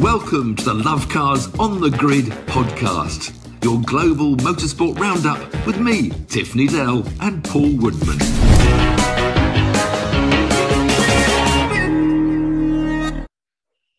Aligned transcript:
Welcome 0.00 0.56
to 0.56 0.64
the 0.64 0.72
Love 0.72 1.10
Cars 1.10 1.54
on 1.58 1.78
the 1.78 1.90
Grid 1.90 2.24
podcast, 2.46 3.34
your 3.62 3.78
global 3.82 4.34
motorsport 4.36 4.98
roundup 4.98 5.38
with 5.66 5.78
me, 5.78 6.08
Tiff 6.26 6.54
Needell, 6.54 7.06
and 7.20 7.44
Paul 7.44 7.76
Woodman. 7.76 8.18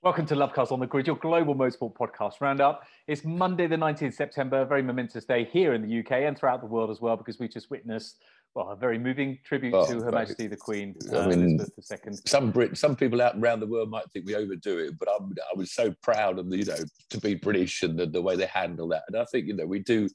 Welcome 0.01 0.25
to 0.25 0.33
Love 0.33 0.53
Cars 0.53 0.71
on 0.71 0.79
the 0.79 0.87
Grid, 0.87 1.05
your 1.05 1.17
global 1.17 1.53
motorsport 1.53 1.93
podcast 1.93 2.41
roundup. 2.41 2.81
It's 3.05 3.23
Monday, 3.23 3.67
the 3.67 3.75
19th 3.75 4.15
September, 4.15 4.61
a 4.61 4.65
very 4.65 4.81
momentous 4.81 5.25
day 5.25 5.45
here 5.45 5.75
in 5.75 5.87
the 5.87 5.99
UK 5.99 6.23
and 6.23 6.35
throughout 6.35 6.61
the 6.61 6.67
world 6.67 6.89
as 6.89 6.99
well, 6.99 7.15
because 7.15 7.37
we 7.37 7.47
just 7.47 7.69
witnessed 7.69 8.17
well, 8.53 8.69
a 8.69 8.75
very 8.75 8.99
moving 8.99 9.39
tribute 9.45 9.73
Oh, 9.73 9.85
to 9.85 9.93
Her 9.99 10.05
right. 10.05 10.13
Majesty 10.13 10.47
the 10.47 10.57
Queen, 10.57 10.95
I 11.11 11.15
uh, 11.15 11.27
mean, 11.29 11.59
Elizabeth 11.59 12.07
II. 12.07 12.13
some 12.25 12.51
Brit, 12.51 12.77
some 12.77 12.95
people 12.95 13.21
out 13.21 13.37
around 13.37 13.61
the 13.61 13.67
world 13.67 13.89
might 13.89 14.09
think 14.11 14.25
we 14.25 14.35
overdo 14.35 14.77
it, 14.79 14.99
but 14.99 15.07
I'm, 15.09 15.33
I 15.53 15.57
was 15.57 15.71
so 15.71 15.93
proud 16.01 16.37
of 16.37 16.49
the, 16.49 16.57
you 16.57 16.65
know, 16.65 16.75
to 17.11 17.19
be 17.19 17.35
British 17.35 17.83
and 17.83 17.97
the, 17.97 18.05
the 18.05 18.21
way 18.21 18.35
they 18.35 18.47
handle 18.47 18.89
that. 18.89 19.03
And 19.07 19.17
I 19.17 19.25
think, 19.25 19.47
you 19.47 19.55
know, 19.55 19.65
we 19.65 19.79
do 19.79 20.09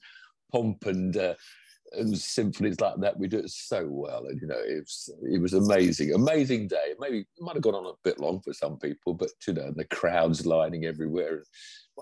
pomp 0.53 0.85
and, 0.87 1.17
uh, 1.17 1.35
and 1.93 2.17
symphonies 2.19 2.81
like 2.81 2.97
that. 2.99 3.19
We 3.19 3.29
do 3.29 3.39
it 3.39 3.51
so 3.51 3.87
well. 3.89 4.27
And, 4.27 4.39
you 4.41 4.49
know, 4.49 4.59
it 4.59 4.81
was, 4.81 5.11
it 5.23 5.41
was 5.41 5.55
amazing, 5.55 6.13
amazing 6.13 6.69
day. 6.69 6.95
Maybe 6.99 7.21
it 7.21 7.27
might 7.41 7.55
have 7.55 7.63
gone 7.63 7.75
on 7.75 7.87
a 7.87 7.93
bit 8.05 8.21
long 8.21 8.41
for 8.43 8.53
some 8.53 8.79
people, 8.79 9.15
but, 9.15 9.31
you 9.47 9.55
know, 9.55 9.63
and 9.63 9.77
the 9.77 9.85
crowds 9.87 10.45
lining 10.45 10.85
everywhere. 10.85 11.45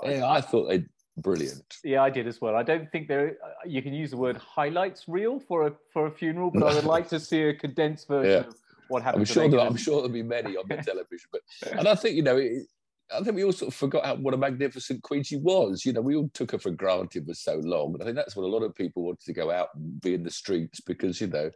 Yeah, 0.02 0.28
I 0.28 0.40
thought 0.40 0.68
they 0.68 0.84
brilliant. 1.16 1.78
Yeah, 1.84 2.02
I 2.02 2.10
did 2.10 2.26
as 2.26 2.40
well. 2.40 2.56
I 2.56 2.62
don't 2.62 2.90
think 2.90 3.08
there. 3.08 3.36
uh, 3.44 3.50
You 3.66 3.82
can 3.82 3.94
use 3.94 4.10
the 4.10 4.16
word 4.16 4.36
highlights 4.36 5.08
reel 5.08 5.38
for 5.40 5.66
a 5.68 5.72
for 5.92 6.06
a 6.06 6.10
funeral, 6.10 6.50
but 6.50 6.62
I 6.64 6.74
would 6.74 6.84
like 6.84 7.08
to 7.08 7.20
see 7.30 7.42
a 7.42 7.54
condensed 7.54 8.08
version 8.08 8.42
Yeah. 8.44 8.48
of 8.48 8.56
what 8.88 9.02
happened. 9.02 9.22
I'm 9.22 9.26
sure, 9.26 9.60
i'm 9.60 9.76
sure 9.76 9.96
there'll 9.96 10.08
be 10.08 10.22
many 10.22 10.56
on 10.56 10.64
the 10.68 10.76
television, 10.90 11.28
but 11.32 11.42
and 11.78 11.88
I 11.88 11.94
think 11.94 12.16
you 12.16 12.22
know, 12.22 12.36
it, 12.36 12.66
I 13.14 13.22
think 13.22 13.36
we 13.36 13.44
all 13.44 13.52
sort 13.52 13.68
of 13.68 13.74
forgot 13.74 14.04
how, 14.04 14.16
what 14.16 14.34
a 14.34 14.36
magnificent 14.38 15.02
queen 15.02 15.22
she 15.22 15.36
was. 15.36 15.84
You 15.84 15.92
know, 15.92 16.00
we 16.00 16.16
all 16.16 16.30
took 16.34 16.52
her 16.52 16.58
for 16.58 16.70
granted 16.70 17.26
for 17.26 17.34
so 17.34 17.56
long, 17.56 17.94
and 17.94 18.02
I 18.02 18.06
think 18.06 18.16
that's 18.16 18.34
what 18.36 18.44
a 18.44 18.54
lot 18.54 18.62
of 18.62 18.74
people 18.74 19.04
wanted 19.04 19.24
to 19.26 19.32
go 19.32 19.50
out 19.50 19.68
and 19.74 20.00
be 20.00 20.14
in 20.14 20.22
the 20.22 20.30
streets 20.30 20.80
because 20.80 21.20
you 21.20 21.28
know, 21.28 21.50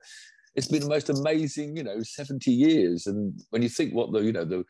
it's 0.55 0.69
been 0.69 0.83
the 0.83 0.89
most 0.89 1.09
amazing, 1.11 1.77
you 1.77 1.85
know, 1.85 2.03
70 2.03 2.51
years. 2.51 3.07
And 3.07 3.41
when 3.51 3.63
you 3.63 3.69
think 3.69 3.95
what 3.95 4.13
the, 4.13 4.21
you 4.21 4.33
know, 4.33 4.45
the 4.45 4.65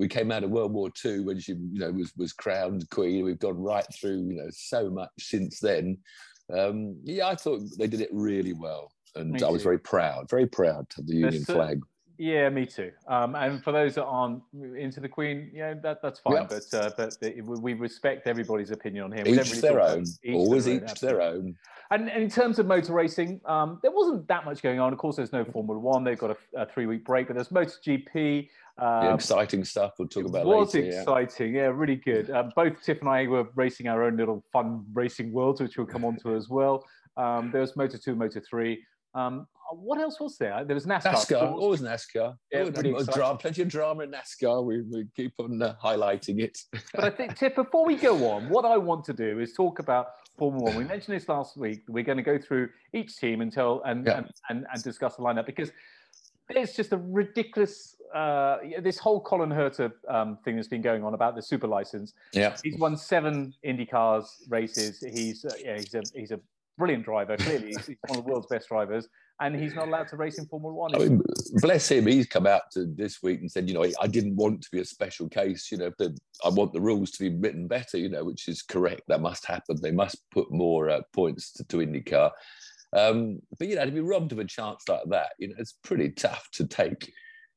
we 0.00 0.08
came 0.08 0.32
out 0.32 0.42
of 0.42 0.50
World 0.50 0.72
War 0.72 0.90
II 1.04 1.20
when 1.20 1.38
she, 1.38 1.52
you 1.52 1.78
know, 1.78 1.90
was 1.92 2.10
was 2.16 2.32
crowned 2.32 2.88
queen. 2.88 3.22
We've 3.22 3.38
gone 3.38 3.58
right 3.58 3.84
through, 3.94 4.28
you 4.30 4.36
know, 4.36 4.48
so 4.50 4.88
much 4.88 5.10
since 5.18 5.60
then. 5.60 5.98
Um, 6.50 6.96
yeah, 7.04 7.28
I 7.28 7.34
thought 7.34 7.60
they 7.78 7.86
did 7.86 8.00
it 8.00 8.08
really 8.10 8.54
well, 8.54 8.90
and 9.14 9.40
I 9.42 9.50
was 9.50 9.62
very 9.62 9.78
proud, 9.78 10.30
very 10.30 10.46
proud 10.46 10.88
to 10.88 10.96
have 10.96 11.06
the 11.06 11.16
Union 11.16 11.44
flag. 11.44 11.82
Yeah, 12.22 12.50
me 12.50 12.66
too. 12.66 12.92
Um, 13.08 13.34
and 13.34 13.64
for 13.64 13.72
those 13.72 13.94
that 13.94 14.04
aren't 14.04 14.42
into 14.76 15.00
the 15.00 15.08
Queen, 15.08 15.50
yeah, 15.54 15.72
that, 15.82 16.02
that's 16.02 16.20
fine. 16.20 16.34
Yeah. 16.34 16.46
But 16.50 16.74
uh, 16.74 16.90
but 16.94 17.18
the, 17.18 17.40
we 17.40 17.72
respect 17.72 18.26
everybody's 18.26 18.70
opinion 18.70 19.04
on 19.04 19.12
him. 19.12 19.26
Each 19.26 19.38
really 19.38 19.60
their 19.62 19.80
own. 19.80 20.04
each 20.22 20.34
Always 20.34 20.66
their 20.66 20.74
each 20.74 20.82
own, 20.82 20.94
their 21.00 21.22
own. 21.22 21.56
And, 21.90 22.10
and 22.10 22.22
in 22.22 22.28
terms 22.28 22.58
of 22.58 22.66
motor 22.66 22.92
racing, 22.92 23.40
um, 23.46 23.78
there 23.80 23.90
wasn't 23.90 24.28
that 24.28 24.44
much 24.44 24.60
going 24.60 24.78
on. 24.80 24.92
Of 24.92 24.98
course, 24.98 25.16
there's 25.16 25.32
no 25.32 25.46
Formula 25.46 25.80
One. 25.80 26.04
They've 26.04 26.18
got 26.18 26.32
a, 26.32 26.60
a 26.60 26.66
three-week 26.66 27.06
break, 27.06 27.28
but 27.28 27.36
there's 27.36 27.48
MotoGP. 27.48 28.12
The 28.76 28.84
Um, 28.84 29.14
exciting 29.14 29.64
stuff 29.64 29.92
we'll 29.98 30.08
talk 30.08 30.24
it 30.24 30.28
about 30.28 30.44
was 30.44 30.74
later. 30.74 30.88
exciting, 31.00 31.54
yeah. 31.54 31.70
really 31.72 31.96
good. 31.96 32.30
Um, 32.30 32.52
both 32.54 32.82
Tiff 32.82 33.00
and 33.00 33.08
I 33.08 33.28
were 33.28 33.48
racing 33.54 33.88
our 33.88 34.04
own 34.04 34.18
little 34.18 34.44
fun 34.52 34.84
racing 34.92 35.32
worlds, 35.32 35.62
which 35.62 35.78
we'll 35.78 35.86
come 35.86 36.04
on 36.04 36.18
to 36.18 36.34
as 36.36 36.50
well. 36.50 36.84
Um, 37.16 37.50
there 37.50 37.62
was 37.62 37.76
Moto 37.76 37.96
2, 37.96 38.14
Moto 38.14 38.40
3. 38.48 38.84
Um, 39.14 39.46
what 39.72 39.98
else 40.00 40.18
was 40.20 40.36
there? 40.38 40.64
There 40.64 40.74
was 40.74 40.86
NASCAR. 40.86 41.12
NASCAR, 41.12 41.52
always 41.52 41.80
NASCAR. 41.80 42.34
Yeah, 42.52 42.60
Always- 42.60 42.74
pretty 42.74 42.90
always 42.92 43.08
drama, 43.08 43.38
plenty 43.38 43.62
of 43.62 43.68
drama 43.68 44.02
in 44.04 44.10
NASCAR. 44.12 44.64
We, 44.64 44.82
we 44.82 45.06
keep 45.16 45.32
on 45.38 45.60
uh, 45.62 45.74
highlighting 45.82 46.40
it. 46.40 46.58
But 46.94 47.04
I 47.04 47.10
think, 47.10 47.36
Tiff, 47.36 47.54
before 47.54 47.84
we 47.86 47.96
go 47.96 48.30
on, 48.30 48.48
what 48.48 48.64
I 48.64 48.76
want 48.76 49.04
to 49.06 49.12
do 49.12 49.40
is 49.40 49.52
talk 49.52 49.78
about 49.78 50.06
Formula 50.38 50.64
One. 50.70 50.76
We 50.76 50.84
mentioned 50.84 51.16
this 51.16 51.28
last 51.28 51.56
week. 51.56 51.80
We're 51.88 52.04
going 52.04 52.16
to 52.18 52.22
go 52.24 52.38
through 52.38 52.68
each 52.94 53.16
team 53.16 53.40
and 53.42 53.52
tell 53.52 53.82
and, 53.84 54.06
Yeah. 54.06 54.18
and, 54.18 54.30
and, 54.48 54.66
and 54.72 54.82
discuss 54.82 55.16
the 55.16 55.22
lineup 55.22 55.46
because 55.46 55.70
it's 56.48 56.74
just 56.74 56.92
a 56.92 56.96
ridiculous. 56.98 57.96
Uh, 58.14 58.56
this 58.82 58.98
whole 58.98 59.20
Colin 59.20 59.50
Herta 59.50 59.92
um, 60.08 60.36
thing 60.44 60.56
that's 60.56 60.66
been 60.66 60.82
going 60.82 61.04
on 61.04 61.14
about 61.14 61.36
the 61.36 61.42
super 61.42 61.68
license. 61.68 62.12
yeah. 62.32 62.56
He's 62.64 62.76
won 62.76 62.96
seven 62.96 63.54
IndyCars 63.64 64.24
races. 64.48 65.04
He's 65.14 65.44
uh, 65.44 65.52
yeah, 65.64 65.76
he's 65.76 65.94
a 65.94 66.02
he's 66.12 66.32
a 66.32 66.40
brilliant 66.76 67.04
driver. 67.04 67.36
Clearly, 67.36 67.68
he's 67.68 67.96
one 68.08 68.18
of 68.18 68.24
the 68.24 68.30
world's 68.32 68.48
best 68.48 68.66
drivers, 68.68 69.06
and 69.40 69.56
he's 69.56 69.74
not 69.74 69.88
allowed 69.88 70.08
to 70.08 70.16
race 70.16 70.38
in 70.38 70.46
Formula 70.46 70.74
One. 70.74 70.94
I 70.94 70.98
mean, 70.98 71.22
bless 71.54 71.90
him. 71.90 72.06
He's 72.06 72.26
come 72.26 72.46
out 72.46 72.70
to 72.72 72.86
this 72.86 73.22
week 73.22 73.40
and 73.40 73.50
said, 73.50 73.68
you 73.68 73.74
know, 73.74 73.84
I 74.00 74.06
didn't 74.06 74.36
want 74.36 74.62
to 74.62 74.70
be 74.70 74.80
a 74.80 74.84
special 74.84 75.28
case. 75.28 75.72
You 75.72 75.78
know, 75.78 75.90
the, 75.98 76.16
I 76.44 76.50
want 76.50 76.72
the 76.72 76.80
rules 76.80 77.10
to 77.12 77.30
be 77.30 77.36
written 77.36 77.66
better. 77.66 77.96
You 77.96 78.10
know, 78.10 78.24
which 78.24 78.48
is 78.48 78.62
correct. 78.62 79.02
That 79.08 79.22
must 79.22 79.46
happen. 79.46 79.80
They 79.80 79.92
must 79.92 80.18
put 80.30 80.52
more 80.52 80.90
uh, 80.90 81.00
points 81.12 81.52
to, 81.54 81.64
to 81.64 81.78
IndyCar. 81.78 82.30
Um, 82.96 83.40
but 83.58 83.68
you 83.68 83.76
know, 83.76 83.84
to 83.84 83.90
be 83.90 84.00
robbed 84.00 84.32
of 84.32 84.38
a 84.40 84.44
chance 84.44 84.84
like 84.88 85.08
that, 85.08 85.30
you 85.38 85.48
know, 85.48 85.54
it's 85.58 85.76
pretty 85.82 86.10
tough 86.10 86.48
to 86.52 86.66
take. 86.66 87.10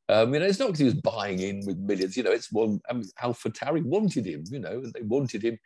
Um, 0.09 0.33
you 0.33 0.39
know, 0.39 0.45
it's 0.45 0.59
not 0.59 0.67
because 0.67 0.79
he 0.79 0.85
was 0.85 0.93
buying 0.95 1.39
in 1.39 1.65
with 1.65 1.77
millions. 1.77 2.15
You 2.15 2.23
know, 2.23 2.31
it's 2.31 2.51
one. 2.51 2.79
I 2.89 2.93
mean, 2.93 3.05
AlphaTauri 3.21 3.83
wanted 3.83 4.25
him. 4.25 4.43
You 4.49 4.59
know, 4.59 4.81
they 4.93 5.01
wanted 5.01 5.43
him. 5.43 5.57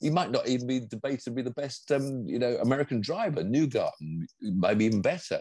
He 0.00 0.10
might 0.10 0.30
not 0.30 0.48
even 0.48 0.66
be 0.66 0.80
debated 0.80 1.20
to 1.24 1.30
be 1.30 1.42
the 1.42 1.50
best, 1.50 1.92
um, 1.92 2.24
you 2.26 2.38
know, 2.38 2.56
American 2.62 3.00
driver. 3.00 3.42
Newgarden, 3.42 4.26
maybe 4.40 4.86
even 4.86 5.02
better. 5.02 5.40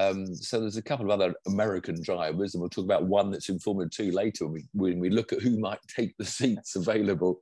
Um, 0.00 0.34
so 0.34 0.60
there's 0.60 0.78
a 0.78 0.82
couple 0.82 1.04
of 1.04 1.10
other 1.10 1.34
American 1.46 2.02
drivers, 2.02 2.54
and 2.54 2.60
we'll 2.60 2.70
talk 2.70 2.86
about 2.86 3.04
one 3.04 3.30
that's 3.30 3.50
in 3.50 3.58
Formula 3.58 3.88
Two 3.90 4.10
later 4.12 4.46
when 4.46 4.54
we 4.54 4.64
when 4.72 4.98
we 4.98 5.10
look 5.10 5.32
at 5.32 5.42
who 5.42 5.58
might 5.58 5.80
take 5.94 6.16
the 6.16 6.24
seats 6.24 6.74
available. 6.76 7.40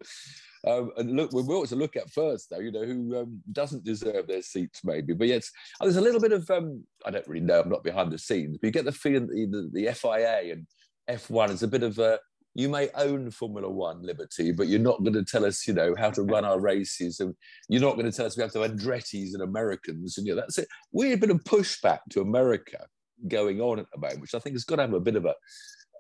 Um, 0.67 0.91
and 0.97 1.15
look, 1.15 1.33
we 1.33 1.43
ought 1.43 1.69
to 1.69 1.77
look 1.77 1.95
at 1.95 2.11
first, 2.11 2.51
though, 2.51 2.59
you 2.59 2.73
know, 2.73 2.85
who 2.85 3.17
um, 3.17 3.41
doesn't 3.53 3.85
deserve 3.85 4.27
their 4.27 4.43
seats, 4.43 4.81
maybe. 4.83 5.15
But 5.15 5.29
yes, 5.29 5.53
oh, 5.81 5.85
there's 5.85 5.97
a 5.97 6.01
little 6.01 6.21
bit 6.21 6.33
of 6.33 6.51
um, 6.51 6.83
I 7.07 7.13
don't 7.13 7.29
really 7.29 7.45
know. 7.45 7.61
I'm 7.61 7.69
not 7.69 7.85
behind 7.85 8.11
the 8.11 8.19
scenes, 8.19 8.59
but 8.59 8.67
you 8.67 8.73
get 8.73 8.85
the 8.85 8.93
feeling 8.93 9.29
that 9.29 9.71
the, 9.73 9.85
the 9.85 9.95
FIA 9.95 10.53
and 10.53 10.67
F1 11.09 11.51
is 11.51 11.63
a 11.63 11.69
bit 11.69 11.85
of 11.85 11.99
a 12.01 12.19
you 12.59 12.69
may 12.69 12.91
own 12.97 13.31
Formula 13.31 13.71
One 13.71 14.03
liberty, 14.03 14.51
but 14.51 14.67
you're 14.67 14.81
not 14.81 15.05
going 15.05 15.13
to 15.13 15.25
tell 15.25 15.45
us, 15.45 15.69
you 15.69 15.73
know, 15.73 15.95
how 15.97 16.11
to 16.11 16.23
run 16.23 16.45
our 16.45 16.59
races, 16.59 17.21
and 17.21 17.33
you're 17.69 17.81
not 17.81 17.95
going 17.95 18.11
to 18.11 18.17
tell 18.17 18.27
us 18.27 18.37
we 18.37 18.43
have 18.43 18.53
to 18.55 18.63
have 18.63 18.73
Andretti's 18.73 19.35
and 19.35 19.45
Americans, 19.45 20.19
and 20.19 20.27
you 20.27 20.35
know, 20.35 20.41
that's 20.41 20.59
it. 20.59 20.67
Weird 20.91 21.21
bit 21.21 21.31
of 21.31 21.45
pushback 21.45 22.01
to 22.11 22.21
America 22.21 22.85
going 23.29 23.61
on 23.61 23.79
at 23.79 23.87
the 23.93 24.01
moment, 24.01 24.23
which 24.23 24.35
I 24.35 24.41
think 24.41 24.57
has 24.57 24.65
got 24.65 24.77
to 24.77 24.83
have 24.83 24.93
a 24.93 24.99
bit 24.99 25.15
of 25.15 25.25
a, 25.25 25.35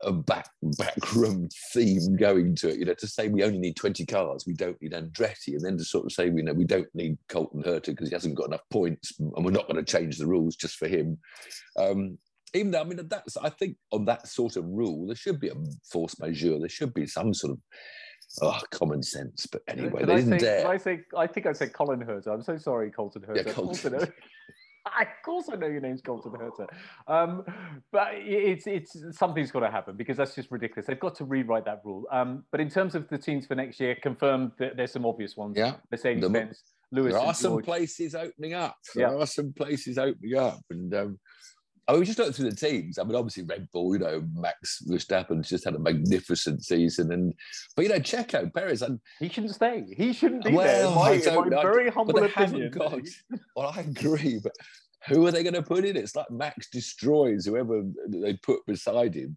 a 0.02 0.10
back 0.10 0.50
backroom 0.76 1.48
theme 1.72 2.16
going 2.16 2.56
to 2.56 2.70
it. 2.70 2.80
You 2.80 2.86
know, 2.86 2.94
to 2.94 3.06
say 3.06 3.28
we 3.28 3.44
only 3.44 3.58
need 3.58 3.76
20 3.76 4.04
cars, 4.06 4.42
we 4.44 4.54
don't 4.54 4.82
need 4.82 4.94
Andretti, 4.94 5.54
and 5.54 5.64
then 5.64 5.78
to 5.78 5.84
sort 5.84 6.06
of 6.06 6.12
say, 6.12 6.24
you 6.24 6.42
know, 6.42 6.54
we 6.54 6.64
don't 6.64 6.92
need 6.92 7.18
Colton 7.28 7.62
Herta 7.62 7.86
because 7.86 8.08
he 8.08 8.16
hasn't 8.16 8.34
got 8.34 8.48
enough 8.48 8.68
points, 8.72 9.12
and 9.20 9.44
we're 9.44 9.52
not 9.52 9.68
going 9.68 9.84
to 9.84 9.92
change 9.92 10.18
the 10.18 10.26
rules 10.26 10.56
just 10.56 10.74
for 10.74 10.88
him. 10.88 11.18
Um, 11.78 12.18
even 12.54 12.70
though 12.70 12.80
I 12.80 12.84
mean 12.84 13.00
that's 13.08 13.36
I 13.36 13.50
think 13.50 13.76
on 13.92 14.04
that 14.06 14.26
sort 14.28 14.56
of 14.56 14.64
rule 14.64 15.06
there 15.06 15.16
should 15.16 15.40
be 15.40 15.48
a 15.48 15.54
force 15.90 16.18
majeure. 16.20 16.58
There 16.58 16.68
should 16.68 16.94
be 16.94 17.06
some 17.06 17.34
sort 17.34 17.52
of 17.52 17.58
oh, 18.42 18.60
common 18.70 19.02
sense. 19.02 19.46
But 19.46 19.62
anyway, 19.68 20.00
Did 20.00 20.08
they 20.08 20.12
I 20.14 20.16
didn't 20.16 20.40
say, 20.40 20.46
dare. 20.46 20.68
I 20.68 20.76
say? 20.76 21.00
I 21.16 21.26
think 21.26 21.46
I 21.46 21.52
said 21.52 21.72
Colin 21.72 22.00
Herta. 22.00 22.28
I'm 22.28 22.42
so 22.42 22.56
sorry, 22.58 22.90
Colton 22.90 23.22
Herta. 23.22 23.36
Yeah, 23.36 23.42
Of 23.50 23.54
course 23.54 23.84
I 23.86 23.90
Colton. 23.90 24.08
know- 24.08 24.14
of 25.00 25.06
course, 25.24 25.46
I 25.52 25.56
know 25.56 25.66
your 25.66 25.80
name's 25.82 26.00
Colton 26.00 26.32
Herta. 26.32 26.66
Um, 27.06 27.44
but 27.92 28.08
it's 28.14 28.66
it's 28.66 28.96
something's 29.12 29.50
got 29.50 29.60
to 29.60 29.70
happen 29.70 29.96
because 29.96 30.16
that's 30.16 30.34
just 30.34 30.50
ridiculous. 30.50 30.86
They've 30.86 30.98
got 31.00 31.14
to 31.16 31.24
rewrite 31.24 31.64
that 31.66 31.80
rule. 31.84 32.06
Um, 32.10 32.44
but 32.50 32.60
in 32.60 32.70
terms 32.70 32.94
of 32.94 33.08
the 33.08 33.18
teams 33.18 33.46
for 33.46 33.54
next 33.54 33.78
year, 33.80 33.96
confirmed 34.02 34.52
that 34.58 34.76
there's 34.76 34.92
some 34.92 35.04
obvious 35.04 35.36
ones. 35.36 35.56
Yeah, 35.58 35.74
Mercedes 35.90 36.22
The- 36.22 36.30
Benz, 36.30 36.62
Lewis, 36.90 37.12
there 37.12 37.22
are 37.22 37.34
some 37.34 37.60
places 37.62 38.14
opening 38.14 38.54
up. 38.54 38.76
There 38.94 39.10
Yeah. 39.10 39.16
are 39.18 39.26
some 39.26 39.52
places 39.52 39.98
opening 39.98 40.36
up, 40.38 40.60
and 40.70 40.94
um, 40.94 41.18
I 41.88 41.92
mean, 41.92 42.00
we 42.00 42.06
just 42.06 42.18
looked 42.18 42.36
through 42.36 42.50
the 42.50 42.56
teams. 42.56 42.98
I 42.98 43.04
mean, 43.04 43.14
obviously 43.14 43.44
Red 43.44 43.66
Bull, 43.72 43.94
you 43.94 44.00
know, 44.00 44.22
Max 44.34 44.82
Verstappen's 44.86 45.48
just 45.48 45.64
had 45.64 45.74
a 45.74 45.78
magnificent 45.78 46.62
season, 46.62 47.12
and 47.12 47.32
but 47.74 47.82
you 47.82 47.88
know, 47.88 47.98
Checo 47.98 48.52
Perez, 48.52 48.82
and 48.82 49.00
He 49.18 49.30
shouldn't 49.30 49.54
stay. 49.54 49.86
He 49.96 50.12
shouldn't 50.12 50.44
be 50.44 50.50
there. 50.50 50.58
Well, 50.58 50.94
my, 50.94 51.10
I 51.12 51.18
don't 51.20 51.50
my 51.50 51.62
very 51.62 51.90
humble 51.90 52.22
opinion. 52.22 52.70
got. 52.70 53.00
Well, 53.56 53.72
I 53.74 53.80
agree, 53.80 54.38
but 54.42 54.52
who 55.08 55.26
are 55.26 55.32
they 55.32 55.42
going 55.42 55.54
to 55.54 55.62
put 55.62 55.84
in? 55.84 55.96
It's 55.96 56.14
like 56.14 56.30
Max 56.30 56.68
destroys 56.68 57.46
whoever 57.46 57.82
they 58.06 58.34
put 58.34 58.64
beside 58.66 59.14
him. 59.14 59.36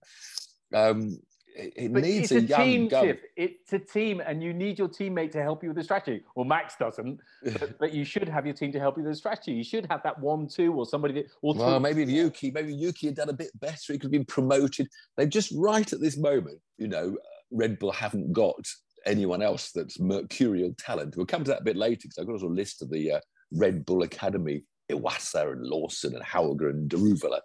Um, 0.74 1.18
it, 1.56 1.92
needs 1.92 2.31
it's 2.31 2.31
a, 2.31 2.38
a, 2.38 2.42
young 2.42 2.65
team, 2.65 2.88
gun. 2.88 3.18
It's 3.36 3.74
a 3.74 3.80
team, 3.80 4.21
and 4.25 4.42
you 4.44 4.53
need 4.53 4.80
your 4.80 4.88
teammate 4.88 5.31
to 5.31 5.42
help 5.42 5.63
you 5.63 5.69
with 5.69 5.77
the 5.77 5.83
strategy. 5.83 6.24
Well, 6.36 6.45
Max 6.45 6.75
doesn't, 6.77 7.19
but, 7.44 7.80
but 7.80 7.94
you 7.94 8.06
should 8.06 8.27
have 8.27 8.45
your 8.45 8.56
team 8.56 8.71
to 8.71 8.80
help 8.80 8.98
you 8.98 9.03
with 9.03 9.12
the 9.13 9.18
strategy. 9.18 9.53
You 9.53 9.63
should 9.63 9.88
have 9.89 10.03
that 10.03 10.19
one, 10.19 10.48
two, 10.48 10.74
or 10.74 10.86
somebody 10.86 11.13
that. 11.15 11.25
Or 11.42 11.53
Well, 11.56 11.80
maybe 11.80 12.06
Yuki, 12.06 12.51
maybe 12.51 12.74
Yuki 12.74 13.07
had 13.07 13.15
done 13.15 13.30
a 13.30 13.33
bit 13.33 13.51
better. 13.59 13.94
He 13.94 14.00
could 14.00 14.03
have 14.03 14.12
been 14.12 14.25
promoted. 14.25 14.88
They've 15.18 15.30
just 15.30 15.53
right 15.56 15.92
at 15.92 16.00
this 16.00 16.18
moment, 16.18 16.59
you 16.77 16.88
know, 16.88 17.18
Red 17.51 17.80
Bull 17.80 17.92
haven't 17.92 18.33
got 18.33 18.65
anyone 19.06 19.42
else 19.42 19.71
that's 19.71 20.00
mercurial 20.00 20.74
talent. 20.77 21.18
We'll 21.18 21.25
come 21.25 21.44
to 21.44 21.51
that 21.51 21.62
a 21.62 21.65
bit 21.65 21.77
later 21.77 22.01
because 22.04 22.18
I've 22.18 22.27
got 22.27 22.42
a 22.42 22.47
list 22.47 22.81
of 22.81 22.89
the 22.89 23.13
uh, 23.13 23.19
Red 23.51 23.86
Bull 23.86 24.04
Academy, 24.04 24.63
Iwasa 24.92 25.51
and 25.51 25.65
Lawson 25.65 26.15
and 26.15 26.24
Hauger 26.24 26.69
and 26.69 26.89
Daruvala. 26.89 27.42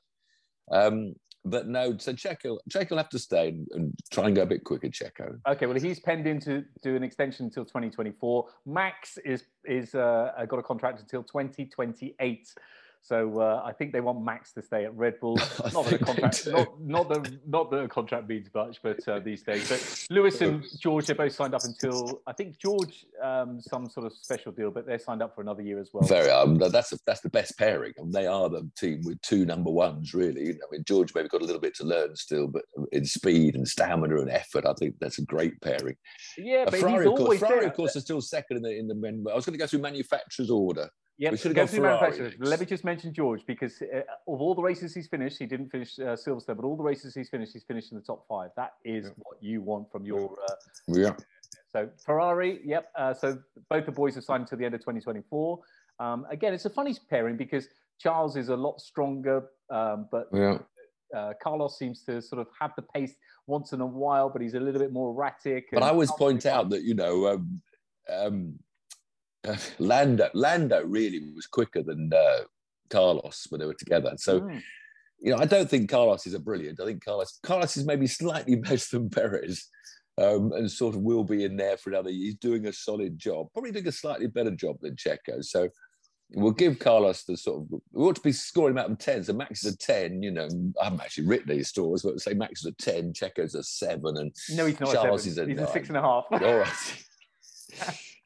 Um, 0.70 1.14
but 1.46 1.68
no, 1.68 1.96
so 1.98 2.12
Checo, 2.12 2.58
Checo 2.68 2.90
will 2.90 2.96
have 2.98 3.08
to 3.10 3.18
stay 3.18 3.48
and, 3.48 3.68
and, 3.72 3.94
try 4.10 4.26
and 4.26 4.36
go 4.36 4.42
a 4.42 4.46
bit 4.46 4.64
quicker, 4.64 4.88
Checo. 4.88 5.38
Okay, 5.48 5.66
well, 5.66 5.78
he's 5.78 6.00
penned 6.00 6.26
in 6.26 6.40
to 6.40 6.64
do 6.82 6.96
an 6.96 7.02
extension 7.02 7.46
until 7.46 7.64
2024. 7.64 8.46
Max 8.66 9.18
is 9.24 9.44
is 9.64 9.94
uh, 9.94 10.32
got 10.48 10.58
a 10.58 10.62
contract 10.62 11.00
until 11.00 11.22
2028. 11.22 12.54
So 13.06 13.40
uh, 13.40 13.62
I 13.64 13.72
think 13.72 13.92
they 13.92 14.00
want 14.00 14.20
Max 14.24 14.52
to 14.54 14.62
stay 14.62 14.84
at 14.84 14.92
Red 14.96 15.20
Bull. 15.20 15.36
Not 15.72 15.84
that, 15.86 16.00
contract, 16.00 16.48
not, 16.48 16.80
not, 16.80 17.08
the 17.08 17.38
not 17.46 17.70
the 17.70 17.86
contract 17.86 18.28
means 18.28 18.48
much, 18.52 18.82
but 18.82 19.06
uh, 19.06 19.20
these 19.20 19.44
days. 19.44 19.68
But 19.68 20.06
Lewis 20.10 20.40
and 20.40 20.64
George, 20.80 21.06
they 21.06 21.14
both 21.14 21.32
signed 21.32 21.54
up 21.54 21.62
until 21.62 22.20
I 22.26 22.32
think 22.32 22.58
George 22.58 23.06
um, 23.22 23.60
some 23.60 23.88
sort 23.88 24.06
of 24.06 24.12
special 24.12 24.50
deal, 24.50 24.72
but 24.72 24.86
they're 24.86 24.98
signed 24.98 25.22
up 25.22 25.36
for 25.36 25.40
another 25.40 25.62
year 25.62 25.78
as 25.78 25.90
well. 25.92 26.02
Very. 26.02 26.30
Um, 26.30 26.58
that's 26.58 26.92
a, 26.92 26.98
that's 27.06 27.20
the 27.20 27.30
best 27.30 27.56
pairing. 27.56 27.92
I 27.96 28.02
mean, 28.02 28.10
they 28.10 28.26
are 28.26 28.48
the 28.48 28.68
team 28.76 29.02
with 29.04 29.20
two 29.22 29.44
number 29.44 29.70
ones, 29.70 30.12
really. 30.12 30.50
I 30.50 30.66
mean, 30.72 30.82
George 30.84 31.14
maybe 31.14 31.28
got 31.28 31.42
a 31.42 31.44
little 31.44 31.60
bit 31.60 31.76
to 31.76 31.84
learn 31.84 32.16
still, 32.16 32.48
but 32.48 32.64
in 32.90 33.04
speed 33.04 33.54
and 33.54 33.68
stamina 33.68 34.16
and 34.16 34.30
effort, 34.30 34.66
I 34.66 34.74
think 34.80 34.96
that's 35.00 35.18
a 35.18 35.24
great 35.24 35.60
pairing. 35.60 35.96
Yeah, 36.36 36.64
but 36.64 36.80
Ferrari, 36.80 37.04
he's 37.04 37.06
of 37.06 37.10
course, 37.10 37.20
always 37.20 37.38
Ferrari, 37.38 37.60
there. 37.60 37.68
of 37.68 37.76
course, 37.76 37.94
are 37.94 38.00
still 38.00 38.20
second 38.20 38.56
in 38.56 38.62
the 38.64 38.76
in 38.76 38.88
the. 38.88 39.30
I 39.30 39.36
was 39.36 39.46
going 39.46 39.54
to 39.54 39.58
go 39.58 39.68
through 39.68 39.80
manufacturer's 39.80 40.50
order. 40.50 40.90
Yeah, 41.18 41.30
we 41.30 41.36
should 41.38 41.56
have 41.56 41.70
gone 41.70 41.82
manufacturers. 41.82 42.34
Let 42.38 42.60
me 42.60 42.66
just 42.66 42.84
mention 42.84 43.14
George 43.14 43.46
because 43.46 43.80
uh, 43.80 44.00
of 44.28 44.40
all 44.40 44.54
the 44.54 44.62
races 44.62 44.94
he's 44.94 45.06
finished, 45.08 45.38
he 45.38 45.46
didn't 45.46 45.70
finish 45.70 45.98
uh, 45.98 46.14
Silverstone, 46.14 46.56
but 46.56 46.64
all 46.64 46.76
the 46.76 46.82
races 46.82 47.14
he's 47.14 47.30
finished, 47.30 47.54
he's 47.54 47.64
finished 47.64 47.90
in 47.90 47.98
the 47.98 48.04
top 48.04 48.26
five. 48.28 48.50
That 48.56 48.74
is 48.84 49.06
Yeah. 49.06 49.10
what 49.16 49.42
you 49.42 49.62
want 49.62 49.90
from 49.90 50.04
your. 50.04 50.36
Uh, 50.46 50.54
Yeah. 50.88 51.16
so 51.68 51.88
Ferrari, 52.04 52.60
yep. 52.64 52.90
Uh, 52.94 53.14
so 53.14 53.38
both 53.70 53.86
the 53.86 53.92
boys 53.92 54.14
have 54.16 54.24
signed 54.24 54.42
until 54.42 54.58
the 54.58 54.66
end 54.66 54.74
of 54.74 54.80
2024. 54.80 55.58
Um, 55.98 56.26
again, 56.30 56.52
it's 56.52 56.66
a 56.66 56.70
funny 56.70 56.94
pairing 57.08 57.38
because 57.38 57.68
Charles 57.98 58.36
is 58.36 58.50
a 58.50 58.56
lot 58.56 58.80
stronger, 58.82 59.48
um, 59.70 60.08
but 60.12 60.28
Yeah. 60.34 60.58
uh, 61.16 61.32
Carlos 61.42 61.78
seems 61.78 62.04
to 62.04 62.20
sort 62.20 62.42
of 62.42 62.48
have 62.60 62.72
the 62.76 62.82
pace 62.82 63.16
once 63.46 63.72
in 63.72 63.80
a 63.80 63.86
while, 63.86 64.28
but 64.28 64.42
he's 64.42 64.54
a 64.54 64.60
little 64.60 64.80
bit 64.80 64.92
more 64.92 65.12
erratic. 65.14 65.68
But 65.72 65.82
I 65.82 65.88
always 65.88 66.12
point 66.12 66.44
out 66.44 66.68
that 66.70 66.82
you 66.82 66.94
know 66.94 67.28
um, 67.28 67.62
um, 68.10 68.58
Lando 69.78 70.28
Lando 70.34 70.82
really 70.84 71.20
was 71.34 71.46
quicker 71.46 71.82
than 71.82 72.10
uh, 72.14 72.40
Carlos 72.90 73.46
when 73.50 73.60
they 73.60 73.66
were 73.66 73.74
together. 73.74 74.12
So 74.16 74.40
Mm. 74.40 74.62
you 75.20 75.30
know 75.32 75.38
I 75.38 75.46
don't 75.46 75.68
think 75.68 75.88
Carlos 75.90 76.26
is 76.26 76.34
a 76.34 76.38
brilliant. 76.38 76.80
I 76.80 76.86
think 76.86 77.04
Carlos 77.04 77.38
Carlos 77.42 77.76
is 77.76 77.86
maybe 77.86 78.06
slightly 78.06 78.56
better 78.66 78.98
than 78.98 79.10
Perez. 79.10 79.68
Um, 80.18 80.52
and 80.52 80.70
sort 80.70 80.94
of 80.94 81.02
will 81.02 81.24
be 81.24 81.44
in 81.44 81.56
there 81.58 81.76
for 81.76 81.90
another. 81.90 82.08
Year. 82.08 82.24
He's 82.26 82.36
doing 82.36 82.66
a 82.66 82.72
solid 82.72 83.18
job, 83.18 83.48
probably 83.52 83.70
doing 83.70 83.86
a 83.86 83.92
slightly 83.92 84.26
better 84.28 84.50
job 84.50 84.76
than 84.80 84.96
Checo. 84.96 85.44
So 85.44 85.68
we'll 86.30 86.52
give 86.52 86.78
Carlos 86.78 87.24
the 87.24 87.36
sort 87.36 87.60
of 87.70 87.80
we 87.92 88.02
ought 88.02 88.16
to 88.16 88.22
be 88.22 88.32
scoring 88.32 88.72
him 88.72 88.78
out 88.78 88.90
of 88.90 88.96
ten. 88.98 89.22
So 89.22 89.34
Max 89.34 89.62
is 89.62 89.74
a 89.74 89.76
ten. 89.76 90.22
You 90.22 90.30
know, 90.30 90.48
I 90.80 90.84
haven't 90.84 91.02
actually 91.02 91.26
written 91.26 91.50
these 91.54 91.68
scores, 91.68 92.00
but 92.02 92.18
say 92.18 92.32
Max 92.32 92.60
is 92.60 92.66
a 92.66 92.72
ten, 92.82 93.12
Checo's 93.12 93.54
a 93.54 93.62
seven, 93.62 94.16
and 94.16 94.34
No, 94.54 94.64
he's 94.64 94.80
not. 94.80 94.94
Charles 94.94 95.26
a 95.26 95.28
is 95.28 95.34
seven. 95.34 95.50
a 95.50 95.60
he's 95.60 95.68
a 95.68 95.72
six 95.72 95.88
and 95.88 95.98
a 95.98 96.00
half. 96.00 96.24
all 96.30 96.38
right. 96.40 96.96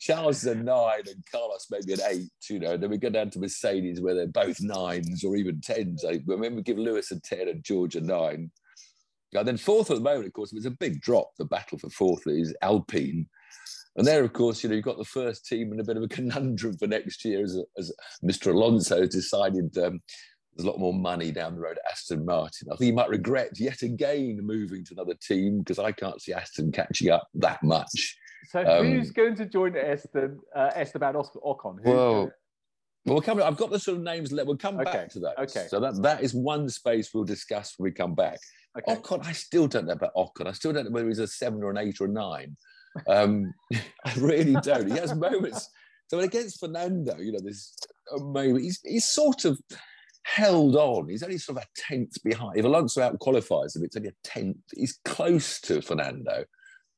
Charles 0.00 0.38
is 0.38 0.47
a 0.47 0.55
nine 0.55 1.02
and 1.06 1.23
Carlos 1.31 1.67
maybe 1.70 1.93
an 1.93 2.00
eight, 2.08 2.31
you 2.49 2.58
know. 2.58 2.76
Then 2.79 2.88
we 2.88 2.97
go 2.97 3.11
down 3.11 3.29
to 3.31 3.38
Mercedes 3.38 4.00
where 4.00 4.14
they're 4.14 4.26
both 4.26 4.61
nines 4.61 5.23
or 5.23 5.37
even 5.37 5.61
tens. 5.61 6.05
I 6.05 6.20
remember 6.26 6.56
we 6.56 6.62
give 6.62 6.79
Lewis 6.79 7.11
a 7.12 7.20
10 7.20 7.49
and 7.49 7.62
George 7.62 7.97
a 7.97 8.00
nine. 8.00 8.50
And 9.35 9.47
then 9.47 9.58
fourth 9.58 9.91
at 9.91 9.99
the 9.99 10.02
moment, 10.02 10.26
of 10.26 10.32
course, 10.32 10.52
it 10.52 10.56
was 10.56 10.67
a 10.67 10.70
big 10.70 11.02
drop. 11.02 11.31
The 11.38 11.44
battle 11.44 11.79
for 11.79 11.91
fourth 11.91 12.26
is 12.26 12.55
Alpine. 12.62 13.26
And 13.97 14.06
there, 14.06 14.25
of 14.25 14.32
course, 14.32 14.62
you 14.62 14.70
know, 14.70 14.76
you've 14.76 14.85
got 14.85 14.99
the 14.99 15.05
first 15.05 15.44
team 15.44 15.73
in 15.73 15.81
a 15.81 15.85
bit 15.85 15.99
of 15.99 16.02
a 16.02 16.08
conundrum 16.08 16.79
for 16.79 16.87
next 16.87 17.25
year 17.25 17.43
as, 17.43 17.58
as 17.76 17.93
Mr. 18.25 18.55
Alonso 18.55 19.06
decided 19.06 19.76
um, 19.79 20.00
there's 20.56 20.67
a 20.67 20.70
lot 20.70 20.81
more 20.81 20.94
money 20.94 21.31
down 21.31 21.55
the 21.55 21.61
road 21.61 21.79
at 21.79 21.93
Aston 21.93 22.25
Martin. 22.25 22.69
I 22.73 22.76
think 22.76 22.87
he 22.87 22.93
might 22.93 23.11
regret 23.11 23.61
yet 23.61 23.82
again 23.82 24.41
moving 24.43 24.85
to 24.87 24.94
another 24.94 25.14
team 25.20 25.58
because 25.58 25.79
I 25.79 25.93
can't 25.93 26.20
see 26.23 26.32
Aston 26.32 26.73
catching 26.73 27.11
up 27.11 27.29
that 27.35 27.62
much. 27.62 28.17
So 28.49 28.61
Um, 28.65 28.87
who's 28.87 29.11
going 29.11 29.37
to 29.37 29.47
join 29.47 29.77
Esteban, 29.77 30.41
uh, 30.55 30.71
Esteban 30.75 31.15
Ocon? 31.15 31.77
Who's 31.79 31.85
Well, 31.87 32.15
Well, 33.07 33.15
we'll 33.15 33.23
come. 33.23 33.43
I've 33.43 33.57
got 33.57 33.71
the 33.71 33.79
sort 33.79 33.99
of 33.99 34.03
names. 34.05 34.33
We'll 34.33 34.57
come 34.57 34.77
Okay, 34.81 34.85
back 34.85 35.09
to 35.11 35.21
that. 35.21 35.39
okay. 35.39 35.67
So 35.69 35.81
that 35.81 36.01
that 36.03 36.23
is 36.23 36.35
one 36.35 36.69
space 36.69 37.13
we'll 37.15 37.25
discuss 37.25 37.75
when 37.79 37.85
we 37.85 37.93
come 37.93 38.15
back. 38.15 38.39
okay. 38.79 38.95
Ocon, 38.95 39.25
I 39.27 39.33
still 39.33 39.67
don't 39.67 39.87
know 39.87 39.93
about 39.95 40.15
Ocon. 40.15 40.47
I 40.47 40.53
still 40.53 40.73
don't 40.73 40.85
know 40.87 40.91
whether 40.91 41.09
he's 41.09 41.19
a 41.19 41.27
seven 41.27 41.63
or 41.63 41.71
an 41.71 41.79
eight 41.79 42.01
or 42.01 42.07
a 42.07 42.09
nine. 42.09 42.57
Um, 43.09 43.53
I 44.05 44.15
really 44.19 44.55
don't. 44.61 44.91
He 44.91 44.99
has 44.99 45.15
moments. 45.15 45.69
So 46.09 46.19
against 46.21 46.61
Fernando, 46.61 47.17
you 47.19 47.33
know, 47.33 47.39
this 47.43 47.75
amazing. 48.13 48.61
He's 48.65 48.81
he's 48.85 49.09
sort 49.09 49.45
of 49.45 49.59
held 50.25 50.77
on. 50.77 51.09
He's 51.09 51.23
only 51.23 51.39
sort 51.39 51.59
of 51.59 51.65
a 51.65 51.69
tenth 51.81 52.23
behind. 52.23 52.59
If 52.59 52.65
Alonso 52.65 53.01
out 53.01 53.19
qualifies 53.21 53.77
him, 53.77 53.85
it's 53.85 53.97
only 53.97 54.11
a 54.11 54.15
tenth. 54.25 54.59
He's 54.75 54.99
close 55.05 55.61
to 55.63 55.81
Fernando. 55.81 56.45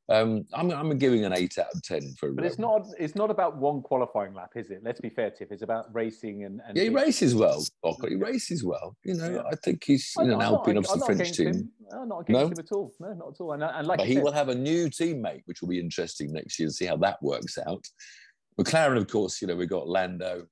Um, 0.09 0.45
I'm, 0.53 0.71
I'm 0.73 0.99
giving 0.99 1.25
an 1.25 1.33
eight 1.33 1.57
out 1.59 1.67
of 1.75 1.83
ten 1.83 2.13
for. 2.19 2.33
But 2.33 2.45
it's 2.45 2.59
not. 2.59 2.87
It's 2.99 3.15
not 3.15 3.31
about 3.31 3.57
one 3.57 3.83
qualifying 3.83 4.35
lap, 4.35 4.51
is 4.57 4.71
it? 4.71 4.81
Let's 4.83 5.01
be 5.01 5.09
fair, 5.09 5.31
Tiff. 5.31 5.53
It's 5.53 5.63
about 5.63 5.87
racing 5.95 6.45
and. 6.45 6.61
and 6.67 6.77
Yeah, 6.77 6.85
he 6.85 6.89
races 6.89 7.35
well. 7.35 7.65
He 8.09 8.17
races 8.17 8.65
well. 8.65 8.97
You 9.05 9.15
know, 9.15 9.31
Yeah. 9.31 9.43
I 9.51 9.55
think 9.57 9.85
he's 9.85 10.13
know, 10.19 10.25
an 10.25 10.43
Alpine, 10.43 10.75
not- 10.75 10.85
the 10.85 11.05
French 11.07 11.33
team. 11.33 11.47
Him. 11.49 11.73
I'm 11.93 12.09
not 12.09 12.21
against 12.21 12.41
No? 12.41 12.47
him 12.47 12.55
at 12.59 12.73
all. 12.73 12.93
No, 13.01 13.13
not 13.15 13.29
at 13.29 13.41
all. 13.41 13.53
And, 13.53 13.63
and 13.63 13.87
like 13.87 13.99
but 13.99 14.07
he 14.07 14.15
said, 14.15 14.25
will 14.25 14.33
have 14.33 14.49
a 14.49 14.55
new 14.55 14.89
teammate, 14.89 15.43
which 15.45 15.61
will 15.63 15.69
be 15.69 15.79
interesting 15.79 16.33
next 16.33 16.59
year 16.59 16.69
to 16.69 16.75
see 16.75 16.87
how 16.87 16.97
that 16.97 17.23
works 17.23 17.57
out. 17.67 17.85
McLaren, 18.61 18.97
of 18.97 19.07
course, 19.09 19.41
you 19.41 19.49
know, 19.49 19.55
we've 19.57 19.69
got 19.69 19.89
Lando. 19.89 20.47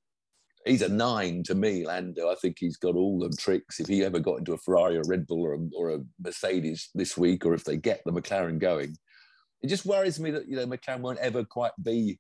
He's 0.67 0.83
a 0.83 0.89
nine 0.89 1.43
to 1.45 1.55
me, 1.55 1.87
Lando. 1.87 2.31
I 2.31 2.35
think 2.35 2.59
he's 2.61 2.77
got 2.77 2.95
all 2.95 3.19
the 3.19 3.35
tricks. 3.37 3.81
If 3.81 3.89
he 3.89 4.05
ever 4.05 4.19
got 4.19 4.39
into 4.39 4.53
a 4.53 4.59
Ferrari 4.59 4.97
or 4.97 5.01
a 5.01 5.09
Red 5.09 5.27
Bull 5.27 5.43
or 5.43 5.55
a, 5.55 5.59
or 5.75 5.91
a 5.95 6.01
Mercedes 6.23 6.91
this 6.95 7.17
week, 7.17 7.47
or 7.47 7.55
if 7.55 7.65
they 7.65 7.77
get 7.79 8.03
the 8.05 8.13
McLaren 8.13 8.59
going, 8.59 8.97
it 9.63 9.69
just 9.69 9.87
worries 9.87 10.19
me 10.19 10.31
that, 10.31 10.49
you 10.49 10.57
know, 10.57 10.67
McLaren 10.67 11.01
won't 11.01 11.19
ever 11.19 11.45
quite 11.45 11.73
be 11.83 12.19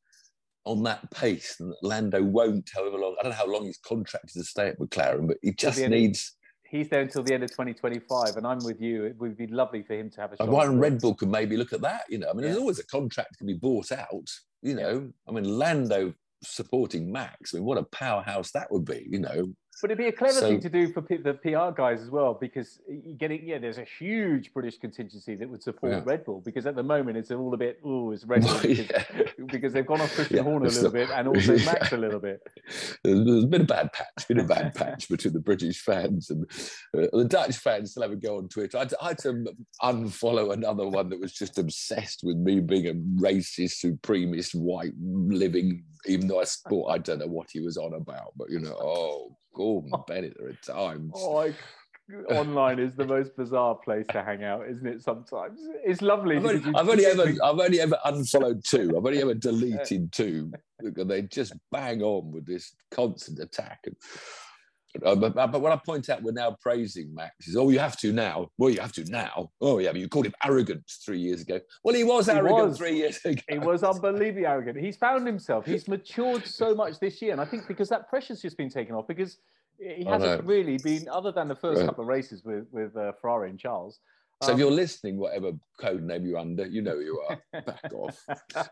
on 0.64 0.82
that 0.82 1.10
pace 1.10 1.56
and 1.60 1.70
that 1.70 1.82
Lando 1.82 2.22
won't, 2.22 2.69
however 2.75 2.98
long. 2.98 3.16
I 3.19 3.22
don't 3.22 3.32
know 3.32 3.37
how 3.37 3.50
long 3.50 3.64
he's 3.64 3.78
contracted 3.78 4.34
to 4.34 4.44
stay 4.44 4.69
at 4.69 4.78
McLaren, 4.78 5.26
but 5.26 5.38
he 5.42 5.52
just 5.52 5.81
needs. 5.81 6.37
he's 6.70 6.88
there 6.88 7.00
until 7.00 7.22
the 7.22 7.34
end 7.34 7.42
of 7.42 7.50
2025, 7.50 8.37
and 8.37 8.46
I'm 8.46 8.60
with 8.64 8.81
you. 8.81 9.04
It 9.04 9.16
would 9.19 9.37
be 9.37 9.48
lovely 9.48 9.82
for 9.82 9.94
him 9.94 10.10
to 10.10 10.20
have 10.20 10.32
a 10.32 10.37
shot. 10.37 10.48
And 10.48 10.81
Red 10.81 11.00
Bull 11.00 11.14
could 11.14 11.31
maybe 11.31 11.56
look 11.56 11.72
at 11.72 11.81
that. 11.82 12.02
You 12.08 12.19
know, 12.19 12.31
I 12.31 12.32
mean, 12.32 12.42
there's 12.42 12.56
always 12.56 12.78
a 12.78 12.87
contract 12.87 13.38
can 13.38 13.46
be 13.46 13.54
bought 13.54 13.92
out. 13.92 14.28
You 14.62 14.75
know, 14.75 15.10
I 15.28 15.32
mean, 15.32 15.44
Lando 15.44 16.14
supporting 16.42 17.10
Max. 17.10 17.52
I 17.52 17.58
mean, 17.58 17.64
what 17.64 17.78
a 17.78 17.84
powerhouse 17.84 18.52
that 18.52 18.70
would 18.70 18.84
be. 18.84 19.06
You 19.10 19.20
know, 19.20 19.52
But 19.82 19.90
it'd 19.90 19.98
be 19.98 20.06
a 20.08 20.12
clever 20.12 20.34
So- 20.40 20.48
thing 20.48 20.60
to 20.60 20.68
do 20.68 20.92
for 20.92 21.02
P- 21.02 21.16
the 21.18 21.34
PR 21.34 21.70
guys 21.76 22.02
as 22.02 22.10
well, 22.10 22.34
because 22.34 22.80
you 22.88 23.14
getting 23.14 23.46
yeah, 23.46 23.58
there's 23.58 23.78
a 23.78 23.84
huge 23.98 24.52
British 24.52 24.78
contingency 24.78 25.34
that 25.36 25.48
would 25.48 25.62
support 25.62 25.92
Yeah. 25.92 26.02
Red 26.04 26.24
Bull, 26.24 26.40
because 26.44 26.66
at 26.66 26.74
the 26.76 26.82
moment 26.82 27.16
it's 27.18 27.30
all 27.30 27.52
a 27.54 27.56
bit 27.56 27.80
oh, 27.84 28.12
it's 28.12 28.25
Red 28.25 28.42
Bull 28.46 28.58
because, 28.62 28.78
Yeah. 28.90 29.22
because 29.46 29.72
they've 29.72 29.87
gone 29.87 30.00
off 30.00 30.14
Christian 30.14 30.37
Yeah, 30.38 30.42
Horner 30.42 30.66
a 30.66 30.68
little 30.68 30.82
not- 30.84 30.92
bit 30.92 31.10
and 31.10 31.28
also. 31.37 31.56
Max 31.64 31.92
a 31.92 31.96
little 31.96 32.20
bit. 32.20 32.40
there's, 33.04 33.46
been 33.46 33.62
a 33.62 33.64
bad 33.64 33.92
patch, 33.92 34.28
been 34.28 34.40
a 34.40 34.44
bad 34.44 34.75
patch 34.80 35.08
between 35.08 35.32
the 35.34 35.40
British 35.40 35.80
fans 35.82 36.30
and 36.30 36.44
uh, 36.96 37.06
the 37.12 37.25
Dutch 37.25 37.56
fans. 37.56 37.92
Still 37.92 38.02
have 38.04 38.12
a 38.12 38.16
go 38.16 38.38
on 38.38 38.49
Twitter. 38.49 38.76
I 38.76 38.80
had, 38.80 38.88
to, 38.90 38.96
I 39.02 39.08
had 39.08 39.18
to 39.18 39.44
unfollow 39.82 40.52
another 40.52 40.87
one 40.87 41.08
that 41.10 41.20
was 41.20 41.32
just 41.32 41.58
obsessed 41.58 42.20
with 42.22 42.37
me 42.37 42.60
being 42.60 42.87
a 42.87 42.94
racist, 43.22 43.84
supremacist, 43.84 44.54
white 44.54 44.92
living. 45.00 45.84
Even 46.06 46.28
though 46.28 46.40
I 46.40 46.44
sport, 46.44 46.92
I 46.94 46.99
don't 46.99 47.18
know 47.18 47.26
what 47.26 47.49
he 47.52 47.60
was 47.60 47.76
on 47.76 47.94
about, 47.94 48.32
but 48.37 48.50
you 48.50 48.58
know, 48.60 48.75
oh, 48.80 49.37
Gordon 49.54 49.92
Bennett, 50.07 50.37
there 50.38 50.49
are 50.49 50.52
times. 50.52 51.12
Oh, 51.14 51.38
I, 51.38 51.54
online 52.30 52.78
is 52.78 52.92
the 52.95 53.04
most 53.04 53.37
bizarre 53.37 53.76
place 53.76 54.07
to 54.11 54.23
hang 54.23 54.45
out, 54.45 54.69
isn't 54.69 54.87
it? 54.87 55.02
Sometimes 55.02 55.61
it's 55.85 56.02
lovely. 56.02 56.37
I've 56.37 56.45
only, 56.45 56.75
I've 56.75 56.88
only 56.88 57.07
ever 57.07 57.23
I've 57.42 57.59
only 57.59 57.80
ever 57.80 57.99
unfollowed 58.04 58.62
two. 58.64 58.95
I've 58.97 59.07
only 59.07 59.21
ever 59.23 59.35
deleted 59.49 60.12
two. 60.12 60.52
Because 60.83 61.07
they 61.07 61.23
just 61.23 61.52
bang 61.71 62.02
on 62.02 62.33
with 62.33 62.47
this 62.47 62.75
constant 62.90 63.38
attack. 63.38 63.80
And, 63.85 63.97
but, 65.00 65.35
but 65.35 65.61
when 65.61 65.73
I 65.73 65.76
point 65.76 66.09
out 66.09 66.23
we're 66.23 66.32
now 66.32 66.56
praising 66.61 67.14
Max, 67.14 67.47
is 67.49 67.56
oh 67.56 67.70
you 67.70 67.78
have 67.78 67.97
to 67.99 68.12
now. 68.12 68.49
Well, 68.59 68.70
you 68.70 68.80
have 68.80 68.92
to 68.92 69.04
now. 69.04 69.50
Oh 69.61 69.78
yeah, 69.78 69.92
but 69.92 70.00
you 70.00 70.09
called 70.09 70.26
him 70.26 70.35
arrogant 70.44 70.82
three 71.04 71.18
years 71.20 71.42
ago. 71.42 71.61
Well, 71.85 71.94
he 71.94 72.04
was 72.04 72.26
He 72.26 72.32
arrogant 72.32 72.68
was. 72.70 72.78
three 72.78 72.97
years 72.97 73.18
ago. 73.25 73.40
He 73.49 73.59
was 73.59 73.82
unbelievably 73.82 74.47
arrogant. 74.47 74.78
He's 74.78 74.97
found 74.97 75.26
himself. 75.26 75.64
He's 75.66 75.87
matured 75.88 76.47
so 76.47 76.75
much 76.75 76.99
this 76.99 77.23
year, 77.23 77.32
and 77.32 77.40
I 77.40 77.44
think 77.44 77.68
because 77.68 77.88
that 77.90 78.09
pressure's 78.09 78.42
just 78.42 78.56
been 78.56 78.70
taken 78.70 78.94
off. 78.94 79.06
Because 79.06 79.38
he 79.78 80.04
hasn't 80.04 80.44
really 80.44 80.78
been, 80.78 81.09
other 81.11 81.32
than 81.32 81.49
the 81.49 81.56
first 81.56 81.80
Right. 81.80 81.87
couple 81.87 82.02
of 82.02 82.09
races 82.09 82.44
with 82.44 82.66
with 82.73 82.97
uh, 82.97 83.12
Ferrari 83.20 83.50
and 83.50 83.59
Charles. 83.59 84.00
So 84.42 84.52
if 84.52 84.54
um, 84.54 84.61
you're 84.61 84.70
listening, 84.70 85.18
whatever 85.18 85.52
code 85.78 86.02
name 86.02 86.25
you're 86.25 86.38
under, 86.38 86.66
you 86.66 86.80
know 86.80 86.94
who 86.94 87.00
you 87.00 87.23
are. 87.28 87.62
Back 87.62 87.92
off. 87.92 88.25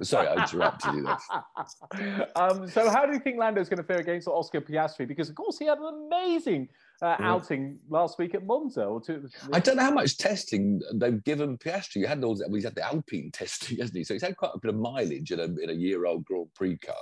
Sorry, 0.02 0.26
I 0.26 0.42
interrupted 0.42 0.94
you 0.94 1.02
there. 1.02 2.26
um, 2.36 2.66
so 2.68 2.88
how 2.88 3.04
do 3.04 3.12
you 3.12 3.20
think 3.20 3.38
Lando's 3.38 3.68
going 3.68 3.76
to 3.78 3.84
fare 3.84 3.98
against 3.98 4.28
Oscar 4.28 4.62
Piastri? 4.62 5.06
Because 5.06 5.28
of 5.28 5.34
course 5.34 5.58
he 5.58 5.66
had 5.66 5.76
an 5.76 6.08
amazing 6.10 6.68
uh, 7.02 7.16
Yeah. 7.20 7.32
outing 7.34 7.78
last 7.90 8.18
week 8.18 8.34
at 8.34 8.46
Monza. 8.46 8.84
Or 8.84 8.98
two, 9.00 9.28
I 9.52 9.60
don't 9.60 9.76
know 9.76 9.82
how 9.82 9.90
much 9.90 10.16
testing 10.16 10.80
they've 10.94 11.22
given 11.22 11.58
Piastri. 11.58 11.96
You 11.96 12.06
had 12.06 12.24
all 12.24 12.34
that. 12.36 12.48
Well, 12.48 12.54
he's 12.54 12.64
had 12.64 12.74
the 12.74 12.86
Alpine 12.86 13.30
testing, 13.30 13.76
hasn't 13.80 13.96
he? 13.96 14.04
So 14.04 14.14
he's 14.14 14.22
had 14.22 14.38
quite 14.38 14.52
a 14.54 14.58
bit 14.58 14.70
of 14.70 14.76
mileage 14.76 15.32
in 15.32 15.40
a, 15.40 15.44
in 15.44 15.68
a 15.68 15.74
year-old 15.74 16.24
Grand 16.24 16.48
Prix 16.54 16.78
car. 16.78 16.94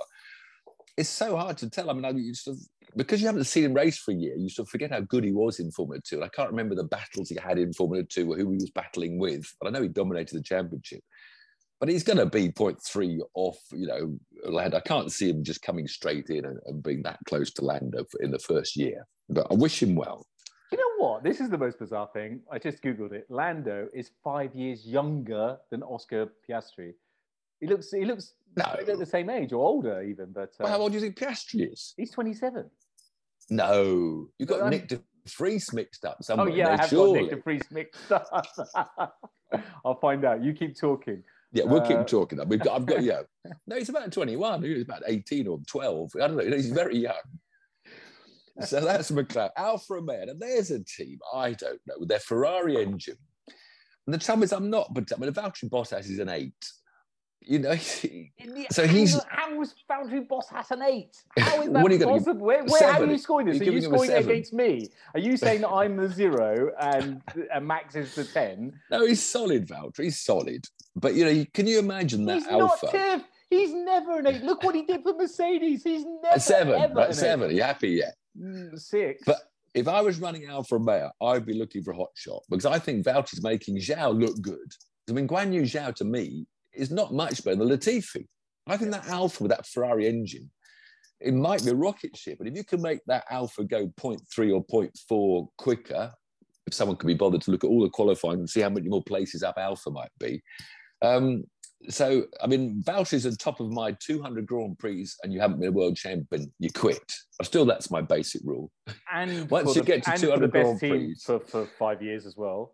It's 0.97 1.09
so 1.09 1.37
hard 1.37 1.57
to 1.59 1.69
tell. 1.69 1.89
I 1.89 1.93
mean, 1.93 2.03
I, 2.03 2.09
you 2.09 2.33
sort 2.33 2.57
of, 2.57 2.63
because 2.95 3.21
you 3.21 3.27
haven't 3.27 3.43
seen 3.45 3.65
him 3.65 3.73
race 3.73 3.97
for 3.97 4.11
a 4.11 4.15
year, 4.15 4.35
you 4.35 4.49
sort 4.49 4.67
of 4.67 4.69
forget 4.69 4.91
how 4.91 5.01
good 5.01 5.23
he 5.23 5.31
was 5.31 5.59
in 5.59 5.71
Formula 5.71 6.01
Two. 6.03 6.15
And 6.17 6.25
I 6.25 6.29
can't 6.29 6.49
remember 6.49 6.75
the 6.75 6.83
battles 6.83 7.29
he 7.29 7.37
had 7.41 7.57
in 7.57 7.73
Formula 7.73 8.03
Two 8.03 8.31
or 8.31 8.37
who 8.37 8.51
he 8.51 8.57
was 8.57 8.71
battling 8.71 9.19
with, 9.19 9.45
but 9.59 9.67
I 9.67 9.71
know 9.71 9.81
he 9.81 9.89
dominated 9.89 10.37
the 10.37 10.43
championship. 10.43 11.01
But 11.79 11.89
he's 11.89 12.03
going 12.03 12.17
to 12.17 12.25
be 12.25 12.49
0.3 12.49 13.19
off, 13.35 13.59
you 13.71 13.85
know, 13.85 14.17
Lando. 14.45 14.77
I 14.77 14.81
can't 14.81 15.11
see 15.11 15.29
him 15.29 15.43
just 15.43 15.61
coming 15.61 15.87
straight 15.87 16.29
in 16.29 16.43
and, 16.45 16.59
and 16.65 16.81
being 16.81 17.03
that 17.03 17.19
close 17.27 17.51
to 17.53 17.65
Lando 17.65 18.03
in 18.19 18.31
the 18.31 18.39
first 18.39 18.75
year. 18.75 19.05
But 19.29 19.45
I 19.51 19.53
wish 19.53 19.83
him 19.83 19.95
well. 19.95 20.25
You 20.71 20.79
know 20.79 21.05
what? 21.05 21.23
This 21.23 21.39
is 21.39 21.49
the 21.49 21.57
most 21.57 21.77
bizarre 21.77 22.09
thing. 22.13 22.41
I 22.51 22.57
just 22.57 22.81
googled 22.81 23.11
it. 23.13 23.27
Lando 23.29 23.87
is 23.93 24.09
five 24.23 24.55
years 24.55 24.87
younger 24.87 25.57
than 25.69 25.83
Oscar 25.83 26.29
Piastri. 26.49 26.93
He 27.59 27.67
looks 27.67 27.91
he 27.91 28.05
looks 28.05 28.33
No. 28.55 28.75
the 28.85 29.05
same 29.05 29.29
age 29.29 29.51
or 29.53 29.65
older 29.65 30.01
even, 30.01 30.31
but 30.31 30.49
uh, 30.59 30.61
Well, 30.61 30.69
how 30.69 30.77
old 30.79 30.91
do 30.91 30.97
you 30.97 31.01
think 31.01 31.15
Piastri 31.17 31.71
is? 31.71 31.93
he's 31.97 32.11
27. 32.11 32.69
No, 33.49 34.27
you've 34.37 34.49
got 34.49 34.61
Um, 34.61 34.69
Nick 34.69 34.87
De 34.89 35.01
Vries 35.37 35.71
mixed 35.73 36.05
up 36.05 36.17
Oh 36.19 36.23
somewhere. 36.23 36.49
yeah, 36.49 36.69
I 36.73 36.77
have 36.77 36.89
surely. 36.89 37.19
got 37.21 37.21
Nick 37.21 37.35
De 37.37 37.41
Vries 37.43 37.71
mixed 37.71 38.11
up. 38.11 38.27
I'll 39.85 39.99
find 39.99 40.25
out. 40.25 40.43
You 40.43 40.53
keep 40.53 40.77
talking. 40.77 41.23
Yeah, 41.53 41.63
we'll 41.63 41.81
Uh, 41.81 41.87
keep 41.87 42.07
talking. 42.07 42.39
We've 42.47 42.59
got, 42.59 42.75
I've 42.75 42.85
got, 42.85 43.01
yeah. 43.03 43.21
No, 43.67 43.77
he's 43.77 43.87
about 43.89 44.11
21. 44.11 44.63
He's 44.63 44.81
about 44.83 45.03
18 45.07 45.47
or 45.47 45.59
12. 45.65 46.11
I 46.15 46.27
don't 46.27 46.35
know. 46.37 46.43
He's 46.55 46.71
very 46.71 46.97
young. 46.97 47.15
So 48.65 48.81
that's 48.81 49.11
McLaren. 49.11 49.51
Alfa 49.55 49.93
Romeo. 49.93 50.23
And 50.23 50.39
there's 50.41 50.71
a 50.71 50.83
team, 50.83 51.19
I 51.33 51.53
don't 51.53 51.79
know, 51.87 52.03
their 52.05 52.19
Ferrari 52.19 52.81
engine. 52.81 53.17
And 54.05 54.13
the 54.13 54.17
trouble 54.17 54.43
is, 54.43 54.51
I'm 54.51 54.69
not, 54.69 54.93
but 54.93 55.09
I 55.13 55.17
mean, 55.19 55.31
the 55.31 55.41
Valtteri 55.41 55.69
Bottas 55.69 56.09
is 56.09 56.19
an 56.19 56.29
eight. 56.29 56.53
You 57.47 57.59
know, 57.59 57.75
So 58.71 58.85
he's- 58.85 59.19
how 59.29 59.55
was 59.55 59.73
Valtteri 59.89 60.27
Bottas 60.27 60.69
an 60.71 60.81
eight? 60.83 61.15
How 61.37 61.61
is 61.61 61.71
that 61.71 61.81
What 61.83 61.91
are 61.91 61.95
you 61.95 62.05
possible? 62.05 62.45
Where, 62.45 62.63
where, 62.65 62.91
how 62.93 63.01
are 63.01 63.05
you 63.05 63.17
scoring 63.17 63.47
this? 63.47 63.55
You're 63.57 63.69
Are 63.69 63.75
you 63.75 63.79
giving 63.81 63.83
him 63.89 63.93
a 63.93 63.97
scoring 64.05 64.11
it 64.11 64.25
against 64.29 64.53
me? 64.53 64.89
Are 65.13 65.19
you 65.19 65.37
saying 65.37 65.61
that 65.61 65.69
I'm 65.69 65.95
the 65.97 66.09
zero 66.21 66.71
and, 66.79 67.21
and 67.53 67.65
Max 67.67 67.95
is 67.95 68.15
the 68.15 68.25
ten? 68.25 68.77
no, 68.91 69.05
he's 69.05 69.23
solid, 69.23 69.67
Valtteri. 69.67 70.03
He's 70.05 70.19
solid. 70.19 70.65
But, 70.95 71.13
you 71.15 71.25
know, 71.25 71.45
can 71.53 71.67
you 71.67 71.79
imagine 71.79 72.25
that 72.25 72.35
He's 72.39 72.47
Alpha? 72.47 72.85
not 72.87 72.91
Tiff. 72.91 73.21
He's 73.49 73.73
never 73.73 74.19
an 74.19 74.27
eight. 74.27 74.43
Look 74.43 74.63
what 74.63 74.75
he 74.75 74.81
did 74.83 75.03
for 75.03 75.13
Mercedes. 75.13 75.83
He's 75.83 76.03
never 76.03 76.35
A 76.35 76.39
seven. 76.39 76.81
ever 76.81 77.13
seven. 77.13 77.49
Are 77.49 77.53
you 77.53 77.63
happy 77.63 77.89
yet? 77.89 78.15
eight. 78.37 78.43
Mm, 78.43 78.77
Six. 78.79 79.23
But 79.25 79.37
if 79.73 79.87
I 79.87 80.01
was 80.01 80.19
running 80.19 80.47
Alfa 80.47 80.75
Romeo, 80.77 81.11
I'd 81.21 81.45
be 81.45 81.53
looking 81.53 81.81
for 81.83 81.91
a 81.91 81.95
hot 81.95 82.09
shot 82.15 82.43
because 82.49 82.65
I 82.65 82.77
think 82.79 83.05
Valtteri's 83.05 83.41
making 83.43 83.77
Zhou 83.77 84.19
look 84.19 84.41
good. 84.41 84.73
I 85.09 85.13
mean, 85.13 85.27
Guan 85.27 85.53
Yu 85.53 85.61
Zhou 85.61 85.95
to 85.95 86.03
me 86.03 86.45
is 86.77 86.91
not 86.91 87.13
much 87.13 87.43
better 87.43 87.57
than 87.57 87.69
Latifi. 87.69 88.25
I 88.67 88.77
think 88.77 88.91
that 88.91 89.07
Alfa 89.07 89.43
with 89.43 89.51
that 89.51 89.65
Ferrari 89.65 90.07
engine, 90.07 90.51
it 91.19 91.33
might 91.33 91.63
be 91.63 91.71
a 91.71 91.75
rocket 91.75 92.15
ship, 92.15 92.37
but 92.37 92.47
if 92.47 92.55
you 92.55 92.63
can 92.63 92.81
make 92.81 92.99
that 93.07 93.25
Alfa 93.29 93.63
go 93.63 93.87
0.3 93.99 94.53
or 94.53 94.65
0.4 94.65 95.47
quicker, 95.57 96.11
if 96.67 96.73
someone 96.73 96.97
could 96.97 97.07
be 97.07 97.13
bothered 97.13 97.41
to 97.41 97.51
look 97.51 97.63
at 97.63 97.67
all 97.67 97.81
the 97.81 97.89
qualifying 97.89 98.39
and 98.39 98.49
see 98.49 98.61
how 98.61 98.69
many 98.69 98.87
more 98.87 99.03
places 99.03 99.41
up 99.41 99.55
Alfa 99.57 99.89
might 99.89 100.11
be. 100.19 100.43
Um, 101.01 101.45
so, 101.89 102.25
I 102.41 102.47
mean, 102.47 102.83
Valtteri's 102.83 103.25
on 103.25 103.33
top 103.35 103.59
of 103.59 103.71
my 103.71 103.95
200 103.99 104.45
Grand 104.45 104.77
Prix 104.77 105.07
and 105.23 105.31
you 105.31 105.39
haven't 105.39 105.59
been 105.59 105.69
a 105.69 105.71
world 105.71 105.95
champion, 105.95 106.51
you 106.59 106.69
quit. 106.71 107.11
Still, 107.43 107.65
that's 107.65 107.89
my 107.89 108.01
basic 108.01 108.41
rule. 108.43 108.71
and 109.13 109.49
once 109.51 109.75
you 109.75 109.81
the, 109.81 109.87
get 109.87 110.03
to 110.03 110.11
and 110.11 110.19
for 110.19 110.25
the 110.25 110.47
200 110.47 110.51
Grand 110.51 110.79
Prix. 110.79 111.15
for, 111.23 111.39
for 111.39 111.65
five 111.79 112.01
years 112.01 112.25
as 112.25 112.35
well. 112.35 112.73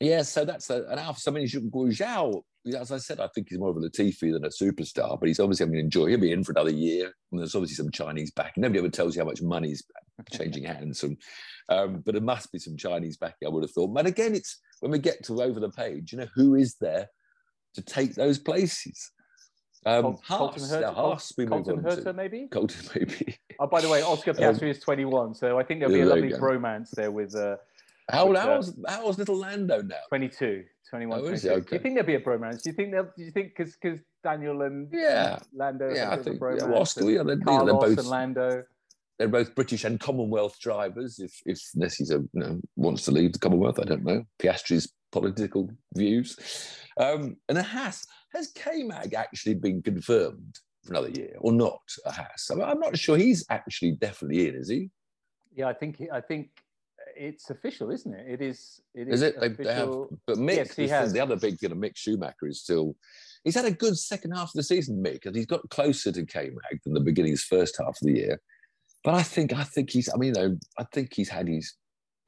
Yeah, 0.00 0.22
so 0.22 0.44
that's 0.44 0.70
a, 0.70 0.84
an 0.86 0.98
alpha. 0.98 1.20
So, 1.20 1.30
I 1.30 1.34
mean, 1.34 1.46
Zhou, 1.46 2.42
as 2.72 2.90
I 2.92 2.98
said, 2.98 3.20
I 3.20 3.28
think 3.34 3.48
he's 3.50 3.58
more 3.58 3.70
of 3.70 3.76
a 3.76 3.80
Latifi 3.80 4.32
than 4.32 4.44
a 4.44 4.48
superstar, 4.48 5.18
but 5.20 5.26
he's 5.28 5.40
obviously 5.40 5.66
going 5.66 5.74
to 5.74 5.80
enjoy. 5.80 6.06
He'll 6.06 6.20
be 6.20 6.32
in 6.32 6.44
for 6.44 6.52
another 6.52 6.70
year. 6.70 7.12
And 7.30 7.40
there's 7.40 7.54
obviously 7.54 7.76
some 7.76 7.90
Chinese 7.90 8.30
back. 8.30 8.54
Nobody 8.56 8.78
ever 8.78 8.88
tells 8.88 9.14
you 9.14 9.22
how 9.22 9.26
much 9.28 9.42
money's 9.42 9.82
changing 10.32 10.64
hands. 10.64 11.02
And, 11.02 11.16
um, 11.68 12.02
but 12.04 12.14
there 12.14 12.22
must 12.22 12.50
be 12.52 12.58
some 12.58 12.76
Chinese 12.76 13.16
backing, 13.18 13.46
I 13.46 13.50
would 13.50 13.64
have 13.64 13.72
thought. 13.72 13.88
But 13.88 14.06
again, 14.06 14.34
it's 14.34 14.60
when 14.80 14.92
we 14.92 14.98
get 14.98 15.22
to 15.24 15.42
over 15.42 15.60
the 15.60 15.70
page, 15.70 16.12
you 16.12 16.18
know, 16.18 16.28
who 16.34 16.54
is 16.54 16.76
there 16.80 17.08
to 17.74 17.82
take 17.82 18.14
those 18.14 18.38
places? 18.38 19.10
Um, 19.86 20.16
Haas, 20.24 20.38
Colton 20.38 20.94
Haas 20.94 21.32
we 21.36 21.44
move 21.44 21.68
on 21.68 21.82
Herta, 21.82 22.04
to. 22.04 22.12
maybe. 22.14 22.48
Colton, 22.50 22.88
maybe. 22.94 23.36
Oh, 23.60 23.66
by 23.66 23.82
the 23.82 23.88
way, 23.88 24.00
Oscar 24.02 24.30
Um, 24.42 24.56
is 24.62 24.80
21, 24.80 25.34
so 25.34 25.58
I 25.58 25.62
think 25.62 25.80
there'll 25.80 25.92
be 25.92 25.98
yeah, 25.98 26.06
a 26.06 26.14
lovely 26.14 26.30
bromance 26.30 26.90
there 26.92 27.10
with 27.10 27.34
uh, 27.36 27.56
How, 28.10 28.26
But, 28.28 28.36
uh, 28.36 28.40
how's, 28.42 28.74
how's 28.86 29.18
little 29.18 29.36
Lando 29.38 29.80
now? 29.82 29.96
22, 30.08 30.64
21, 30.90 31.18
Oh? 31.18 31.22
22. 31.22 31.48
Do 31.48 31.54
Okay. 31.54 31.76
you 31.76 31.82
think 31.82 31.94
there'll 31.94 32.06
be 32.06 32.14
a 32.16 32.20
bromance? 32.20 32.62
Do 32.62 32.70
you 32.70 32.74
think 32.74 32.92
they'll? 32.92 33.04
Do 33.16 33.24
you 33.24 33.30
think 33.30 33.54
because 33.56 33.76
because 33.80 34.00
Daniel 34.22 34.62
and 34.62 34.88
Yeah. 34.92 35.38
Lando 35.54 35.92
Yeah, 35.92 36.10
I 36.10 36.16
think 36.16 36.36
yeah, 36.36 36.40
bromance, 36.40 36.68
well, 36.68 36.84
still, 36.84 37.10
yeah, 37.10 37.22
they're, 37.22 37.38
Carlos 37.38 37.64
they're 37.66 37.74
both 37.90 37.98
and 37.98 38.08
Lando. 38.08 38.64
they're 39.18 39.28
both 39.28 39.54
British 39.54 39.84
and 39.84 39.98
Commonwealth 39.98 40.58
drivers. 40.60 41.18
If 41.18 41.32
if 41.46 41.60
Nessie's 41.74 42.10
a, 42.10 42.18
you 42.18 42.28
know, 42.34 42.60
wants 42.76 43.04
to 43.06 43.10
leave 43.10 43.32
the 43.32 43.38
Commonwealth, 43.38 43.78
I 43.80 43.84
don't 43.84 44.04
know 44.04 44.24
Piastri's 44.38 44.92
political 45.10 45.70
views. 45.94 46.36
Um, 46.98 47.36
and 47.48 47.56
a 47.56 47.62
Haas 47.62 48.06
has 48.34 48.48
K-Mag 48.52 49.14
actually 49.14 49.54
been 49.54 49.80
confirmed 49.82 50.58
for 50.82 50.92
another 50.92 51.08
year 51.10 51.36
or 51.38 51.52
not? 51.52 51.80
A 52.04 52.10
Haas. 52.12 52.50
I 52.50 52.56
mean, 52.56 52.64
I'm 52.64 52.80
not 52.80 52.98
sure 52.98 53.16
he's 53.16 53.46
actually 53.48 53.92
definitely 53.92 54.48
in, 54.48 54.56
is 54.56 54.68
he? 54.68 54.90
Yeah, 55.54 55.68
I 55.68 55.72
think 55.72 55.96
he- 55.96 56.10
I 56.10 56.20
think 56.20 56.50
it's 57.16 57.50
official, 57.50 57.90
isn't 57.90 58.12
it? 58.14 58.26
It 58.28 58.42
is. 58.42 58.80
It 58.94 59.08
Is 59.08 59.22
is 59.22 59.22
it? 59.22 59.40
They, 59.40 59.48
they 59.48 59.74
have, 59.74 59.88
but 60.26 60.36
Mick, 60.38 60.56
Yes, 60.56 60.74
he 60.74 60.86
the, 60.86 60.92
has. 60.92 61.12
the 61.12 61.20
other 61.20 61.36
big 61.36 61.58
thing, 61.58 61.70
Mick 61.70 61.96
Schumacher 61.96 62.46
is 62.48 62.62
still. 62.62 62.94
He's 63.44 63.54
had 63.54 63.64
a 63.66 63.70
good 63.70 63.96
second 63.98 64.32
half 64.32 64.48
of 64.48 64.52
the 64.54 64.62
season, 64.62 65.02
Mick, 65.04 65.26
and 65.26 65.36
he's 65.36 65.46
got 65.46 65.68
closer 65.70 66.10
to 66.12 66.24
K-Mag 66.24 66.80
than 66.84 66.94
the 66.94 67.00
beginning 67.00 67.30
of 67.32 67.34
his 67.38 67.44
first 67.44 67.76
half 67.78 67.88
of 67.88 67.96
the 68.02 68.12
year. 68.14 68.40
But 69.02 69.14
I 69.14 69.22
think, 69.22 69.52
I 69.52 69.64
think 69.64 69.90
he's. 69.90 70.08
I 70.12 70.16
mean, 70.16 70.34
you 70.34 70.40
know, 70.48 70.58
I 70.78 70.84
think 70.92 71.12
he's 71.14 71.28
had 71.28 71.48
his 71.48 71.74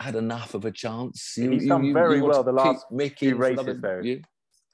had 0.00 0.14
enough 0.14 0.55
of 0.55 0.64
a 0.66 0.71
chance. 0.71 1.33
He's 1.35 1.66
done 1.66 1.93
very 1.95 2.21
want 2.21 2.35
well 2.35 2.43
the 2.45 2.52
last 2.52 2.85
Mick 2.93 3.19
few 3.19 3.35
races, 3.37 3.61
another 3.64 4.02
though. 4.02 4.16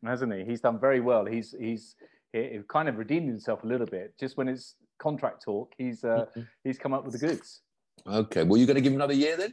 hasn't 0.04 0.32
he? 0.34 0.44
He's 0.44 0.60
done 0.60 0.80
very 0.80 1.00
well. 1.00 1.24
He's 1.24 1.54
he's 1.58 1.94
he, 2.32 2.58
kind 2.68 2.88
of 2.88 2.96
redeemed 2.98 3.28
himself 3.28 3.62
a 3.62 3.66
little 3.66 3.86
bit. 3.86 4.14
Just 4.18 4.36
when 4.36 4.48
it's 4.48 4.74
contract 4.98 5.42
talk, 5.44 5.72
he's 5.78 6.02
uh, 6.02 6.26
Mhm. 6.36 6.48
he's 6.64 6.78
come 6.78 6.92
up 6.92 7.04
with 7.04 7.12
the 7.20 7.24
goods. 7.26 7.60
Okay, 8.04 8.42
well, 8.42 8.56
you're 8.56 8.66
going 8.66 8.74
to 8.74 8.80
give 8.80 8.92
him 8.92 8.98
another 8.98 9.12
year 9.14 9.36
then? 9.36 9.52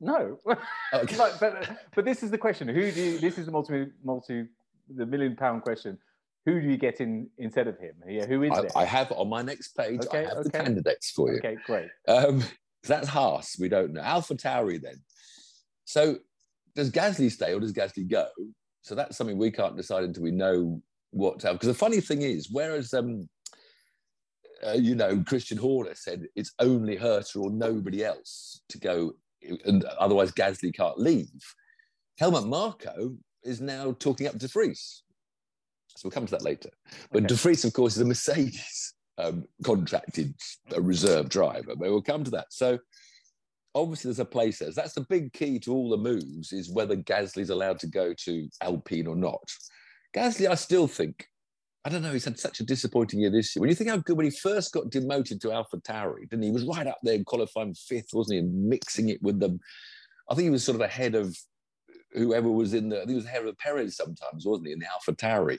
No, 0.00 0.38
Okay. 0.94 1.16
Like, 1.18 1.38
but 1.38 1.68
but 1.94 2.04
this 2.04 2.22
is 2.22 2.30
the 2.30 2.38
question. 2.38 2.68
Who 2.68 2.90
do 2.90 3.00
you, 3.02 3.18
this 3.18 3.38
is 3.38 3.46
the 3.46 3.52
multi 3.52 3.86
multi 4.02 4.46
the 4.96 5.06
million 5.06 5.36
pound 5.36 5.62
question. 5.62 5.98
Who 6.46 6.60
do 6.60 6.66
you 6.66 6.78
get 6.78 7.00
in 7.00 7.28
instead 7.38 7.68
of 7.68 7.78
him? 7.78 7.94
Yeah, 8.08 8.26
who 8.26 8.42
is 8.42 8.52
I, 8.52 8.62
there? 8.62 8.70
I 8.76 8.84
have 8.84 9.12
on 9.12 9.28
my 9.28 9.42
next 9.42 9.76
page. 9.76 10.00
Okay, 10.06 10.24
I 10.24 10.28
have 10.28 10.44
the 10.44 10.48
okay. 10.48 10.64
candidates 10.64 11.10
for 11.10 11.30
you. 11.30 11.38
okay, 11.38 11.56
great. 11.66 11.88
Um, 12.08 12.42
that's 12.84 13.08
Haas. 13.08 13.56
We 13.58 13.68
don't 13.68 13.92
know. 13.92 14.00
Alpha 14.00 14.34
Tauri 14.34 14.80
then. 14.80 14.96
So 15.84 16.16
does 16.74 16.90
Gasly 16.90 17.30
stay 17.30 17.52
or 17.52 17.60
does 17.60 17.74
Gasly 17.74 18.08
go? 18.08 18.28
So 18.82 18.94
that's 18.94 19.16
something 19.16 19.36
we 19.36 19.50
can't 19.50 19.76
decide 19.76 20.04
until 20.04 20.22
we 20.22 20.30
know 20.30 20.80
what. 21.10 21.40
Because 21.40 21.68
the 21.68 21.74
funny 21.74 22.00
thing 22.00 22.22
is, 22.22 22.48
whereas 22.50 22.94
um, 22.94 23.28
uh, 24.66 24.72
you 24.72 24.94
know 24.94 25.22
Christian 25.26 25.58
Horner 25.58 25.94
said 25.94 26.26
it's 26.36 26.52
only 26.58 26.96
Herta 26.96 27.36
or 27.36 27.50
nobody 27.50 28.02
else 28.02 28.62
to 28.70 28.78
go, 28.78 29.12
and 29.64 29.84
otherwise 29.98 30.32
Gasly 30.32 30.74
can't 30.74 30.98
leave. 30.98 31.28
Helmut 32.18 32.46
Marko 32.46 33.16
is 33.44 33.60
now 33.60 33.92
talking 33.98 34.26
up 34.26 34.38
De 34.38 34.48
Vries. 34.48 35.02
So 35.96 36.02
we'll 36.04 36.12
come 36.12 36.26
to 36.26 36.32
that 36.32 36.42
later. 36.42 36.70
But 37.10 37.24
Okay. 37.24 37.28
De 37.28 37.34
Vries, 37.34 37.64
of 37.64 37.72
course, 37.72 37.96
is 37.96 38.02
a 38.02 38.04
Mercedes 38.04 38.94
um, 39.18 39.44
contracted 39.64 40.34
uh, 40.74 40.80
reserve 40.80 41.28
driver. 41.28 41.74
But 41.76 41.90
we'll 41.90 42.02
come 42.02 42.24
to 42.24 42.30
that. 42.32 42.46
So 42.50 42.78
obviously 43.74 44.08
there's 44.08 44.20
a 44.20 44.24
place 44.24 44.58
there. 44.58 44.70
That's 44.70 44.94
the 44.94 45.06
big 45.08 45.32
key 45.32 45.58
to 45.60 45.72
all 45.72 45.90
the 45.90 45.96
moves 45.96 46.52
is 46.52 46.72
whether 46.72 46.96
Gasly's 46.96 47.50
allowed 47.50 47.78
to 47.80 47.86
go 47.86 48.14
to 48.24 48.48
Alpine 48.60 49.06
or 49.06 49.16
not. 49.16 49.42
Gasly, 50.14 50.48
I 50.48 50.54
still 50.54 50.86
think, 50.86 51.26
I 51.84 51.88
don't 51.88 52.02
know, 52.02 52.12
he's 52.12 52.26
had 52.26 52.38
such 52.38 52.60
a 52.60 52.64
disappointing 52.64 53.20
year 53.20 53.30
this 53.30 53.56
year. 53.56 53.60
When 53.60 53.70
you 53.70 53.74
think 53.76 53.88
how 53.88 53.96
good 53.96 54.16
when 54.16 54.26
he 54.26 54.30
first 54.30 54.72
got 54.72 54.90
demoted 54.90 55.40
to 55.40 55.52
Alpha 55.52 55.78
Tauri, 55.78 56.28
didn't 56.28 56.42
he? 56.42 56.48
He 56.48 56.52
was 56.52 56.64
right 56.64 56.86
up 56.86 56.98
there 57.02 57.22
qualifying 57.24 57.72
fifth, 57.74 58.12
wasn't 58.12 58.34
he? 58.34 58.38
And 58.40 58.68
mixing 58.68 59.08
it 59.08 59.22
with 59.22 59.40
them. 59.40 59.58
I 60.28 60.34
think 60.34 60.44
he 60.44 60.50
was 60.50 60.62
sort 60.62 60.76
of 60.76 60.82
ahead 60.82 61.14
of 61.14 61.34
whoever 62.12 62.50
was 62.50 62.74
in 62.74 62.90
the, 62.90 62.96
I 62.96 63.00
think 63.00 63.10
he 63.10 63.16
was 63.16 63.24
ahead 63.24 63.46
of 63.46 63.56
Perez 63.58 63.96
sometimes, 63.96 64.44
wasn't 64.44 64.66
he, 64.66 64.72
in 64.74 64.78
the 64.78 64.86
Alpha 64.92 65.12
Tauri. 65.12 65.58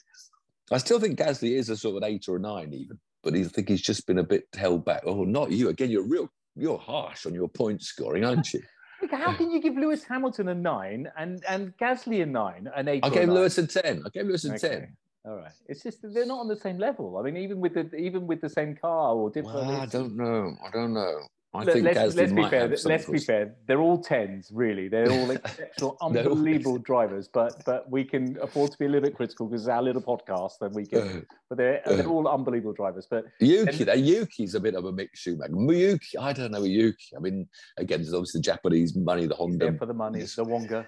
I 0.71 0.77
still 0.77 0.99
think 0.99 1.17
Gasly 1.17 1.57
is 1.57 1.69
a 1.69 1.75
sort 1.75 1.97
of 1.97 2.03
an 2.03 2.09
eight 2.09 2.25
or 2.27 2.35
a 2.37 2.39
nine 2.39 2.71
even, 2.71 2.99
but 3.23 3.33
I 3.35 3.43
think 3.43 3.67
he's 3.69 3.81
just 3.81 4.05
been 4.05 4.19
a 4.19 4.23
bit 4.23 4.47
held 4.55 4.85
back. 4.85 5.01
Oh, 5.05 5.23
not 5.23 5.51
you. 5.51 5.69
Again, 5.69 5.89
you're 5.89 6.07
real, 6.07 6.29
you're 6.55 6.77
harsh 6.77 7.25
on 7.25 7.33
your 7.33 7.47
point 7.49 7.81
scoring, 7.81 8.23
aren't 8.23 8.53
you? 8.53 8.61
How 9.11 9.33
can 9.33 9.49
you 9.49 9.59
give 9.59 9.75
Lewis 9.75 10.03
Hamilton 10.03 10.49
a 10.49 10.53
nine 10.53 11.11
and 11.17 11.43
and 11.49 11.75
Gasly 11.77 12.21
a 12.21 12.25
nine, 12.25 12.69
an 12.75 12.87
eight? 12.87 13.03
I 13.03 13.09
gave? 13.09 13.29
Lewis 13.29 13.57
a 13.57 13.65
10. 13.65 14.03
I 14.05 14.09
gave 14.09 14.27
Lewis 14.27 14.45
a 14.45 14.53
Okay. 14.53 14.69
10. 14.69 14.97
All 15.25 15.35
right. 15.37 15.51
It's 15.67 15.83
just 15.83 16.01
that 16.01 16.13
they're 16.13 16.25
not 16.25 16.39
on 16.39 16.47
the 16.47 16.55
same 16.55 16.77
level. 16.77 17.17
I 17.17 17.21
mean, 17.21 17.37
even 17.37 17.59
with 17.59 17.75
the 17.75 17.93
even 17.95 18.25
with 18.25 18.41
the 18.41 18.49
same 18.49 18.75
car 18.75 19.13
or 19.15 19.29
different. 19.29 19.67
Well, 19.67 19.81
I 19.81 19.85
don't 19.85 20.15
know. 20.15 20.55
I 20.65 20.71
don't 20.71 20.93
know. 20.93 21.19
I 21.53 21.63
Look, 21.63 21.73
think 21.73 21.83
let's, 21.83 22.15
let's 22.15 22.31
be 22.31 22.47
fair. 22.47 22.69
Let's 22.69 22.85
be 22.85 22.97
course. 22.97 23.25
fair. 23.25 23.55
They're 23.67 23.81
all 23.81 24.01
tens, 24.01 24.49
really. 24.53 24.87
They're 24.87 25.11
all 25.11 25.31
exceptional, 25.37 25.97
unbelievable 26.01 26.77
drivers. 26.77 27.27
But 27.27 27.61
but 27.65 27.91
we 27.91 28.05
can 28.05 28.37
afford 28.41 28.71
to 28.71 28.77
be 28.77 28.85
a 28.85 28.87
little 28.87 29.09
bit 29.09 29.17
critical 29.17 29.47
because 29.47 29.63
it's 29.63 29.69
our 29.69 29.83
little 29.83 30.01
podcast, 30.01 30.53
Then 30.61 30.71
we 30.71 30.85
can. 30.85 31.25
But 31.49 31.57
they're 31.57 31.81
they're 31.85 32.07
all 32.07 32.25
unbelievable 32.27 32.71
drivers. 32.71 33.05
But 33.11 33.25
Yuki, 33.41 33.83
And- 33.87 33.99
Yuki's 34.01 34.55
a 34.55 34.61
bit 34.61 34.75
of 34.75 34.85
a 34.85 34.93
mixed 34.93 35.23
Schumacher. 35.23 35.51
Yuki, 35.53 36.17
I 36.17 36.31
don't 36.31 36.51
know 36.51 36.63
Yuki. 36.63 37.17
I 37.17 37.19
mean, 37.19 37.49
again, 37.77 38.01
there's 38.01 38.13
obviously 38.13 38.39
the 38.39 38.43
Japanese 38.43 38.95
money, 38.95 39.25
the 39.25 39.35
Honda. 39.35 39.65
there 39.65 39.77
for 39.77 39.85
the 39.85 39.93
money, 39.93 40.21
the 40.21 40.43
Wonga. 40.45 40.87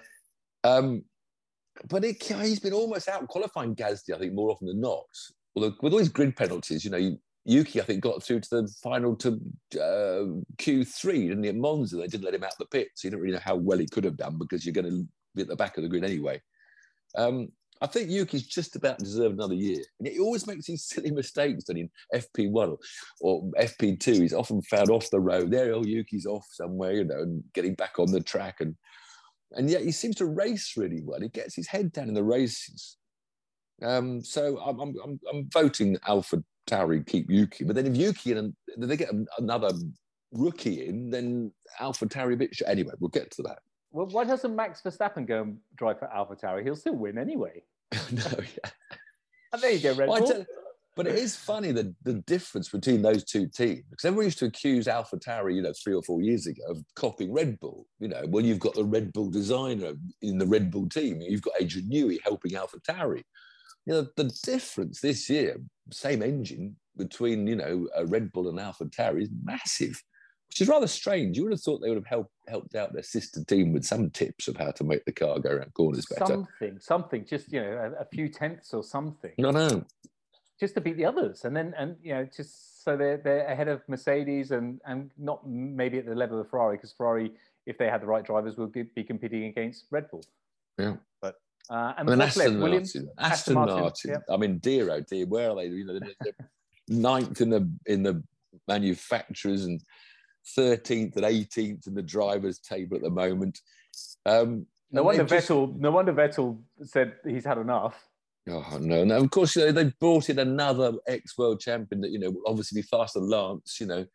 Um, 0.64 1.04
but 1.88 2.04
it, 2.04 2.22
he's 2.22 2.60
been 2.60 2.72
almost 2.72 3.08
out 3.08 3.26
qualifying 3.28 3.74
Gasly, 3.74 4.14
I 4.14 4.18
think, 4.18 4.32
more 4.32 4.50
often 4.50 4.68
than 4.68 4.80
not. 4.80 5.04
Although 5.54 5.74
with 5.82 5.92
all 5.92 5.98
his 5.98 6.08
grid 6.08 6.36
penalties, 6.36 6.84
you 6.84 6.90
know, 6.90 7.16
Yuki, 7.44 7.80
I 7.80 7.84
think, 7.84 8.02
got 8.02 8.22
through 8.22 8.40
to 8.40 8.48
the 8.50 8.74
final 8.82 9.14
to 9.16 9.40
uh, 9.74 10.40
Q3, 10.56 11.28
didn't 11.28 11.42
he, 11.42 11.50
at 11.50 11.56
Monza? 11.56 11.96
They 11.96 12.06
didn't 12.06 12.24
let 12.24 12.34
him 12.34 12.44
out 12.44 12.52
of 12.52 12.58
the 12.58 12.66
pit, 12.66 12.88
so 12.94 13.06
you 13.06 13.10
don't 13.10 13.20
really 13.20 13.34
know 13.34 13.40
how 13.44 13.56
well 13.56 13.78
he 13.78 13.86
could 13.86 14.04
have 14.04 14.16
done 14.16 14.38
because 14.38 14.64
you're 14.64 14.72
going 14.72 14.90
to 14.90 15.06
be 15.34 15.42
at 15.42 15.48
the 15.48 15.56
back 15.56 15.76
of 15.76 15.82
the 15.82 15.88
grid 15.88 16.04
anyway. 16.04 16.40
Um, 17.16 17.48
I 17.82 17.86
think 17.86 18.08
Yuki's 18.08 18.46
just 18.46 18.76
about 18.76 18.98
deserved 18.98 19.34
another 19.34 19.54
year. 19.54 19.82
And 19.98 20.08
he 20.08 20.18
always 20.18 20.46
makes 20.46 20.66
these 20.66 20.84
silly 20.84 21.10
mistakes 21.10 21.64
that 21.64 21.76
in 21.76 21.90
FP1 22.14 22.76
or 23.20 23.50
FP2, 23.60 24.22
he's 24.22 24.32
often 24.32 24.62
found 24.62 24.90
off 24.90 25.10
the 25.10 25.20
road. 25.20 25.50
There, 25.50 25.74
oh, 25.74 25.84
Yuki's 25.84 26.24
off 26.24 26.46
somewhere, 26.50 26.92
you 26.92 27.04
know, 27.04 27.20
and 27.20 27.42
getting 27.52 27.74
back 27.74 27.98
on 27.98 28.10
the 28.10 28.20
track. 28.20 28.60
And 28.60 28.74
and 29.56 29.70
yet 29.70 29.82
he 29.82 29.92
seems 29.92 30.16
to 30.16 30.26
race 30.26 30.74
really 30.76 31.02
well. 31.02 31.20
He 31.20 31.28
gets 31.28 31.54
his 31.54 31.68
head 31.68 31.92
down 31.92 32.08
in 32.08 32.14
the 32.14 32.22
races. 32.22 32.96
Um, 33.82 34.22
so 34.22 34.58
I'm, 34.58 34.80
I'm, 34.80 34.94
I'm, 35.02 35.20
I'm 35.32 35.50
voting 35.50 35.96
Alpha 36.06 36.42
Tauri 36.66 37.06
keep 37.06 37.30
Yuki. 37.30 37.64
But 37.64 37.76
then 37.76 37.86
if 37.86 37.96
Yuki 37.96 38.32
and 38.32 38.54
then 38.76 38.88
they 38.88 38.96
get 38.96 39.10
another 39.38 39.70
rookie 40.32 40.86
in, 40.86 41.10
then 41.10 41.52
Alpha 41.80 42.06
Tauri 42.06 42.36
bit. 42.36 42.56
Anyway, 42.66 42.92
we'll 43.00 43.10
get 43.10 43.30
to 43.32 43.42
that. 43.42 43.58
Well, 43.90 44.06
why 44.06 44.24
doesn't 44.24 44.54
Max 44.54 44.82
Verstappen 44.82 45.26
go 45.26 45.42
and 45.42 45.58
drive 45.76 45.98
for 45.98 46.12
Alpha 46.12 46.34
Tower? 46.34 46.62
He'll 46.62 46.76
still 46.76 46.96
win 46.96 47.18
anyway. 47.18 47.62
no, 47.92 48.22
yeah. 48.38 48.70
And 49.52 49.62
there 49.62 49.70
you 49.70 49.80
go, 49.80 49.94
Red 49.94 50.08
Bull. 50.08 50.46
But 50.96 51.06
it 51.06 51.16
is 51.16 51.34
funny 51.34 51.72
the, 51.72 51.94
the 52.04 52.14
difference 52.26 52.68
between 52.68 53.02
those 53.02 53.24
two 53.24 53.48
teams 53.48 53.82
because 53.90 54.04
everyone 54.04 54.26
used 54.26 54.38
to 54.38 54.46
accuse 54.46 54.86
Alpha 54.86 55.16
Tauri, 55.16 55.56
you 55.56 55.62
know, 55.62 55.72
three 55.72 55.94
or 55.94 56.02
four 56.02 56.22
years 56.22 56.46
ago 56.46 56.62
of 56.68 56.84
copying 56.94 57.32
Red 57.32 57.58
Bull. 57.58 57.86
You 57.98 58.08
know, 58.08 58.22
well, 58.28 58.44
you've 58.44 58.60
got 58.60 58.74
the 58.74 58.84
Red 58.84 59.12
Bull 59.12 59.30
designer 59.30 59.94
in 60.22 60.38
the 60.38 60.46
Red 60.46 60.70
Bull 60.70 60.88
team, 60.88 61.20
you've 61.20 61.42
got 61.42 61.54
Adrian 61.60 61.90
Newey 61.90 62.18
helping 62.22 62.54
Alpha 62.54 62.78
Tauri. 62.80 63.22
You 63.86 63.94
know, 63.94 64.06
the 64.16 64.32
difference 64.44 65.00
this 65.00 65.28
year, 65.28 65.56
same 65.90 66.22
engine 66.22 66.76
between 66.96 67.46
you 67.46 67.56
know 67.56 67.88
a 67.96 68.06
Red 68.06 68.32
Bull 68.32 68.48
and 68.48 68.60
Alpha 68.60 68.84
Tauri 68.84 69.22
is 69.22 69.30
massive, 69.42 70.00
which 70.48 70.60
is 70.60 70.68
rather 70.68 70.86
strange. 70.86 71.36
You 71.36 71.44
would 71.44 71.52
have 71.52 71.60
thought 71.60 71.80
they 71.80 71.88
would 71.88 71.98
have 71.98 72.06
helped 72.06 72.30
helped 72.46 72.74
out 72.76 72.92
their 72.92 73.02
sister 73.02 73.42
team 73.44 73.72
with 73.72 73.84
some 73.84 74.10
tips 74.10 74.48
of 74.48 74.56
how 74.56 74.70
to 74.70 74.84
make 74.84 75.04
the 75.04 75.12
car 75.12 75.38
go 75.38 75.50
around 75.50 75.74
corners 75.74 76.06
better. 76.06 76.26
Something, 76.26 76.78
something, 76.80 77.26
just 77.26 77.52
you 77.52 77.60
know, 77.60 77.94
a, 77.98 78.02
a 78.02 78.04
few 78.06 78.28
tenths 78.28 78.72
or 78.72 78.82
something. 78.82 79.32
No, 79.38 79.50
no. 79.50 79.84
Just 80.60 80.74
to 80.74 80.80
beat 80.80 80.96
the 80.96 81.04
others, 81.04 81.44
and 81.44 81.56
then 81.56 81.74
and 81.76 81.96
you 82.02 82.14
know 82.14 82.26
just 82.36 82.84
so 82.84 82.96
they're 82.96 83.16
they're 83.16 83.46
ahead 83.46 83.68
of 83.68 83.82
Mercedes 83.88 84.50
and 84.50 84.80
and 84.86 85.10
not 85.18 85.46
maybe 85.48 85.98
at 85.98 86.06
the 86.06 86.14
level 86.14 86.40
of 86.40 86.48
Ferrari 86.48 86.76
because 86.76 86.92
Ferrari, 86.92 87.32
if 87.66 87.78
they 87.78 87.86
had 87.88 88.02
the 88.02 88.06
right 88.06 88.24
drivers, 88.24 88.56
would 88.56 88.72
be, 88.72 88.82
be 88.82 89.02
competing 89.02 89.44
against 89.44 89.86
Red 89.90 90.10
Bull. 90.10 90.24
Yeah. 90.78 90.96
But 91.22 91.36
uh, 91.70 91.94
and 91.98 92.08
I 92.10 92.12
mean, 92.12 92.18
what's 92.18 92.36
left? 92.36 92.48
Aston 92.48 92.62
Williams, 92.62 92.94
Martin. 92.94 93.10
Aston 93.18 93.32
Aston 93.32 93.54
Martin, 93.54 93.80
Martin. 93.80 94.10
yeah. 94.10 94.34
I 94.34 94.36
mean, 94.36 94.58
dear 94.58 94.90
oh 94.90 95.00
dear, 95.00 95.26
where 95.26 95.50
are 95.50 95.56
they? 95.56 95.66
You 95.66 95.84
know, 95.86 95.98
they're, 95.98 96.14
they're 96.20 96.50
ninth 96.88 97.40
in 97.40 97.50
the 97.50 97.70
in 97.86 98.02
the 98.02 98.22
manufacturers 98.68 99.64
and 99.64 99.80
thirteenth 100.54 101.16
and 101.16 101.24
eighteenth 101.24 101.86
in 101.86 101.94
the 101.94 102.02
drivers' 102.02 102.58
table 102.58 102.96
at 102.96 103.02
the 103.02 103.10
moment. 103.10 103.60
Um, 104.26 104.66
No 104.92 105.02
wonder 105.02 105.24
just- 105.24 105.48
Vettel. 105.48 105.74
No 105.76 105.90
wonder 105.90 106.12
Vettel 106.12 106.58
said 106.82 107.14
he's 107.26 107.44
had 107.44 107.58
enough. 107.58 107.96
Oh 108.48 108.78
no! 108.78 109.02
And 109.02 109.12
of 109.12 109.30
course, 109.30 109.56
you 109.56 109.64
know 109.64 109.72
they've 109.72 109.98
brought 109.98 110.28
in 110.28 110.38
another 110.38 110.92
ex-world 111.06 111.60
champion 111.60 112.02
that 112.02 112.10
you 112.10 112.18
know 112.18 112.30
will 112.30 112.42
obviously 112.46 112.82
be 112.82 112.86
faster 112.86 113.20
than 113.20 113.30
Lance. 113.30 113.78
You 113.80 113.86
know, 113.86 114.06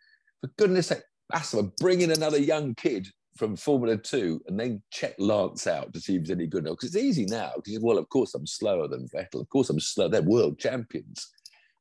for 0.42 0.52
goodness' 0.58 0.88
sake, 0.88 1.02
Aston, 1.34 1.72
bring 1.80 2.02
in 2.02 2.12
another 2.12 2.38
young 2.38 2.76
kid 2.76 3.08
from 3.38 3.56
Formula 3.56 3.98
Two, 3.98 4.40
and 4.48 4.60
then 4.60 4.84
check 4.92 5.16
Lance 5.18 5.66
out 5.66 5.94
to 5.94 6.00
see 6.00 6.16
if 6.16 6.22
he's 6.22 6.32
any 6.32 6.46
good. 6.46 6.66
Because 6.66 6.96
it's 6.96 7.04
easy 7.04 7.26
now. 7.26 7.54
Because 7.56 7.80
well, 7.82 7.98
of 7.98 8.08
course 8.10 8.36
I'm 8.36 8.46
slower 8.46 8.88
than 8.88 9.08
Vettel. 9.08 9.42
Of 9.42 9.50
course 9.50 9.72
I'm 9.72 9.80
slow. 9.80 10.08
They're 10.08 10.22
world 10.22 10.60
champions. 10.60 11.28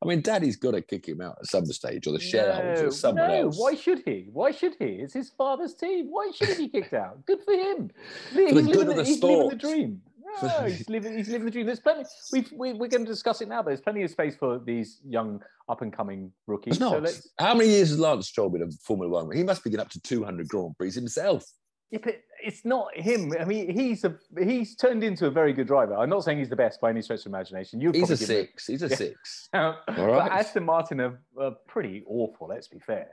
I 0.00 0.06
mean, 0.06 0.20
Daddy's 0.20 0.56
got 0.56 0.70
to 0.70 0.80
kick 0.80 1.08
him 1.08 1.20
out 1.20 1.36
at 1.40 1.46
some 1.46 1.66
stage, 1.66 2.06
or 2.06 2.12
the 2.12 2.20
shareholders, 2.20 2.80
or 2.80 2.90
someone 2.92 3.28
no, 3.28 3.42
else. 3.42 3.58
why 3.58 3.74
should 3.74 4.02
he? 4.04 4.28
Why 4.32 4.52
should 4.52 4.76
he? 4.78 4.86
It's 4.86 5.12
his 5.12 5.30
father's 5.30 5.74
team. 5.74 6.06
Why 6.08 6.30
should 6.34 6.50
he 6.50 6.66
be 6.66 6.68
kicked 6.68 6.94
out? 6.94 7.26
Good 7.26 7.40
for 7.44 7.52
him. 7.52 7.90
He's, 8.32 8.48
the 8.48 8.54
living, 8.54 8.72
good 8.72 8.88
of 8.88 8.96
the 8.96 9.04
he's 9.04 9.22
living 9.22 9.48
the 9.48 9.56
dream. 9.56 10.00
No, 10.42 10.48
ah, 10.48 10.64
he's 10.64 10.88
living. 10.88 11.16
He's 11.16 11.28
living 11.28 11.46
the 11.46 11.50
dream. 11.50 11.66
There's 11.66 11.80
plenty. 11.80 12.04
We've, 12.32 12.50
we, 12.52 12.72
we're 12.74 12.88
going 12.88 13.04
to 13.04 13.10
discuss 13.10 13.40
it 13.40 13.48
now. 13.48 13.62
But 13.62 13.70
there's 13.70 13.80
plenty 13.80 14.02
of 14.02 14.10
space 14.10 14.36
for 14.36 14.58
these 14.64 15.00
young 15.04 15.42
up 15.68 15.82
and 15.82 15.92
coming 15.92 16.32
rookies. 16.46 16.78
So 16.78 16.98
let's. 16.98 17.28
How 17.38 17.54
many 17.54 17.70
years 17.70 17.90
has 17.90 17.98
Lance 17.98 18.28
Stroll 18.28 18.48
been 18.50 18.62
in 18.62 18.70
Formula 18.70 19.10
One? 19.24 19.36
He 19.36 19.42
must 19.42 19.64
be 19.64 19.70
getting 19.70 19.84
up 19.84 19.90
to 19.90 20.00
200 20.00 20.48
Grand 20.48 20.76
Prix 20.78 20.92
himself. 20.92 21.44
Yeah, 21.90 22.00
but 22.02 22.16
it's 22.44 22.66
not 22.66 22.88
him. 22.94 23.32
I 23.40 23.46
mean, 23.46 23.70
he's 23.72 24.04
a 24.04 24.14
he's 24.38 24.76
turned 24.76 25.02
into 25.02 25.24
a 25.26 25.30
very 25.30 25.54
good 25.54 25.66
driver. 25.66 25.94
I'm 25.96 26.10
not 26.10 26.22
saying 26.22 26.38
he's 26.38 26.50
the 26.50 26.56
best 26.56 26.80
by 26.82 26.90
any 26.90 27.00
stretch 27.00 27.20
of 27.20 27.26
imagination. 27.26 27.80
You'd 27.80 27.94
He's 27.94 28.04
a 28.10 28.16
probably 28.16 28.26
give 28.26 28.36
him- 28.36 28.46
six. 28.46 28.66
He's 28.66 28.82
a 28.82 28.88
Yeah. 28.90 28.96
six. 28.96 29.48
but. 29.52 29.88
Aston 29.98 30.64
Martin 30.66 31.00
are, 31.00 31.18
are 31.40 31.52
pretty 31.66 32.04
awful. 32.06 32.48
Let's 32.48 32.68
be 32.68 32.78
fair. 32.78 33.08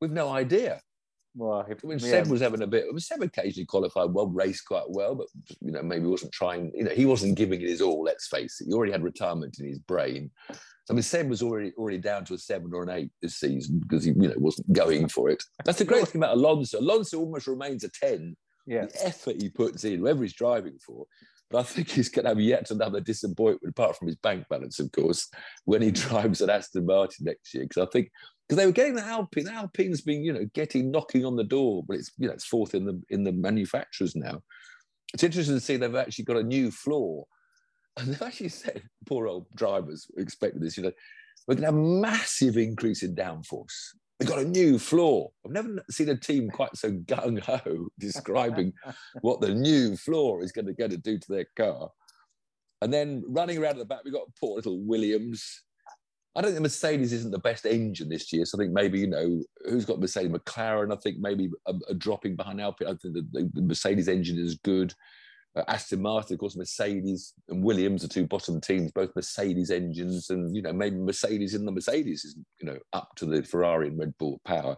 We've 0.00 0.10
no 0.10 0.30
idea. 0.30 0.80
Well, 1.34 1.64
if, 1.68 1.84
I 1.84 1.88
mean, 1.88 1.98
yeah, 2.00 2.10
Seb 2.10 2.26
was 2.26 2.40
having 2.40 2.62
a 2.62 2.66
bit. 2.66 2.84
I 2.88 2.90
mean, 2.90 2.98
Seb 2.98 3.22
occasionally 3.22 3.66
qualified 3.66 4.10
well, 4.12 4.26
raced 4.26 4.66
quite 4.66 4.88
well, 4.88 5.14
but 5.14 5.28
you 5.60 5.70
know 5.70 5.82
maybe 5.82 6.06
wasn't 6.06 6.32
trying. 6.32 6.72
You 6.74 6.84
know, 6.84 6.90
he 6.90 7.06
wasn't 7.06 7.36
giving 7.36 7.60
it 7.60 7.68
his 7.68 7.80
all. 7.80 8.02
Let's 8.02 8.26
face 8.26 8.60
it. 8.60 8.66
He 8.66 8.72
already 8.72 8.92
had 8.92 9.04
retirement 9.04 9.58
in 9.60 9.66
his 9.66 9.78
brain. 9.78 10.30
So 10.50 10.56
I 10.90 10.92
mean, 10.94 11.02
Seb 11.02 11.28
was 11.28 11.42
already 11.42 11.72
already 11.78 11.98
down 11.98 12.24
to 12.26 12.34
a 12.34 12.38
seven 12.38 12.72
or 12.74 12.82
an 12.82 12.90
eight 12.90 13.10
this 13.22 13.36
season 13.36 13.78
because 13.78 14.04
he, 14.04 14.10
you 14.10 14.28
know, 14.28 14.34
wasn't 14.38 14.72
going 14.72 15.08
for 15.08 15.30
it. 15.30 15.42
That's 15.64 15.78
the 15.78 15.84
great 15.84 16.08
thing 16.08 16.20
about 16.20 16.36
Alonso. 16.36 16.80
Alonso 16.80 17.20
almost 17.20 17.46
remains 17.46 17.84
a 17.84 17.90
ten. 17.90 18.36
yeah. 18.66 18.86
The 18.86 19.06
effort 19.06 19.40
he 19.40 19.50
puts 19.50 19.84
in, 19.84 20.00
whoever 20.00 20.22
he's 20.22 20.32
driving 20.32 20.78
for. 20.84 21.06
But 21.50 21.58
I 21.58 21.62
think 21.64 21.90
he's 21.90 22.08
going 22.08 22.24
to 22.24 22.30
have 22.30 22.40
yet 22.40 22.70
another 22.70 23.00
disappointment, 23.00 23.74
apart 23.76 23.96
from 23.96 24.06
his 24.06 24.16
bank 24.16 24.46
balance, 24.48 24.78
of 24.78 24.92
course, 24.92 25.28
when 25.64 25.82
he 25.82 25.90
drives 25.90 26.40
at 26.40 26.48
Aston 26.48 26.86
Martin 26.86 27.26
next 27.26 27.52
year. 27.52 27.64
Because 27.64 27.86
I 27.86 27.90
think 27.90 28.10
because 28.48 28.56
they 28.56 28.66
were 28.66 28.72
getting 28.72 28.94
the 28.94 29.04
Alpine, 29.04 29.44
the 29.44 29.52
Alpine's 29.52 30.00
been 30.00 30.22
you 30.24 30.32
know 30.32 30.44
getting 30.54 30.90
knocking 30.90 31.24
on 31.24 31.36
the 31.36 31.44
door, 31.44 31.84
but 31.86 31.96
it's 31.96 32.12
you 32.18 32.28
know 32.28 32.34
it's 32.34 32.46
fourth 32.46 32.74
in 32.74 32.84
the 32.84 33.02
in 33.10 33.24
the 33.24 33.32
manufacturers 33.32 34.14
now. 34.14 34.42
It's 35.12 35.24
interesting 35.24 35.56
to 35.56 35.60
see 35.60 35.76
they've 35.76 35.94
actually 35.94 36.24
got 36.24 36.36
a 36.36 36.42
new 36.42 36.70
floor, 36.70 37.26
and 37.96 38.08
they've 38.08 38.22
actually 38.22 38.48
said 38.50 38.82
poor 39.06 39.26
old 39.26 39.46
drivers 39.56 40.06
expected 40.16 40.62
this. 40.62 40.76
You 40.76 40.84
know, 40.84 40.92
we're 41.46 41.56
going 41.56 41.62
to 41.62 41.66
have 41.66 41.74
a 41.74 42.00
massive 42.00 42.56
increase 42.56 43.02
in 43.02 43.16
downforce. 43.16 43.94
They've 44.20 44.28
got 44.28 44.38
a 44.38 44.44
new 44.44 44.78
floor. 44.78 45.30
I've 45.46 45.52
never 45.52 45.82
seen 45.90 46.10
a 46.10 46.16
team 46.16 46.50
quite 46.50 46.76
so 46.76 46.92
gung 46.92 47.40
ho 47.40 47.88
describing 47.98 48.74
what 49.22 49.40
the 49.40 49.54
new 49.54 49.96
floor 49.96 50.44
is 50.44 50.52
going 50.52 50.66
to 50.66 50.74
go 50.74 50.86
to 50.86 50.98
do 50.98 51.18
to 51.18 51.32
their 51.32 51.46
car. 51.56 51.90
And 52.82 52.92
then 52.92 53.24
running 53.26 53.56
around 53.56 53.72
at 53.72 53.78
the 53.78 53.84
back, 53.86 54.00
we've 54.04 54.12
got 54.12 54.28
poor 54.38 54.56
little 54.56 54.78
Williams. 54.78 55.62
I 56.36 56.42
don't 56.42 56.52
think 56.52 56.62
Mercedes 56.62 57.14
isn't 57.14 57.30
the 57.30 57.38
best 57.38 57.64
engine 57.64 58.10
this 58.10 58.30
year. 58.30 58.44
So 58.44 58.58
I 58.58 58.60
think 58.60 58.74
maybe, 58.74 59.00
you 59.00 59.06
know, 59.06 59.42
who's 59.64 59.86
got 59.86 60.00
Mercedes? 60.00 60.30
McLaren, 60.30 60.92
I 60.92 60.96
think 60.96 61.16
maybe 61.18 61.48
a, 61.66 61.74
a 61.88 61.94
dropping 61.94 62.36
behind 62.36 62.60
Alpine. 62.60 62.88
I 62.88 62.94
think 62.96 63.14
the, 63.14 63.50
the 63.54 63.62
Mercedes 63.62 64.08
engine 64.08 64.38
is 64.38 64.56
good. 64.56 64.94
Uh, 65.56 65.64
Aston 65.66 66.00
Martin, 66.00 66.34
of 66.34 66.40
course, 66.40 66.56
Mercedes 66.56 67.34
and 67.48 67.62
Williams 67.62 68.04
are 68.04 68.08
two 68.08 68.26
bottom 68.26 68.60
teams, 68.60 68.92
both 68.92 69.14
Mercedes 69.16 69.70
engines. 69.70 70.30
And, 70.30 70.54
you 70.54 70.62
know, 70.62 70.72
maybe 70.72 70.96
Mercedes 70.96 71.54
in 71.54 71.64
the 71.64 71.72
Mercedes 71.72 72.24
is, 72.24 72.36
you 72.60 72.66
know, 72.66 72.78
up 72.92 73.08
to 73.16 73.26
the 73.26 73.42
Ferrari 73.42 73.88
and 73.88 73.98
Red 73.98 74.14
Bull 74.18 74.40
power. 74.44 74.76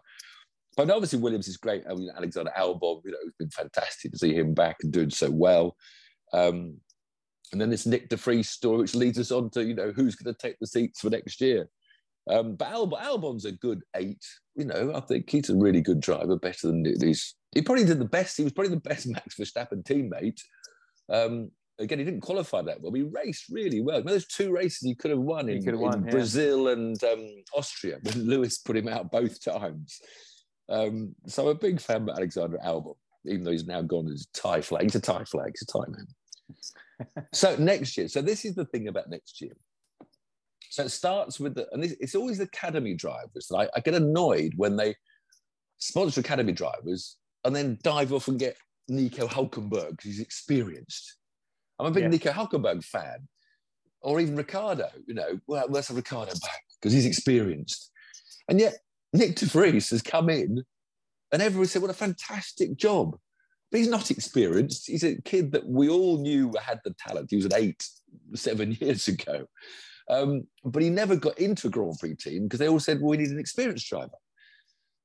But 0.76 0.90
obviously, 0.90 1.18
Williams 1.18 1.48
is 1.48 1.58
great. 1.58 1.85
I 1.88 1.94
mean, 1.94 2.11
Alexander 2.16 2.52
Albon, 2.56 3.02
you 3.04 3.11
know, 3.11 3.18
it's 3.26 3.37
been 3.38 3.50
fantastic 3.50 4.12
to 4.12 4.18
see 4.18 4.35
him 4.35 4.54
back 4.54 4.76
and 4.82 4.92
doing 4.92 5.11
so 5.11 5.30
well. 5.30 5.76
Um, 6.32 6.78
and 7.52 7.61
then 7.61 7.68
this 7.68 7.85
Nick 7.85 8.08
De 8.08 8.16
Vries 8.16 8.48
story, 8.48 8.78
which 8.78 8.94
leads 8.94 9.18
us 9.18 9.30
on 9.30 9.50
to, 9.50 9.62
you 9.62 9.74
know, 9.74 9.92
who's 9.92 10.16
going 10.16 10.35
to 10.35 10.40
take 10.40 10.56
the 10.58 10.66
seats 10.66 11.00
for 11.00 11.11
next 11.11 11.42
year. 11.42 11.68
Um, 12.30 12.54
but 12.54 12.72
Albon, 12.72 13.02
Albon's 13.02 13.44
a 13.44 13.52
good 13.52 13.82
eight. 13.96 14.24
You 14.54 14.64
know, 14.64 14.92
I 14.94 15.00
think 15.00 15.28
he's 15.28 15.50
a 15.50 15.56
really 15.56 15.82
good 15.82 16.00
driver, 16.00 16.37
better 16.38 16.68
than 16.68 16.85
he's. 16.85 17.35
He 17.54 17.61
probably 17.61 17.85
did 17.85 17.98
the 17.98 18.06
best. 18.06 18.38
He 18.38 18.44
was 18.44 18.52
probably 18.52 18.74
the 18.74 18.80
best 18.80 19.06
Max 19.08 19.37
Verstappen 19.37 19.82
teammate. 19.82 20.40
Um, 21.10 21.50
again, 21.78 21.98
he 21.98 22.04
didn't 22.04 22.20
qualify 22.20 22.62
that 22.62 22.80
well. 22.80 22.92
He 22.92 23.02
raced 23.02 23.46
really 23.50 23.80
well. 23.80 23.98
Mean, 23.98 24.06
there's 24.06 24.26
two 24.26 24.52
races 24.52 24.80
he 24.80 24.94
could 24.94 25.10
have 25.10 25.20
won 25.20 25.48
in, 25.48 25.62
could 25.62 25.74
have 25.74 25.80
in 25.80 25.80
won, 25.80 26.04
yeah. 26.04 26.10
Brazil 26.10 26.68
and 26.68 27.02
um, 27.04 27.26
Austria 27.56 27.98
when 28.02 28.26
Lewis 28.26 28.58
put 28.58 28.76
him 28.76 28.88
out 28.88 29.10
both 29.10 29.42
times. 29.42 30.00
Um, 30.68 31.14
so 31.26 31.42
I'm 31.42 31.48
a 31.48 31.54
big 31.54 31.80
fan 31.80 32.08
of 32.08 32.16
Alexander 32.16 32.58
Albon, 32.64 32.94
even 33.26 33.44
though 33.44 33.50
he's 33.50 33.66
now 33.66 33.82
gone 33.82 34.10
as 34.10 34.26
a 34.26 34.40
Thai 34.40 34.60
flag. 34.60 34.84
He's 34.84 34.94
a 34.94 35.00
Thai 35.00 35.24
flag. 35.24 35.52
He's 35.54 35.68
a 35.68 35.78
Thai 35.78 35.84
man 35.88 36.06
so 37.32 37.56
next 37.56 37.96
year, 37.96 38.08
so 38.08 38.22
this 38.22 38.44
is 38.44 38.54
the 38.54 38.64
thing 38.66 38.88
about 38.88 39.10
next 39.10 39.40
year. 39.40 39.52
So 40.70 40.84
it 40.84 40.90
starts 40.90 41.38
with 41.38 41.54
the, 41.54 41.66
and 41.72 41.82
this, 41.82 41.94
it's 42.00 42.14
always 42.14 42.38
the 42.38 42.44
academy 42.44 42.94
drivers. 42.94 43.48
And 43.50 43.60
I, 43.60 43.68
I 43.76 43.80
get 43.80 43.94
annoyed 43.94 44.52
when 44.56 44.76
they 44.76 44.94
sponsor 45.78 46.20
academy 46.20 46.52
drivers, 46.52 47.16
and 47.44 47.54
then 47.54 47.78
dive 47.82 48.12
off 48.12 48.28
and 48.28 48.38
get 48.38 48.56
Nico 48.88 49.27
Hulkenberg 49.27 49.90
because 49.90 50.05
he's 50.05 50.21
experienced. 50.21 51.16
I'm 51.79 51.87
a 51.87 51.90
big 51.90 52.05
Yeah. 52.05 52.09
Nico 52.09 52.31
Hulkenberg 52.31 52.85
fan, 52.85 53.29
or 54.01 54.21
even 54.21 54.37
Ricciardo. 54.37 54.88
You 55.07 55.14
know, 55.14 55.40
well, 55.47 55.66
let's 55.68 55.88
have 55.88 55.97
Ricciardo 55.97 56.33
back 56.33 56.62
because 56.81 56.92
he's 56.92 57.07
experienced. 57.07 57.90
And 58.49 58.61
yet, 58.61 58.79
Nick 59.12 59.37
De 59.37 59.47
Vries 59.47 59.90
has 59.90 60.03
come 60.03 60.29
in, 60.31 60.62
and 61.33 61.42
everyone 61.42 61.68
said, 61.68 61.83
"What 61.83 61.90
a 61.90 61.95
fantastic 61.95 62.77
job!" 62.77 63.18
But 63.71 63.79
he's 63.79 63.88
not 63.88 64.11
experienced. 64.11 64.87
He's 64.87 65.05
a 65.05 65.21
kid 65.23 65.53
that 65.53 65.66
we 65.66 65.88
all 65.88 66.18
knew 66.18 66.53
had 66.61 66.81
the 66.85 66.95
talent. 66.99 67.29
He 67.31 67.37
was 67.37 67.47
an 67.47 67.55
eight, 67.55 67.87
seven 68.35 68.73
years 68.81 69.09
ago, 69.09 69.47
um, 70.11 70.47
but 70.64 70.83
he 70.83 70.90
never 70.90 71.16
got 71.16 71.38
into 71.38 71.68
a 71.68 71.71
Grand 71.71 71.99
Prix 71.99 72.16
team 72.16 72.45
because 72.45 72.59
they 72.59 72.68
all 72.68 72.81
said, 72.81 73.01
"Well, 73.01 73.11
we 73.11 73.16
need 73.16 73.31
an 73.31 73.38
experienced 73.40 73.88
driver." 73.88 74.11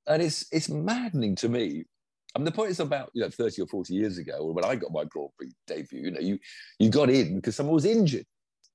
And 0.08 0.22
it's 0.22 0.46
it's 0.52 0.70
maddening 0.70 1.36
to 1.38 1.50
me 1.50 1.86
I 2.38 2.40
mean, 2.40 2.46
the 2.46 2.52
point 2.52 2.70
is 2.70 2.80
about 2.80 3.10
you 3.16 3.24
know 3.24 3.32
30 3.32 3.64
or 3.64 3.68
40 3.68 3.96
years 3.96 4.20
ago, 4.20 4.38
or 4.38 4.54
when 4.54 4.64
I 4.64 4.76
got 4.76 4.92
my 4.92 5.06
Grand 5.06 5.30
Prix 5.40 5.50
debut, 5.66 6.02
you 6.02 6.12
know, 6.12 6.20
you 6.20 6.38
you 6.78 6.92
got 6.92 7.10
in 7.10 7.38
because 7.38 7.56
someone 7.56 7.74
was 7.74 7.86
injured. 7.86 8.28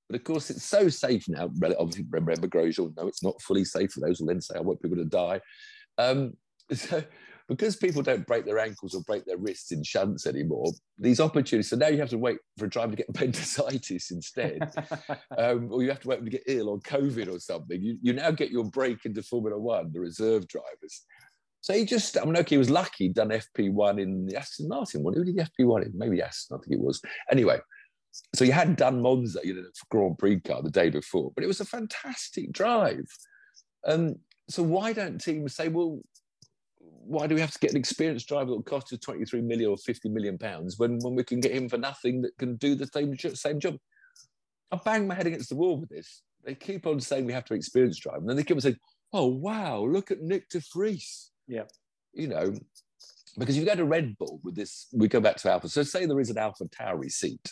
But 0.08 0.16
of 0.16 0.24
course, 0.24 0.50
it's 0.50 0.64
so 0.64 0.88
safe 0.88 1.28
now. 1.28 1.48
Obviously, 1.78 2.04
remember 2.10 2.48
Grosjean, 2.48 2.92
no, 2.96 3.06
it's 3.06 3.22
not 3.22 3.40
fully 3.40 3.64
safe 3.64 3.92
for 3.92 4.00
those 4.00 4.18
who 4.18 4.26
then 4.26 4.40
say, 4.40 4.56
I 4.56 4.60
want 4.62 4.82
people 4.82 4.96
to 4.96 5.04
die. 5.04 5.40
Um, 5.96 6.32
so, 6.72 7.04
because 7.48 7.76
people 7.76 8.02
don't 8.02 8.26
break 8.26 8.44
their 8.44 8.58
ankles 8.58 8.94
or 8.94 9.02
break 9.02 9.24
their 9.26 9.36
wrists 9.36 9.70
in 9.70 9.84
shunts 9.84 10.26
anymore, 10.26 10.72
these 10.98 11.20
opportunities. 11.20 11.70
So 11.70 11.76
now 11.76 11.88
you 11.88 11.98
have 11.98 12.10
to 12.10 12.18
wait 12.18 12.38
for 12.58 12.64
a 12.64 12.70
driver 12.70 12.92
to 12.92 12.96
get 12.96 13.08
appendicitis 13.10 14.10
instead, 14.10 14.72
um, 15.38 15.68
or 15.70 15.82
you 15.82 15.90
have 15.90 16.00
to 16.00 16.08
wait 16.08 16.24
to 16.24 16.30
get 16.30 16.42
ill 16.48 16.68
or 16.68 16.80
COVID 16.80 17.32
or 17.32 17.38
something. 17.38 17.80
You, 17.80 17.96
you 18.02 18.12
now 18.12 18.32
get 18.32 18.50
your 18.50 18.64
break 18.64 19.04
into 19.04 19.22
Formula 19.22 19.58
One, 19.58 19.92
the 19.92 20.00
reserve 20.00 20.48
drivers. 20.48 21.04
So 21.62 21.72
he 21.72 21.84
just, 21.84 22.18
I 22.18 22.24
mean, 22.24 22.36
okay, 22.36 22.56
he 22.56 22.58
was 22.58 22.70
lucky, 22.70 23.04
he'd 23.04 23.14
done 23.14 23.28
FP1 23.28 24.00
in 24.00 24.26
the 24.26 24.36
Aston 24.36 24.68
Martin 24.68 25.02
one. 25.02 25.14
Who 25.14 25.24
did 25.24 25.36
the 25.36 25.44
FP1 25.44 25.86
in? 25.86 25.92
Maybe 25.94 26.20
Aston, 26.20 26.56
I 26.56 26.60
think 26.60 26.72
it 26.72 26.84
was. 26.84 27.00
Anyway, 27.30 27.60
so 28.34 28.44
you 28.44 28.52
had 28.52 28.76
done 28.76 29.00
Monza, 29.00 29.40
you 29.44 29.54
know, 29.54 29.62
Grand 29.88 30.18
Prix 30.18 30.40
car 30.40 30.60
the 30.60 30.70
day 30.70 30.90
before, 30.90 31.30
but 31.34 31.44
it 31.44 31.46
was 31.46 31.60
a 31.60 31.64
fantastic 31.64 32.52
drive. 32.52 33.06
Um, 33.86 34.16
so 34.48 34.62
why 34.62 34.92
don't 34.92 35.20
teams 35.20 35.54
say, 35.54 35.68
well, 35.68 36.00
why 36.78 37.28
do 37.28 37.34
we 37.36 37.40
have 37.40 37.52
to 37.52 37.58
get 37.58 37.70
an 37.70 37.76
experienced 37.76 38.28
driver 38.28 38.46
that 38.46 38.56
will 38.56 38.62
cost 38.62 38.92
us 38.92 38.98
23 38.98 39.40
million 39.42 39.70
or 39.70 39.76
50 39.76 40.08
million 40.08 40.38
pounds 40.38 40.78
when, 40.78 40.98
when 40.98 41.14
we 41.14 41.24
can 41.24 41.40
get 41.40 41.52
him 41.52 41.68
for 41.68 41.78
nothing 41.78 42.22
that 42.22 42.36
can 42.38 42.56
do 42.56 42.74
the 42.74 42.88
same, 42.92 43.16
same 43.16 43.60
job? 43.60 43.76
I 44.72 44.78
bang 44.84 45.06
my 45.06 45.14
head 45.14 45.26
against 45.26 45.50
the 45.50 45.56
wall 45.56 45.78
with 45.78 45.90
this. 45.90 46.22
They 46.44 46.54
keep 46.54 46.86
on 46.86 46.98
saying 46.98 47.24
we 47.24 47.32
have 47.32 47.44
to 47.46 47.54
experience 47.54 47.98
drive, 47.98 48.18
and 48.18 48.28
then 48.28 48.36
they 48.36 48.42
keep 48.42 48.56
on 48.56 48.62
saying, 48.62 48.78
"Oh 49.12 49.26
wow, 49.26 49.84
look 49.84 50.10
at 50.10 50.22
Nick 50.22 50.48
De 50.48 50.60
Vries." 50.74 51.31
Yeah. 51.48 51.64
you 52.12 52.28
know, 52.28 52.54
because 53.38 53.56
you 53.56 53.64
go 53.64 53.74
to 53.74 53.84
Red 53.84 54.16
Bull 54.18 54.40
with 54.42 54.54
this. 54.54 54.88
We 54.92 55.08
go 55.08 55.20
back 55.20 55.36
to 55.38 55.50
Alpha. 55.50 55.68
So 55.68 55.82
say 55.82 56.06
there 56.06 56.20
is 56.20 56.30
an 56.30 56.38
Alpha 56.38 56.64
Tauri 56.64 57.10
seat. 57.10 57.50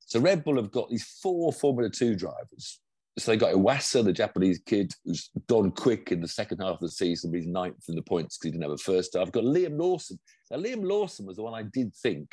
So 0.00 0.20
Red 0.20 0.42
Bull 0.44 0.56
have 0.56 0.70
got 0.70 0.90
these 0.90 1.04
four 1.22 1.52
Formula 1.52 1.90
Two 1.90 2.16
drivers. 2.16 2.80
So 3.18 3.30
they 3.30 3.36
got 3.36 3.54
Iwasa, 3.54 4.04
the 4.04 4.12
Japanese 4.12 4.60
kid, 4.64 4.92
who's 5.04 5.30
gone 5.48 5.72
quick 5.72 6.12
in 6.12 6.20
the 6.20 6.28
second 6.28 6.58
half 6.58 6.74
of 6.74 6.80
the 6.80 6.88
season, 6.88 7.34
he's 7.34 7.48
ninth 7.48 7.84
in 7.88 7.96
the 7.96 8.02
points 8.02 8.38
because 8.38 8.46
he 8.46 8.50
didn't 8.52 8.62
have 8.62 8.72
a 8.72 8.78
first 8.78 9.14
half. 9.14 9.26
I've 9.26 9.32
got 9.32 9.42
Liam 9.42 9.78
Lawson. 9.78 10.18
Now 10.50 10.58
Liam 10.58 10.84
Lawson 10.84 11.26
was 11.26 11.36
the 11.36 11.42
one 11.42 11.54
I 11.54 11.64
did 11.64 11.94
think. 11.96 12.30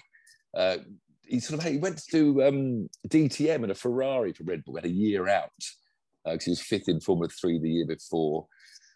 Uh, 0.55 0.77
he 1.23 1.39
sort 1.39 1.59
of 1.59 1.65
he 1.65 1.77
went 1.77 2.03
to 2.11 2.43
um, 2.43 2.87
DTM 3.07 3.63
in 3.63 3.71
a 3.71 3.75
Ferrari 3.75 4.31
for 4.31 4.43
Red 4.43 4.63
Bull, 4.63 4.75
had 4.75 4.85
a 4.85 4.89
year 4.89 5.27
out 5.27 5.49
because 6.23 6.45
he 6.45 6.51
was 6.51 6.61
fifth 6.61 6.87
in 6.87 6.99
Formula 6.99 7.29
Three 7.29 7.59
the 7.59 7.69
year 7.69 7.87
before. 7.87 8.47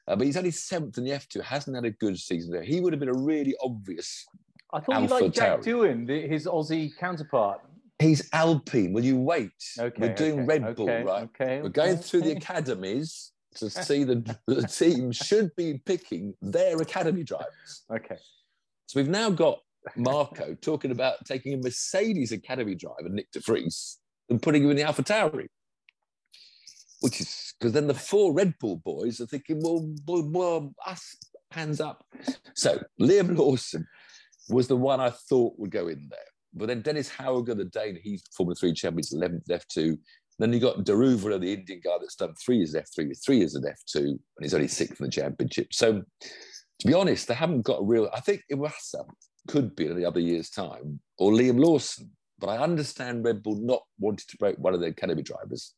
Uh, 0.09 0.15
but 0.15 0.25
he's 0.25 0.35
only 0.35 0.51
seventh 0.51 0.97
in 0.97 1.03
the 1.03 1.11
F2, 1.11 1.41
hasn't 1.41 1.75
had 1.75 1.85
a 1.85 1.91
good 1.91 2.17
season 2.17 2.51
there. 2.51 2.63
He 2.63 2.81
would 2.81 2.91
have 2.91 2.99
been 2.99 3.09
a 3.09 3.13
really 3.13 3.55
obvious. 3.61 4.25
I 4.73 4.79
thought 4.79 4.95
you 4.95 5.01
Alpha 5.03 5.13
liked 5.13 5.35
Jack 5.35 5.59
Doohan, 5.61 6.29
his 6.29 6.47
Aussie 6.47 6.97
counterpart. 6.97 7.61
He's 7.99 8.27
Alpine. 8.33 8.91
Will 8.91 9.05
you 9.05 9.17
wait? 9.17 9.51
Okay, 9.77 9.95
We're 9.99 10.15
doing 10.15 10.33
okay, 10.39 10.43
Red 10.45 10.75
Bull, 10.75 10.87
right? 10.87 11.23
Okay, 11.23 11.61
We're 11.61 11.69
going 11.69 11.93
okay, 11.93 12.01
through 12.03 12.21
the 12.21 12.31
academies 12.31 13.33
to 13.55 13.69
see 13.69 14.03
the, 14.03 14.35
the 14.47 14.63
team 14.67 15.11
should 15.11 15.55
be 15.55 15.79
picking 15.85 16.33
their 16.41 16.77
academy 16.77 17.23
drivers. 17.23 17.83
Okay. 17.91 18.17
So 18.87 18.99
we've 18.99 19.09
now 19.09 19.29
got 19.29 19.59
Marko 19.95 20.55
talking 20.55 20.91
about 20.91 21.23
taking 21.25 21.53
a 21.53 21.57
Mercedes 21.57 22.31
academy 22.31 22.73
driver, 22.73 23.09
Nick 23.09 23.31
De 23.31 23.41
Vries, 23.41 23.99
and 24.29 24.41
putting 24.41 24.63
him 24.63 24.71
in 24.71 24.77
the 24.77 24.83
Alpha 24.83 25.03
Tauri. 25.03 25.47
Which 27.01 27.21
is 27.21 27.53
because 27.57 27.73
then 27.73 27.87
the 27.87 27.93
four 27.93 28.33
Red 28.33 28.53
Bull 28.59 28.77
boys 28.77 29.21
are 29.21 29.25
thinking, 29.25 29.61
well, 29.63 29.93
well, 30.05 30.29
well, 30.31 30.73
us, 30.85 31.15
hands 31.51 31.79
up. 31.79 32.05
So 32.55 32.81
Liam 33.01 33.37
Lawson 33.37 33.87
was 34.49 34.67
the 34.67 34.75
one 34.75 34.99
I 34.99 35.09
thought 35.09 35.57
would 35.57 35.71
go 35.71 35.87
in 35.87 36.07
there. 36.09 36.19
But 36.53 36.67
then 36.67 36.81
Dennis 36.81 37.09
Hauger, 37.09 37.55
the 37.55 37.65
Dane, 37.65 37.99
he's 38.01 38.23
Formula 38.35 38.55
3 38.55 38.73
champion, 38.73 39.03
11th 39.13 39.47
F2. 39.47 39.97
Then 40.39 40.53
you 40.53 40.59
got 40.59 40.85
Daruvala, 40.85 41.39
the 41.39 41.53
Indian 41.53 41.81
guy 41.83 41.97
that's 41.99 42.15
done 42.15 42.33
three 42.43 42.57
years 42.57 42.73
F3, 42.73 43.09
with 43.09 43.21
three 43.23 43.39
years 43.39 43.55
at 43.55 43.63
F2, 43.63 43.95
and 44.05 44.19
he's 44.41 44.53
only 44.53 44.69
sixth 44.69 44.99
in 44.99 45.05
the 45.05 45.11
championship. 45.11 45.73
So 45.73 46.01
to 46.79 46.87
be 46.87 46.93
honest, 46.93 47.27
they 47.27 47.33
haven't 47.33 47.63
got 47.63 47.81
a 47.81 47.83
real. 47.83 48.09
I 48.13 48.21
think 48.21 48.43
Iwasa 48.51 49.05
could 49.49 49.75
be 49.75 49.87
in 49.87 49.97
the 49.97 50.05
other 50.05 50.21
year's 50.21 50.49
time, 50.49 51.01
or 51.17 51.31
Liam 51.31 51.59
Lawson. 51.63 52.11
But 52.39 52.47
I 52.47 52.57
understand 52.59 53.25
Red 53.25 53.43
Bull 53.43 53.57
not 53.57 53.81
wanting 53.99 54.25
to 54.29 54.37
break 54.37 54.57
one 54.57 54.73
of 54.73 54.79
their 54.79 54.91
academy 54.91 55.23
drivers, 55.23 55.73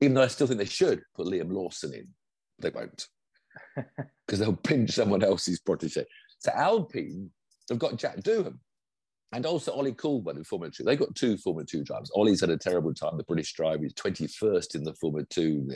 even 0.00 0.14
though 0.14 0.22
I 0.22 0.28
still 0.28 0.46
think 0.46 0.58
they 0.58 0.64
should 0.64 1.02
put 1.14 1.26
Liam 1.26 1.52
Lawson 1.52 1.94
in. 1.94 2.08
They 2.58 2.70
won't, 2.70 3.06
because 4.26 4.38
they'll 4.38 4.54
pinch 4.54 4.92
someone 4.92 5.22
else's 5.22 5.60
protege. 5.60 6.04
So 6.38 6.52
Alpine, 6.52 7.30
they've 7.68 7.78
got 7.78 7.96
Jack 7.96 8.18
Doohan. 8.18 8.58
And 9.32 9.46
also 9.46 9.72
Ollie 9.72 9.92
Coolman 9.92 10.36
in 10.36 10.44
Formula 10.44 10.72
2. 10.72 10.82
They've 10.82 10.98
got 10.98 11.14
two 11.14 11.36
Formula 11.36 11.64
2 11.64 11.84
drivers. 11.84 12.10
Ollie's 12.16 12.40
had 12.40 12.50
a 12.50 12.58
terrible 12.58 12.92
time, 12.92 13.16
the 13.16 13.22
British 13.22 13.52
driver. 13.52 13.82
He's 13.82 13.94
21st 13.94 14.74
in 14.74 14.82
the 14.82 14.94
Formula 14.94 15.24
2. 15.30 15.68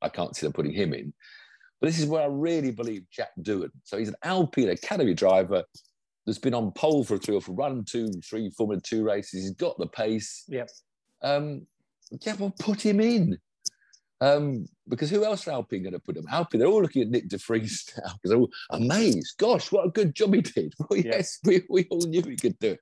I 0.00 0.08
can't 0.08 0.36
see 0.36 0.46
them 0.46 0.52
putting 0.52 0.72
him 0.72 0.94
in. 0.94 1.12
But 1.80 1.88
this 1.88 1.98
is 1.98 2.06
where 2.06 2.22
I 2.22 2.26
really 2.26 2.70
believe 2.70 3.02
Jack 3.10 3.30
Doohan. 3.40 3.70
So 3.82 3.98
he's 3.98 4.08
an 4.08 4.14
Alpine 4.22 4.68
Academy 4.68 5.14
driver 5.14 5.64
that's 6.24 6.38
been 6.38 6.54
on 6.54 6.70
pole 6.72 7.02
for 7.02 7.18
three 7.18 7.34
or 7.34 7.40
four, 7.40 7.56
run 7.56 7.84
two, 7.84 8.08
three 8.24 8.50
Formula 8.50 8.80
2 8.80 9.02
races. 9.02 9.42
He's 9.42 9.54
got 9.54 9.76
the 9.78 9.88
pace. 9.88 10.44
Yep. 10.46 10.70
Um, 11.22 11.66
yeah, 12.24 12.34
well, 12.38 12.54
put 12.60 12.82
him 12.82 13.00
in. 13.00 13.36
Um, 14.22 14.66
because 14.88 15.10
who 15.10 15.24
else 15.24 15.48
are 15.48 15.52
Alpine 15.52 15.82
going 15.82 15.94
to 15.94 15.98
put 15.98 16.16
him? 16.16 16.26
Alpine, 16.30 16.60
they're 16.60 16.68
all 16.68 16.82
looking 16.82 17.02
at 17.02 17.08
Nick 17.08 17.28
De 17.28 17.38
Vries 17.38 17.84
now 17.98 18.12
because 18.14 18.30
they're 18.30 18.38
all 18.38 18.50
amazed. 18.70 19.34
Gosh, 19.36 19.72
what 19.72 19.86
a 19.86 19.90
good 19.90 20.14
job 20.14 20.34
he 20.34 20.42
did. 20.42 20.72
Well, 20.78 20.98
Yeah. 21.00 21.16
yes, 21.16 21.38
we, 21.44 21.62
we 21.68 21.86
all 21.90 22.06
knew 22.06 22.22
he 22.22 22.36
could 22.36 22.58
do 22.60 22.72
it. 22.72 22.80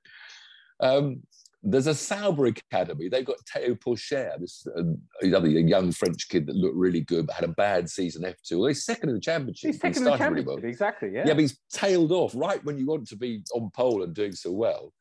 Um, 0.79 1.23
there's 1.63 1.87
a 1.87 1.93
Sauber 1.95 2.47
Academy. 2.47 3.07
They've 3.09 3.25
got 3.25 3.37
Theo 3.47 3.75
Pourchaire, 3.75 4.39
this 4.39 4.65
uh, 4.77 4.81
another 5.21 5.47
young 5.47 5.91
French 5.91 6.27
kid 6.29 6.47
that 6.47 6.55
looked 6.55 6.75
really 6.75 7.01
good 7.01 7.27
but 7.27 7.35
had 7.35 7.45
a 7.45 7.53
bad 7.53 7.87
season 7.89 8.23
F2. 8.23 8.57
Well, 8.59 8.67
he's 8.67 8.83
second 8.85 9.09
in 9.09 9.15
the 9.15 9.21
championship. 9.21 9.71
He's 9.73 9.81
He 9.81 9.87
in 9.87 9.93
the 9.93 9.99
started 9.99 10.23
really 10.25 10.43
championship. 10.43 10.63
well. 10.63 10.69
Exactly. 10.69 11.09
Yeah. 11.13 11.23
Yeah, 11.27 11.33
but 11.33 11.41
he's 11.41 11.59
tailed 11.71 12.11
off 12.11 12.33
right 12.35 12.63
when 12.65 12.77
you 12.79 12.85
want 12.87 13.07
to 13.09 13.15
be 13.15 13.43
on 13.55 13.69
pole 13.75 14.03
and 14.03 14.13
doing 14.13 14.31
so 14.33 14.51
well. 14.51 14.93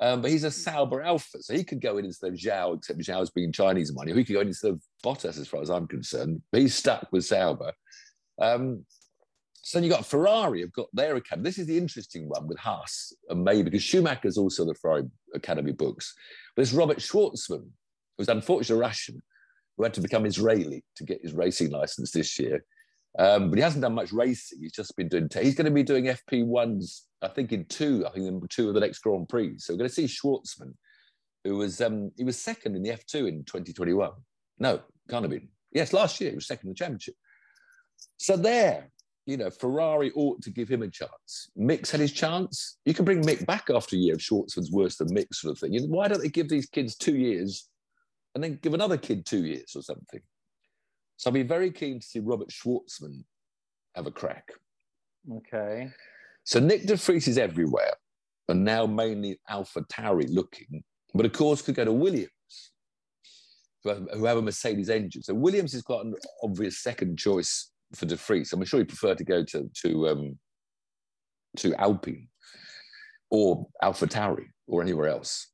Um, 0.00 0.22
but 0.22 0.30
he's 0.30 0.44
a 0.44 0.50
Sauber 0.50 1.02
Alpha, 1.02 1.40
so 1.40 1.54
he 1.54 1.62
could 1.62 1.80
go 1.80 1.98
in 1.98 2.04
instead 2.04 2.32
of 2.32 2.38
Zhou, 2.38 2.76
except 2.76 2.98
Zhou's 2.98 3.30
being 3.30 3.52
Chinese 3.52 3.92
money. 3.94 4.12
He 4.12 4.24
could 4.24 4.34
go 4.34 4.40
in 4.40 4.48
instead 4.48 4.72
of 4.72 4.82
Bottas, 5.04 5.38
as 5.38 5.46
far 5.46 5.62
as 5.62 5.70
I'm 5.70 5.86
concerned. 5.86 6.42
But 6.50 6.62
he's 6.62 6.74
stuck 6.74 7.06
with 7.12 7.24
Sauber. 7.24 7.72
Um, 8.40 8.84
so 9.64 9.78
then 9.78 9.84
you 9.84 9.90
got 9.90 10.04
Ferrari, 10.04 10.60
have 10.60 10.74
got 10.74 10.88
their 10.92 11.16
academy. 11.16 11.44
This 11.44 11.58
is 11.58 11.66
the 11.66 11.78
interesting 11.78 12.28
one 12.28 12.46
with 12.46 12.58
Haas 12.58 13.14
and 13.30 13.42
maybe 13.42 13.62
because 13.62 13.82
Schumacher's 13.82 14.36
also 14.36 14.66
the 14.66 14.74
Ferrari 14.74 15.04
Academy 15.34 15.72
books. 15.72 16.12
But 16.54 16.62
it's 16.62 16.74
Robert 16.74 16.98
Shwartzman, 16.98 17.66
who's 18.18 18.28
unfortunately 18.28 18.82
Russian, 18.82 19.22
who 19.76 19.84
had 19.84 19.94
to 19.94 20.02
become 20.02 20.26
Israeli 20.26 20.84
to 20.96 21.04
get 21.04 21.22
his 21.22 21.32
racing 21.32 21.70
license 21.70 22.10
this 22.10 22.38
year. 22.38 22.62
Um, 23.18 23.50
but 23.50 23.58
he 23.58 23.62
hasn't 23.62 23.82
done 23.82 23.94
much 23.94 24.12
racing. 24.12 24.58
He's 24.60 24.72
just 24.72 24.96
been 24.96 25.08
doing. 25.08 25.28
He's 25.32 25.54
going 25.54 25.66
to 25.66 25.70
be 25.70 25.84
doing 25.84 26.06
FP1s, 26.06 27.02
I 27.22 27.28
think, 27.28 27.52
in 27.52 27.64
two. 27.66 28.04
I 28.06 28.10
think 28.10 28.26
in 28.26 28.40
two 28.48 28.68
of 28.68 28.74
the 28.74 28.80
next 28.80 28.98
Grand 28.98 29.28
Prix. 29.28 29.58
So 29.58 29.72
we're 29.72 29.78
going 29.78 29.90
to 29.90 29.94
see 29.94 30.06
Shwartzman, 30.06 30.74
who 31.44 31.56
was 31.56 31.80
um, 31.80 32.10
he 32.16 32.24
was 32.24 32.38
second 32.40 32.74
in 32.74 32.82
the 32.82 32.90
F2 32.90 33.28
in 33.28 33.44
2021. 33.44 34.10
No, 34.58 34.80
can't 35.08 35.22
have 35.22 35.30
been. 35.30 35.48
Yes, 35.72 35.92
last 35.92 36.20
year 36.20 36.30
he 36.30 36.36
was 36.36 36.46
second 36.46 36.68
in 36.68 36.70
the 36.70 36.76
championship. 36.76 37.14
So 38.16 38.36
there, 38.36 38.90
you 39.26 39.36
know, 39.36 39.50
Ferrari 39.50 40.10
ought 40.14 40.42
to 40.42 40.50
give 40.50 40.68
him 40.68 40.82
a 40.82 40.88
chance. 40.88 41.50
Mick's 41.58 41.90
had 41.90 42.00
his 42.00 42.12
chance. 42.12 42.78
You 42.84 42.94
can 42.94 43.04
bring 43.04 43.22
Mick 43.22 43.46
back 43.46 43.68
after 43.72 43.94
a 43.94 43.98
year 43.98 44.14
if 44.14 44.20
Shwartzman's 44.20 44.72
worse 44.72 44.96
than 44.96 45.08
Mick, 45.08 45.32
sort 45.32 45.52
of 45.52 45.58
thing. 45.58 45.72
You 45.72 45.80
know, 45.80 45.86
why 45.86 46.08
don't 46.08 46.20
they 46.20 46.28
give 46.28 46.48
these 46.48 46.66
kids 46.66 46.96
two 46.96 47.16
years 47.16 47.68
and 48.34 48.42
then 48.42 48.58
give 48.60 48.74
another 48.74 48.96
kid 48.96 49.24
two 49.24 49.44
years 49.44 49.72
or 49.76 49.82
something? 49.82 50.20
So 51.16 51.30
I'll 51.30 51.34
be 51.34 51.42
very 51.42 51.70
keen 51.70 52.00
to 52.00 52.06
see 52.06 52.20
Robert 52.20 52.48
Shwartzman 52.48 53.24
have 53.94 54.06
a 54.06 54.10
crack. 54.10 54.50
Okay. 55.30 55.90
So 56.44 56.60
Nick 56.60 56.86
De 56.86 56.96
Vries 56.96 57.28
is 57.28 57.38
everywhere, 57.38 57.94
and 58.48 58.64
now 58.64 58.86
mainly 58.86 59.40
Alpha 59.48 59.82
Tauri 59.82 60.26
looking, 60.28 60.82
but 61.14 61.24
of 61.24 61.32
course 61.32 61.62
could 61.62 61.76
go 61.76 61.84
to 61.84 61.92
Williams, 61.92 62.28
who 63.82 63.90
have, 63.90 64.08
who 64.12 64.24
have 64.26 64.36
a 64.36 64.42
Mercedes 64.42 64.90
engine. 64.90 65.22
So 65.22 65.32
Williams 65.34 65.72
is 65.72 65.82
quite 65.82 66.04
an 66.04 66.14
obvious 66.42 66.82
second 66.82 67.18
choice 67.18 67.70
for 67.94 68.06
De 68.06 68.16
Vries. 68.16 68.52
I'm 68.52 68.64
sure 68.64 68.80
he'd 68.80 68.88
prefer 68.88 69.14
to 69.14 69.24
go 69.24 69.44
to 69.44 69.70
to 69.82 70.08
um, 70.08 70.38
to 71.56 71.74
Alpine 71.76 72.28
or 73.30 73.66
AlphaTauri 73.82 74.46
or 74.66 74.82
anywhere 74.82 75.08
else. 75.08 75.48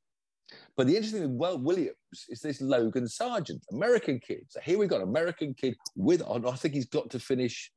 But 0.75 0.87
the 0.87 0.95
interesting 0.95 1.21
thing 1.21 1.37
with 1.37 1.59
Williams 1.59 1.95
is 2.29 2.41
this 2.41 2.61
Logan 2.61 3.05
Sargeant, 3.05 3.61
American 3.71 4.19
kid. 4.19 4.45
So 4.49 4.59
here 4.61 4.77
we 4.77 4.87
got 4.87 5.01
American 5.01 5.53
kid 5.53 5.75
with, 5.95 6.21
oh, 6.25 6.41
I 6.47 6.55
think 6.55 6.73
he's 6.73 6.87
got 6.87 7.09
to 7.11 7.19
finish, 7.19 7.71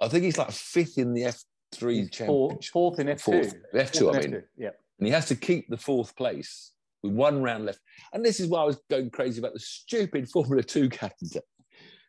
I 0.00 0.08
think 0.08 0.24
he's 0.24 0.38
like 0.38 0.50
fifth 0.50 0.98
in 0.98 1.12
the 1.12 1.22
F3 1.22 2.10
championship. 2.12 2.72
Fourth 2.72 2.98
in 2.98 3.06
F2. 3.08 3.54
F2, 3.74 4.14
I 4.14 4.20
mean. 4.20 4.30
F2, 4.32 4.42
Yeah. 4.56 4.70
And 4.98 5.06
he 5.06 5.12
has 5.12 5.26
to 5.26 5.34
keep 5.34 5.68
the 5.68 5.76
fourth 5.76 6.14
place 6.16 6.72
with 7.02 7.12
one 7.12 7.42
round 7.42 7.66
left. 7.66 7.80
And 8.12 8.24
this 8.24 8.40
is 8.40 8.48
why 8.48 8.62
I 8.62 8.64
was 8.64 8.80
going 8.90 9.10
crazy 9.10 9.40
about 9.40 9.54
the 9.54 9.60
stupid 9.60 10.28
Formula 10.28 10.62
2 10.62 10.88
calendar. 10.88 11.40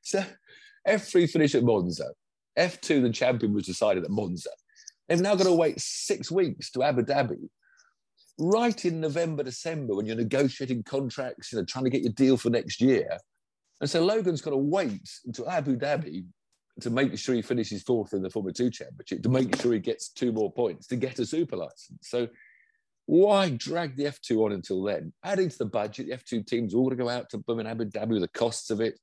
So 0.01 0.23
F3 0.87 1.29
finished 1.29 1.55
at 1.55 1.63
Monza. 1.63 2.11
F2, 2.57 3.01
the 3.01 3.09
champion 3.09 3.53
was 3.53 3.65
decided 3.65 4.03
at 4.03 4.11
Monza. 4.11 4.49
They've 5.07 5.19
now 5.19 5.35
got 5.35 5.45
to 5.45 5.53
wait 5.53 5.79
six 5.79 6.31
weeks 6.31 6.71
to 6.71 6.83
Abu 6.83 7.01
Dhabi. 7.01 7.49
Right 8.39 8.83
in 8.85 8.99
November, 8.99 9.43
December, 9.43 9.95
when 9.95 10.05
you're 10.05 10.15
negotiating 10.15 10.83
contracts, 10.83 11.51
you 11.51 11.59
know, 11.59 11.65
trying 11.65 11.83
to 11.85 11.91
get 11.91 12.01
your 12.01 12.13
deal 12.13 12.35
for 12.37 12.49
next 12.49 12.81
year. 12.81 13.17
And 13.79 13.89
so 13.89 14.03
Logan's 14.03 14.41
got 14.41 14.51
to 14.51 14.57
wait 14.57 15.09
until 15.25 15.49
Abu 15.49 15.77
Dhabi 15.77 16.25
to 16.81 16.89
make 16.89 17.15
sure 17.17 17.35
he 17.35 17.41
finishes 17.43 17.83
fourth 17.83 18.13
in 18.13 18.23
the 18.23 18.29
Formula 18.29 18.53
2 18.53 18.71
championship, 18.71 19.21
to 19.21 19.29
make 19.29 19.55
sure 19.61 19.73
he 19.73 19.79
gets 19.79 20.09
two 20.09 20.31
more 20.31 20.51
points 20.51 20.87
to 20.87 20.95
get 20.95 21.19
a 21.19 21.25
super 21.25 21.55
license. 21.55 21.99
So 22.01 22.27
why 23.05 23.51
drag 23.51 23.95
the 23.95 24.05
F2 24.05 24.45
on 24.45 24.53
until 24.53 24.81
then? 24.81 25.13
Adding 25.23 25.49
to 25.49 25.57
the 25.59 25.65
budget, 25.65 26.07
the 26.07 26.17
F2 26.17 26.47
teams 26.47 26.73
all 26.73 26.85
going 26.85 26.97
to 26.97 27.03
go 27.03 27.09
out 27.09 27.29
to 27.29 27.37
Birmingham, 27.37 27.79
Abu 27.81 27.91
Dhabi 27.91 28.07
with 28.09 28.21
the 28.21 28.27
costs 28.29 28.71
of 28.71 28.81
it. 28.81 28.99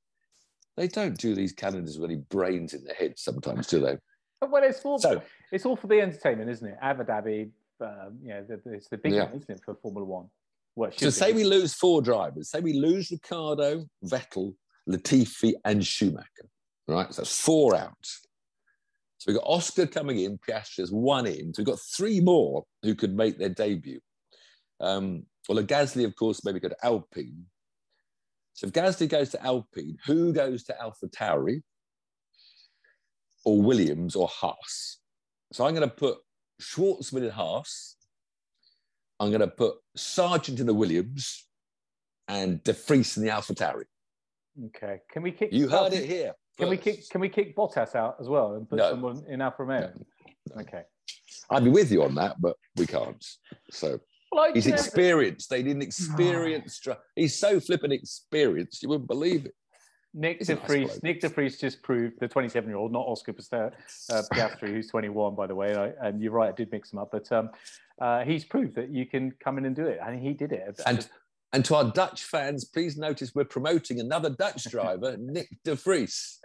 They 0.75 0.87
don't 0.89 1.17
do 1.17 1.35
these 1.35 1.53
calendars 1.53 1.97
with 1.97 2.09
any 2.09 2.19
brains 2.29 2.73
in 2.73 2.83
their 2.83 2.95
heads 2.95 3.21
sometimes, 3.21 3.67
do 3.67 3.79
they? 3.79 3.97
Well, 4.41 4.63
it's 4.63 4.81
for 4.81 4.99
So- 4.99 5.21
it's 5.51 5.65
all 5.65 5.75
for 5.77 5.87
the 5.87 6.01
entertainment, 6.01 6.49
isn't 6.49 6.67
it? 6.67 6.77
Abu 6.81 7.03
Dhabi, 7.03 7.51
um, 7.81 8.19
you 8.21 8.29
know, 8.29 8.43
the, 8.47 8.61
it's 8.73 8.87
the 8.89 8.97
big 8.97 9.13
Yeah. 9.13 9.25
one, 9.25 9.35
isn't 9.35 9.49
it, 9.49 9.61
for 9.63 9.75
Formula 9.75 10.05
One? 10.05 10.27
Well, 10.75 10.91
So 10.91 11.05
should 11.07 11.13
say 11.13 11.33
we 11.33 11.43
lose 11.43 11.73
four 11.73 12.01
drivers. 12.01 12.49
Say 12.49 12.61
we 12.61 12.73
lose 12.73 13.11
Ricciardo, 13.11 13.85
Vettel, 14.05 14.55
Latifi, 14.89 15.53
and 15.65 15.85
Schumacher. 15.85 16.47
Right, 16.87 17.13
so 17.13 17.21
that's 17.21 17.39
four 17.39 17.75
out. 17.75 17.93
So 19.17 19.31
we've 19.31 19.37
got 19.37 19.47
Oscar 19.47 19.85
coming 19.85 20.19
in, 20.19 20.39
Piastri's 20.39 20.91
one 20.91 21.27
in. 21.27 21.53
So 21.53 21.61
we've 21.61 21.67
got 21.67 21.79
three 21.95 22.19
more 22.21 22.63
who 22.81 22.95
could 22.95 23.15
make 23.15 23.37
their 23.37 23.49
debut. 23.49 23.99
Um, 24.79 25.25
well, 25.47 25.59
a 25.59 25.63
Gasly, 25.63 26.05
of 26.05 26.15
course, 26.15 26.43
maybe 26.43 26.59
go 26.59 26.69
to 26.69 26.85
Alpine. 26.85 27.45
So 28.53 28.67
if 28.67 28.73
Gasly 28.73 29.07
goes 29.07 29.29
to 29.29 29.45
Alpine, 29.45 29.97
who 30.05 30.33
goes 30.33 30.63
to 30.65 30.81
Alpha 30.81 31.07
Tauri 31.07 31.61
or 33.45 33.61
Williams 33.61 34.15
or 34.15 34.27
Haas? 34.27 34.97
So 35.53 35.65
I'm 35.65 35.75
going 35.75 35.87
to 35.87 35.95
put 35.95 36.17
Shwartzman 36.61 37.23
in 37.23 37.29
Haas. 37.31 37.95
I'm 39.19 39.29
going 39.29 39.41
to 39.41 39.47
put 39.47 39.75
Sargeant 39.97 40.59
in 40.59 40.65
the 40.65 40.73
Williams 40.73 41.45
and 42.27 42.63
De 42.63 42.73
Vries 42.73 43.17
in 43.17 43.23
the 43.23 43.29
Alpha 43.29 43.53
Tauri. 43.53 43.83
Okay, 44.67 44.99
can 45.11 45.21
we 45.23 45.31
kick? 45.31 45.49
You 45.51 45.67
heard 45.69 45.93
it 45.93 46.05
here. 46.05 46.33
Can 46.57 46.69
we 46.69 46.77
kick? 46.77 47.07
Can 47.09 47.21
we 47.21 47.29
kick 47.29 47.55
Bottas 47.55 47.95
out 47.95 48.17
as 48.19 48.27
well 48.27 48.53
and 48.55 48.69
put 48.69 48.77
No. 48.77 48.89
someone 48.91 49.23
in 49.29 49.41
Alfa 49.41 49.63
Romeo? 49.63 49.91
No. 50.55 50.61
Okay. 50.61 50.83
I'd 51.49 51.63
be 51.63 51.69
with 51.69 51.91
you 51.91 52.03
on 52.03 52.15
that, 52.15 52.39
but 52.39 52.55
we 52.75 52.85
can't. 52.85 53.23
So 53.71 53.99
Well, 54.31 54.53
he's 54.53 54.67
you 54.67 54.73
experienced. 54.73 55.49
They 55.49 55.63
didn't 55.63 55.81
experience. 55.91 56.79
dri- 56.79 56.95
He's 57.15 57.37
so 57.37 57.59
flippant 57.59 57.93
experienced. 57.93 58.83
You 58.83 58.89
wouldn't 58.89 59.07
believe 59.09 59.45
it. 59.45 59.53
Nick 60.13 60.39
He's 60.39 60.47
De 60.47 60.55
Vries. 60.55 61.01
Nick 61.03 61.21
De 61.21 61.29
Vries 61.29 61.57
just 61.57 61.81
proved 61.81 62.19
the 62.19 62.27
27-year-old, 62.27 62.91
not 62.91 63.05
Oscar 63.07 63.33
Piastri, 63.33 63.71
uh, 64.11 64.21
Piastri, 64.33 64.69
who's 64.69 64.87
21, 64.87 65.35
by 65.35 65.47
the 65.47 65.55
way. 65.55 65.71
And, 65.71 65.79
I, 65.79 65.93
and 66.01 66.21
you're 66.21 66.33
right, 66.33 66.49
I 66.49 66.55
did 66.55 66.71
mix 66.71 66.89
them 66.89 66.99
up, 66.99 67.09
but 67.11 67.31
um, 67.31 67.49
uh, 67.99 68.23
he's 68.23 68.43
proved 68.43 68.75
that 68.75 68.89
you 68.89 69.05
can 69.05 69.33
come 69.43 69.57
in 69.57 69.65
and 69.65 69.75
do 69.75 69.85
it, 69.85 69.99
and 70.05 70.21
he 70.21 70.33
did 70.33 70.51
it. 70.51 70.79
And 70.85 71.07
and 71.53 71.65
to 71.65 71.75
our 71.75 71.91
Dutch 71.91 72.23
fans, 72.23 72.63
please 72.63 72.97
notice 72.97 73.35
we're 73.35 73.43
promoting 73.43 73.99
another 73.99 74.29
Dutch 74.29 74.63
driver, 74.65 75.17
Nick 75.19 75.49
De 75.63 75.75
Vries. 75.75 76.39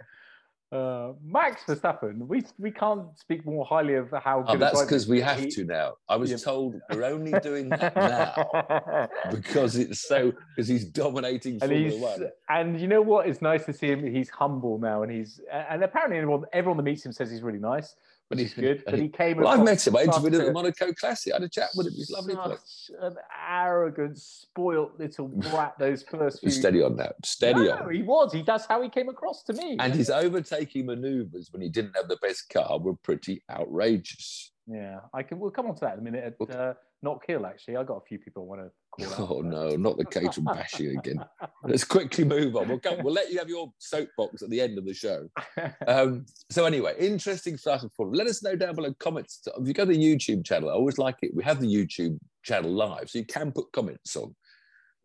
Uh, 0.71 1.13
Max 1.23 1.63
Verstappen, 1.63 2.27
we 2.27 2.43
we 2.57 2.71
can't 2.71 3.17
speak 3.17 3.45
more 3.45 3.65
highly 3.65 3.93
of 3.93 4.11
how 4.23 4.41
good. 4.41 4.55
Oh, 4.55 4.57
that's 4.57 4.81
because 4.81 5.07
we 5.07 5.21
have 5.21 5.39
he- 5.39 5.49
to 5.51 5.63
now. 5.63 5.93
I 6.09 6.17
was 6.17 6.29
Yeah. 6.31 6.37
told 6.37 6.81
we're 6.91 7.05
only 7.05 7.31
doing 7.41 7.69
that 7.69 7.95
now 7.95 9.07
because 9.31 9.77
it's 9.77 10.05
so 10.07 10.33
because 10.55 10.67
he's 10.67 10.85
dominating 10.85 11.53
and 11.53 11.61
Formula 11.71 11.89
he's 11.91 12.01
One. 12.01 12.29
and 12.49 12.79
you 12.81 12.87
know 12.87 13.01
what? 13.01 13.27
It's 13.29 13.41
nice 13.41 13.65
to 13.65 13.73
see 13.73 13.87
him. 13.87 14.05
He's 14.05 14.29
humble 14.29 14.77
now, 14.77 15.03
and 15.03 15.11
he's 15.11 15.39
and 15.51 15.83
apparently 15.83 16.17
everyone 16.17 16.43
everyone 16.51 16.77
that 16.77 16.83
meets 16.83 17.05
him 17.05 17.13
says 17.13 17.31
he's 17.31 17.41
really 17.43 17.59
nice, 17.59 17.95
which 18.29 18.39
is 18.39 18.53
good. 18.53 18.83
But 18.85 18.99
he 18.99 19.09
came. 19.09 19.37
Well, 19.37 19.47
I've 19.47 19.63
met 19.63 19.85
him. 19.85 19.95
I 19.95 20.03
interviewed 20.03 20.33
him 20.33 20.41
at 20.41 20.47
the 20.47 20.53
Monaco 20.53 20.91
Classic. 20.93 21.33
I 21.33 21.37
had 21.37 21.43
a 21.43 21.49
chat 21.49 21.69
with 21.75 21.87
him. 21.87 21.93
He's 21.93 22.11
lovely 22.11 22.35
such 22.35 22.95
an 23.01 23.15
arrogant, 23.49 24.17
spoilt 24.17 24.99
little 24.99 25.27
brat. 25.27 25.75
Those 25.79 26.03
first 26.03 26.41
few. 26.41 26.49
Steady 26.51 26.81
on 26.81 26.97
that. 26.97 27.15
Steady 27.25 27.65
no, 27.65 27.71
on. 27.71 27.93
he 27.93 28.03
was. 28.03 28.33
He 28.33 28.41
that's 28.41 28.65
how 28.65 28.81
he 28.81 28.89
came 28.89 29.09
across 29.09 29.43
to 29.43 29.53
me. 29.53 29.77
And 29.79 29.93
his 29.93 30.09
overtaking 30.09 30.87
manoeuvres 30.87 31.49
when 31.51 31.61
he 31.61 31.69
didn't 31.69 31.95
have 31.95 32.07
the 32.07 32.17
best 32.21 32.49
car 32.49 32.79
were 32.79 32.95
pretty 32.95 33.41
outrageous. 33.49 34.51
yeah, 34.67 34.99
I 35.13 35.23
can. 35.23 35.39
We'll 35.39 35.51
come 35.51 35.67
on 35.67 35.75
to 35.75 35.81
that 35.81 35.93
in 35.93 35.99
a 35.99 36.03
minute. 36.03 36.35
At, 36.41 36.55
uh, 36.55 36.73
not 37.01 37.25
kill. 37.25 37.45
Actually, 37.45 37.77
I 37.77 37.83
got 37.83 37.97
a 37.97 38.05
few 38.05 38.19
people 38.19 38.43
I 38.43 38.45
want 38.45 38.61
to. 38.61 38.71
Oh 39.19 39.41
no, 39.43 39.75
not 39.75 39.97
the 39.97 40.05
Caterham 40.05 40.45
bashing 40.45 40.97
again. 40.97 41.23
Let's 41.63 41.83
quickly 41.83 42.23
move 42.23 42.55
on. 42.55 42.67
We'll, 42.67 42.79
come, 42.79 43.03
we'll 43.03 43.13
let 43.13 43.31
you 43.31 43.37
have 43.37 43.49
your 43.49 43.71
soapbox 43.77 44.41
at 44.41 44.49
the 44.49 44.59
end 44.59 44.77
of 44.77 44.85
the 44.85 44.93
show. 44.93 45.27
Um, 45.87 46.25
so 46.49 46.65
anyway, 46.65 46.95
interesting 46.99 47.57
stuff. 47.57 47.83
Let 47.97 48.27
us 48.27 48.43
know 48.43 48.55
down 48.55 48.75
below 48.75 48.93
comments. 48.99 49.41
If 49.57 49.67
you 49.67 49.73
go 49.73 49.85
to 49.85 49.93
the 49.93 49.97
YouTube 49.97 50.45
channel, 50.45 50.69
I 50.69 50.73
always 50.73 50.97
like 50.97 51.15
it. 51.21 51.33
We 51.33 51.43
have 51.43 51.59
the 51.59 51.67
YouTube 51.67 52.19
channel 52.43 52.71
live, 52.71 53.09
so 53.09 53.19
you 53.19 53.25
can 53.25 53.51
put 53.51 53.71
comments 53.71 54.15
on. 54.15 54.35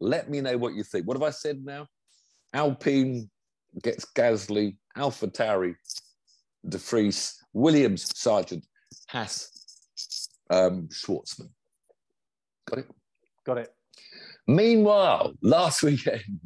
Let 0.01 0.29
me 0.29 0.41
know 0.41 0.59
what 0.59 0.75
you 0.75 0.83
think. 0.83 1.07
What 1.07 1.17
have 1.17 1.23
I 1.23 1.31
said 1.31 1.65
now? 1.65 1.87
Alpine 2.53 3.31
gets 3.83 4.05
Gasly, 4.17 4.77
Alpha 4.97 5.29
Tauri, 5.29 5.75
De 6.69 6.79
Vries, 6.79 7.37
Williams, 7.53 8.09
Sargeant, 8.09 8.65
Haas, 9.09 9.51
um, 10.51 10.89
Shwartzman. 10.89 11.49
Got 12.69 12.81
it? 12.81 12.87
got 13.45 13.59
it. 13.59 13.73
Meanwhile, 14.47 15.35
last 15.43 15.83
weekend, 15.83 16.41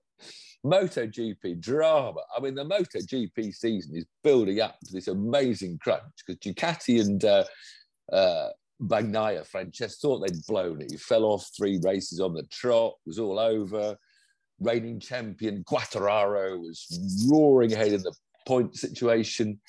MotoGP 0.64 1.60
drama. 1.60 2.20
I 2.36 2.40
mean, 2.40 2.54
the 2.54 2.64
MotoGP 2.64 3.54
season 3.54 3.96
is 3.96 4.06
building 4.22 4.60
up 4.60 4.78
to 4.84 4.92
this 4.92 5.08
amazing 5.08 5.78
crunch 5.82 6.02
because 6.24 6.38
Ducati 6.40 7.00
and 7.00 7.24
uh, 7.24 7.44
uh, 8.12 8.48
Bagnaia, 8.80 9.46
Francesco, 9.46 10.08
thought 10.08 10.26
they'd 10.26 10.46
blown 10.46 10.80
it. 10.80 10.92
He 10.92 10.96
fell 10.96 11.24
off 11.24 11.50
three 11.56 11.80
races 11.82 12.20
on 12.20 12.34
the 12.34 12.44
trot, 12.44 12.94
was 13.06 13.18
all 13.18 13.38
over. 13.38 13.96
Reigning 14.60 15.00
champion 15.00 15.64
Quartararo 15.64 16.60
was 16.60 17.26
roaring 17.28 17.72
ahead 17.72 17.92
in 17.92 18.02
the 18.02 18.14
point 18.46 18.76
situation. 18.76 19.60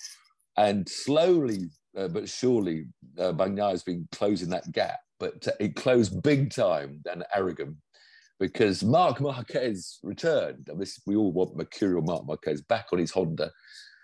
And 0.57 0.87
slowly 0.87 1.69
uh, 1.97 2.07
but 2.07 2.27
surely, 2.27 2.85
uh, 3.19 3.33
Bagnaia 3.33 3.71
has 3.71 3.83
been 3.83 4.07
closing 4.11 4.49
that 4.49 4.71
gap. 4.71 4.99
But 5.23 5.55
it 5.61 5.77
closed 5.77 6.21
big 6.21 6.51
time 6.53 7.01
at 7.09 7.25
Aragon 7.33 7.77
because 8.41 8.83
Marc 8.83 9.21
Marquez 9.21 9.99
returned. 10.03 10.67
And 10.67 10.81
this 10.81 10.99
we 11.07 11.15
all 11.15 11.31
want 11.31 11.55
Mercurial 11.55 12.01
Marc 12.01 12.25
Marquez 12.25 12.61
back 12.61 12.87
on 12.91 12.99
his 12.99 13.11
Honda 13.11 13.49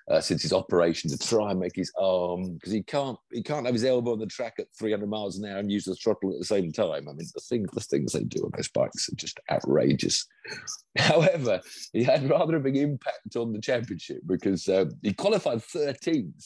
uh, 0.10 0.22
since 0.22 0.42
his 0.42 0.54
operation 0.54 1.10
to 1.10 1.18
try 1.18 1.52
and 1.52 1.60
make 1.60 1.76
his 1.76 1.92
arm 2.00 2.54
because 2.54 2.72
he 2.72 2.82
can't 2.82 3.18
he 3.34 3.44
can't 3.44 3.66
have 3.66 3.76
his 3.76 3.84
elbow 3.84 4.14
on 4.14 4.20
the 4.20 4.28
track 4.28 4.54
at 4.60 4.68
300 4.80 5.10
miles 5.10 5.38
an 5.38 5.46
hour 5.46 5.58
and 5.58 5.70
use 5.70 5.84
the 5.84 5.96
throttle 5.96 6.32
at 6.32 6.40
the 6.40 6.46
same 6.46 6.72
time. 6.72 7.10
I 7.10 7.12
mean, 7.12 7.28
the 7.34 7.42
things 7.42 7.70
the 7.74 7.82
things 7.82 8.14
they 8.14 8.24
do 8.24 8.46
on 8.46 8.52
those 8.56 8.70
bikes 8.70 9.10
are 9.10 9.16
just 9.16 9.42
outrageous. 9.52 10.26
However, 10.98 11.60
he 11.92 12.02
had 12.02 12.30
rather 12.30 12.56
a 12.56 12.62
big 12.62 12.78
impact 12.78 13.36
on 13.36 13.52
the 13.52 13.60
championship 13.60 14.22
because 14.26 14.70
uh, 14.70 14.86
he 15.04 15.12
qualified 15.12 15.58
13th, 15.58 16.46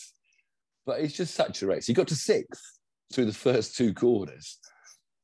but 0.87 0.99
it's 0.99 1.13
just 1.13 1.35
such 1.35 1.61
a 1.61 1.67
race. 1.67 1.85
He 1.85 1.93
got 1.93 2.07
to 2.07 2.15
sixth 2.15 2.79
through 3.11 3.25
the 3.25 3.33
first 3.33 3.75
two 3.75 3.93
corners. 3.93 4.59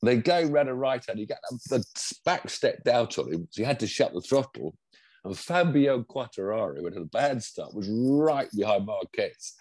They 0.01 0.17
go 0.17 0.43
round 0.43 0.69
a 0.69 0.73
right 0.73 1.03
hand. 1.05 1.19
He 1.19 1.25
got 1.25 1.39
the 1.69 1.83
back 2.25 2.49
stepped 2.49 2.87
out 2.87 3.17
on 3.19 3.33
him, 3.33 3.47
so 3.51 3.61
he 3.61 3.65
had 3.65 3.79
to 3.81 3.87
shut 3.87 4.13
the 4.13 4.21
throttle. 4.21 4.75
And 5.25 5.37
Fabio 5.37 6.03
Quartararo, 6.03 6.77
who 6.77 6.85
had 6.85 6.95
a 6.95 7.05
bad 7.05 7.43
start, 7.43 7.73
was 7.73 7.89
right 7.89 8.47
behind 8.55 8.85
Marquez. 8.85 9.55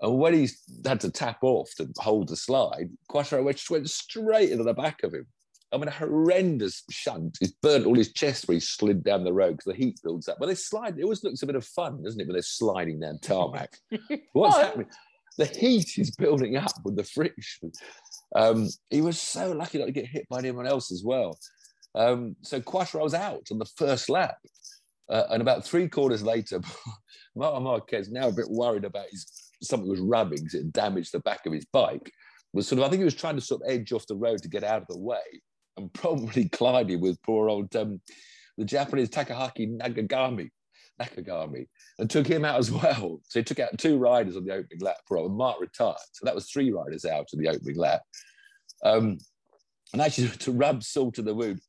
And 0.00 0.18
when 0.18 0.34
he 0.34 0.48
had 0.84 1.00
to 1.00 1.10
tap 1.10 1.38
off 1.42 1.74
to 1.76 1.88
hold 1.98 2.28
the 2.28 2.36
slide, 2.36 2.90
Quartararo 3.10 3.52
just 3.52 3.70
went 3.70 3.90
straight 3.90 4.50
into 4.50 4.64
the 4.64 4.74
back 4.74 5.02
of 5.02 5.12
him. 5.12 5.26
I 5.72 5.76
mean, 5.76 5.88
a 5.88 5.92
horrendous 5.92 6.84
shunt. 6.90 7.36
He's 7.40 7.52
burnt 7.52 7.84
all 7.84 7.96
his 7.96 8.12
chest 8.12 8.46
where 8.46 8.54
he 8.54 8.60
slid 8.60 9.02
down 9.02 9.24
the 9.24 9.32
road 9.32 9.56
because 9.56 9.72
the 9.72 9.84
heat 9.84 9.98
builds 10.04 10.28
up. 10.28 10.36
But 10.38 10.46
they 10.46 10.54
slide. 10.54 10.96
It 10.96 11.02
always 11.02 11.24
looks 11.24 11.42
a 11.42 11.46
bit 11.46 11.56
of 11.56 11.64
fun, 11.64 12.02
doesn't 12.02 12.20
it, 12.20 12.28
when 12.28 12.34
they're 12.34 12.42
sliding 12.42 13.00
down 13.00 13.18
tarmac? 13.18 13.76
What's 14.32 14.56
happening? 14.56 14.86
The 15.38 15.46
heat 15.46 15.98
is 15.98 16.10
building 16.12 16.56
up 16.56 16.72
with 16.84 16.96
the 16.96 17.04
friction. 17.04 17.72
Um, 18.36 18.68
he 18.90 19.00
was 19.00 19.20
so 19.20 19.52
lucky 19.52 19.78
not 19.78 19.86
to 19.86 19.92
get 19.92 20.06
hit 20.06 20.26
by 20.28 20.38
anyone 20.38 20.66
else 20.66 20.92
as 20.92 21.02
well. 21.04 21.38
Um, 21.94 22.36
so 22.42 22.60
Quartararo's 22.60 23.14
out 23.14 23.48
on 23.50 23.58
the 23.58 23.70
first 23.76 24.08
lap. 24.08 24.36
Uh, 25.10 25.24
and 25.30 25.42
about 25.42 25.64
three 25.64 25.88
quarters 25.88 26.22
later, 26.22 26.60
Martin 27.36 27.62
Marquez 27.64 28.10
now 28.10 28.28
a 28.28 28.32
bit 28.32 28.48
worried 28.48 28.84
about 28.84 29.10
his 29.10 29.44
something 29.62 29.88
was 29.88 30.00
rubbing 30.00 30.38
because 30.38 30.54
it 30.54 30.72
damaged 30.72 31.12
the 31.12 31.20
back 31.20 31.46
of 31.46 31.52
his 31.52 31.66
bike. 31.72 32.10
Was 32.52 32.68
sort 32.68 32.80
of 32.80 32.86
I 32.86 32.88
think 32.88 33.00
he 33.00 33.04
was 33.04 33.14
trying 33.14 33.36
to 33.36 33.40
sort 33.40 33.62
of 33.62 33.70
edge 33.70 33.92
off 33.92 34.06
the 34.06 34.16
road 34.16 34.42
to 34.42 34.48
get 34.48 34.64
out 34.64 34.82
of 34.82 34.88
the 34.88 34.98
way, 34.98 35.42
and 35.76 35.92
probably 35.92 36.48
collided 36.48 37.00
with 37.00 37.22
poor 37.22 37.48
old 37.48 37.74
um, 37.76 38.00
the 38.56 38.64
Japanese 38.64 39.10
Takaaki 39.10 39.78
Nagagami, 39.78 40.50
Nakagami, 41.00 41.66
and 41.98 42.08
took 42.08 42.26
him 42.26 42.44
out 42.44 42.58
as 42.58 42.70
well. 42.70 43.20
So 43.28 43.40
he 43.40 43.44
took 43.44 43.60
out 43.60 43.78
two 43.78 43.98
riders 43.98 44.36
on 44.36 44.44
the 44.44 44.54
opening 44.54 44.80
lap, 44.80 44.96
and 45.10 45.36
Marc 45.36 45.60
retired. 45.60 45.96
So 46.12 46.24
that 46.24 46.34
was 46.34 46.50
three 46.50 46.70
riders 46.70 47.04
out 47.04 47.26
in 47.32 47.40
the 47.40 47.48
opening 47.48 47.76
lap. 47.76 48.02
Um, 48.84 49.18
and 49.92 50.02
actually, 50.02 50.28
to 50.38 50.52
rub 50.52 50.82
salt 50.82 51.18
in 51.18 51.24
the 51.24 51.34
wound, 51.34 51.60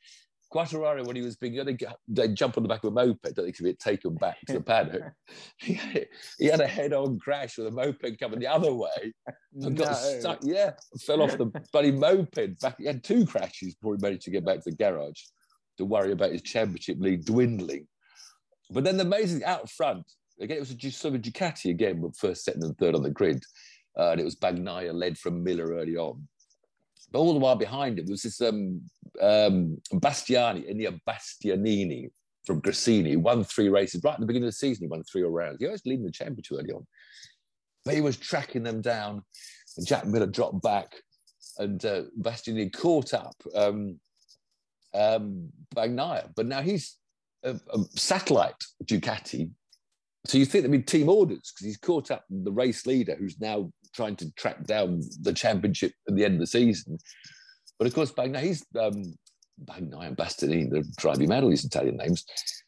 Quartararo, 0.53 1.05
when 1.05 1.15
he 1.15 1.21
was 1.21 1.35
being, 1.35 1.77
they 2.07 2.27
jump 2.29 2.55
on 2.55 2.63
the 2.63 2.69
back 2.69 2.83
of 2.83 2.91
a 2.91 2.95
moped, 2.95 3.35
don't 3.35 3.45
think 3.45 3.57
he'd 3.57 3.79
take 3.79 4.05
him 4.05 4.15
back 4.15 4.39
to 4.47 4.53
the 4.53 4.61
paddock. 4.61 5.03
he, 5.57 5.73
had, 5.73 6.61
a 6.61 6.67
head-on 6.67 7.19
crash 7.19 7.57
with 7.57 7.67
a 7.67 7.71
moped 7.71 8.17
coming 8.19 8.39
the 8.39 8.47
other 8.47 8.73
way 8.73 9.13
and 9.53 9.75
got 9.75 9.93
stuck. 9.95 10.39
Yeah, 10.43 10.71
fell 11.01 11.21
off 11.21 11.37
the 11.37 11.47
bloody 11.73 11.91
moped. 11.91 12.61
Back, 12.61 12.77
he 12.77 12.85
had 12.85 13.03
two 13.03 13.25
crashes 13.25 13.75
before 13.75 13.95
he 13.95 14.01
managed 14.01 14.23
to 14.23 14.31
get 14.31 14.45
back 14.45 14.63
to 14.63 14.69
the 14.69 14.77
garage 14.77 15.19
to 15.77 15.85
worry 15.85 16.13
about 16.13 16.31
his 16.31 16.41
championship 16.41 16.97
lead 16.99 17.25
dwindling. 17.25 17.87
But 18.71 18.83
then 18.83 18.97
the 18.97 19.03
amazing 19.03 19.43
out 19.43 19.69
front, 19.69 20.05
again, 20.39 20.57
it 20.57 20.59
was 20.59 20.71
a 20.71 20.91
sort 20.91 21.15
of 21.15 21.21
Ducati 21.21 21.71
again, 21.71 22.01
with 22.01 22.17
first, 22.17 22.43
second, 22.43 22.63
and 22.63 22.77
third 22.77 22.95
on 22.95 23.03
the 23.03 23.09
grid. 23.09 23.43
Uh, 23.97 24.11
and 24.11 24.19
it 24.19 24.25
was 24.25 24.35
Bagnaia 24.35 24.93
led 24.93 25.17
from 25.17 25.43
Miller 25.43 25.73
early 25.73 25.95
on. 25.95 26.27
But 27.11 27.19
all 27.19 27.33
the 27.33 27.39
while 27.39 27.55
behind 27.55 27.97
him, 27.97 28.05
there 28.05 28.13
was 28.13 28.23
this 28.23 28.41
um, 28.41 28.81
um, 29.21 29.77
Bastiani, 29.93 30.69
Enea 30.69 30.99
Bastianini 31.07 32.09
from 32.45 32.61
Gresini, 32.61 33.15
won 33.15 33.43
three 33.43 33.69
races 33.69 34.01
right 34.03 34.15
at 34.15 34.19
the 34.19 34.25
beginning 34.25 34.47
of 34.47 34.53
the 34.53 34.57
season. 34.57 34.83
He 34.83 34.89
won 34.89 35.03
three 35.03 35.23
rounds. 35.23 35.57
He 35.59 35.67
was 35.67 35.85
leading 35.85 36.05
the 36.05 36.11
championship 36.11 36.57
early 36.59 36.73
on. 36.73 36.85
But 37.85 37.93
he 37.93 38.01
was 38.01 38.17
tracking 38.17 38.63
them 38.63 38.81
down, 38.81 39.23
and 39.77 39.87
Jack 39.87 40.05
Miller 40.05 40.25
dropped 40.25 40.61
back, 40.61 40.95
and 41.59 41.83
uh, 41.85 42.03
Bastianini 42.19 42.73
caught 42.73 43.13
up 43.13 43.35
um, 43.55 43.99
um. 44.93 45.49
But 45.73 45.91
now 45.91 46.61
he's 46.61 46.97
a, 47.45 47.59
a 47.73 47.83
satellite 47.95 48.55
Ducati. 48.83 49.49
So 50.25 50.37
you 50.37 50.45
think 50.45 50.63
there'd 50.63 50.71
be 50.71 50.81
team 50.81 51.07
orders 51.07 51.53
because 51.53 51.65
he's 51.65 51.77
caught 51.77 52.11
up 52.11 52.25
the 52.29 52.51
race 52.51 52.85
leader 52.85 53.15
who's 53.17 53.39
now 53.39 53.71
trying 53.93 54.15
to 54.17 54.31
track 54.33 54.63
down 54.65 55.01
the 55.21 55.33
championship 55.33 55.93
at 56.07 56.15
the 56.15 56.25
end 56.25 56.35
of 56.35 56.39
the 56.41 56.47
season. 56.47 56.97
But 57.77 57.87
of 57.87 57.93
course, 57.93 58.11
Bagnaia, 58.11 58.41
he's 58.41 58.65
um, 58.79 59.13
Bagnaia 59.63 60.07
and 60.07 60.17
Bastianini, 60.17 60.69
the 60.69 60.83
driving 60.97 61.29
medal, 61.29 61.49
these 61.49 61.65
Italian 61.65 61.97
names. 61.97 62.25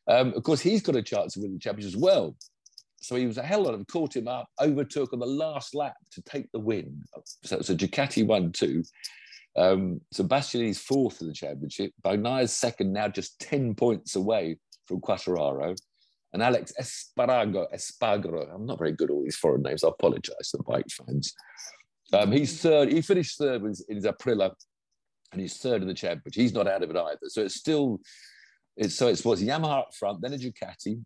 Um, 0.08 0.34
of 0.36 0.44
course, 0.44 0.62
he's 0.62 0.82
got 0.82 0.96
a 0.96 1.02
chance 1.02 1.34
to 1.34 1.42
win 1.42 1.54
the 1.54 1.60
championship 1.60 1.96
as 1.96 2.02
well. 2.02 2.36
So 3.02 3.16
he 3.16 3.26
was 3.26 3.38
a 3.38 3.44
hell 3.44 3.66
of 3.68 3.74
them, 3.74 3.86
caught 3.86 4.16
him 4.16 4.28
up, 4.28 4.48
overtook 4.60 5.13
on 5.13 5.20
the 5.20 5.26
last 5.26 5.76
lap 5.76 5.96
to 6.12 6.22
take 6.24 6.52
the 6.52 6.60
win. 6.60 7.04
So 7.44 7.58
it's 7.58 7.70
a 7.70 7.76
Ducati 7.76 8.26
one 8.26 8.52
two. 8.52 8.84
Um, 9.56 10.02
Sebastianini's 10.13 10.80
fourth 10.80 11.22
in 11.22 11.28
the 11.28 11.34
championship. 11.34 11.92
Bagnaia's 12.04 12.56
second, 12.56 12.94
now 12.94 13.08
just 13.08 13.40
10 13.40 13.76
points 13.76 14.16
away 14.16 14.58
from 14.88 15.02
Quartararo. 15.02 15.78
And 16.34 16.43
Alex 16.43 16.73
Espargaro, 16.80 17.67
Espargaro, 17.73 18.54
I'm 18.54 18.65
not 18.65 18.80
very 18.80 18.91
good 18.91 19.10
at 19.10 19.13
all 19.13 19.23
these 19.23 19.38
foreign 19.38 19.63
names. 19.63 19.84
I 19.84 19.89
apologize 19.89 20.52
to 20.52 20.58
the 20.58 20.63
bike 20.63 20.89
fans. 20.89 21.34
Um, 22.13 22.32
he's 22.32 22.62
third. 22.62 22.91
He 22.91 23.02
finished 23.02 23.38
third 23.38 23.62
in 23.63 23.95
his 23.95 24.06
Aprilia, 24.06 24.54
and 25.32 25.41
he's 25.41 25.58
third 25.58 25.82
in 25.82 25.88
the 25.88 25.93
championship. 25.93 26.41
He's 26.41 26.54
not 26.54 26.67
out 26.67 26.84
of 26.84 26.89
it 26.89 26.97
either. 26.97 27.28
So 27.28 27.41
it's 27.43 27.56
still, 27.56 28.00
it's 28.76 28.95
so 28.95 29.08
it's 29.08 29.23
what's 29.23 29.41
Yamaha 29.41 29.80
up 29.80 29.95
front, 29.95 30.21
then 30.21 30.34
a 30.34 30.38
Ducati, 30.38 31.04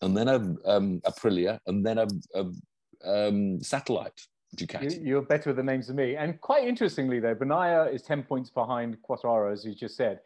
and 0.00 0.16
then 0.16 0.28
a 0.28 0.36
um, 0.66 1.00
Aprilia, 1.00 1.58
and 1.66 1.84
then 1.84 1.98
a, 1.98 2.08
a 2.34 3.28
um, 3.28 3.62
satellite. 3.62 4.20
Ducati. 4.56 5.04
You're 5.04 5.22
better 5.22 5.50
with 5.50 5.56
the 5.56 5.62
names 5.62 5.86
than 5.86 5.96
me. 5.96 6.16
And 6.16 6.38
quite 6.40 6.66
interestingly, 6.68 7.20
though, 7.20 7.34
Bagnaia 7.34 7.92
is 7.92 8.02
10 8.02 8.22
points 8.24 8.50
behind 8.50 8.98
Quartararo, 9.08 9.50
as 9.50 9.64
you 9.64 9.74
just 9.74 9.96
said. 9.96 10.20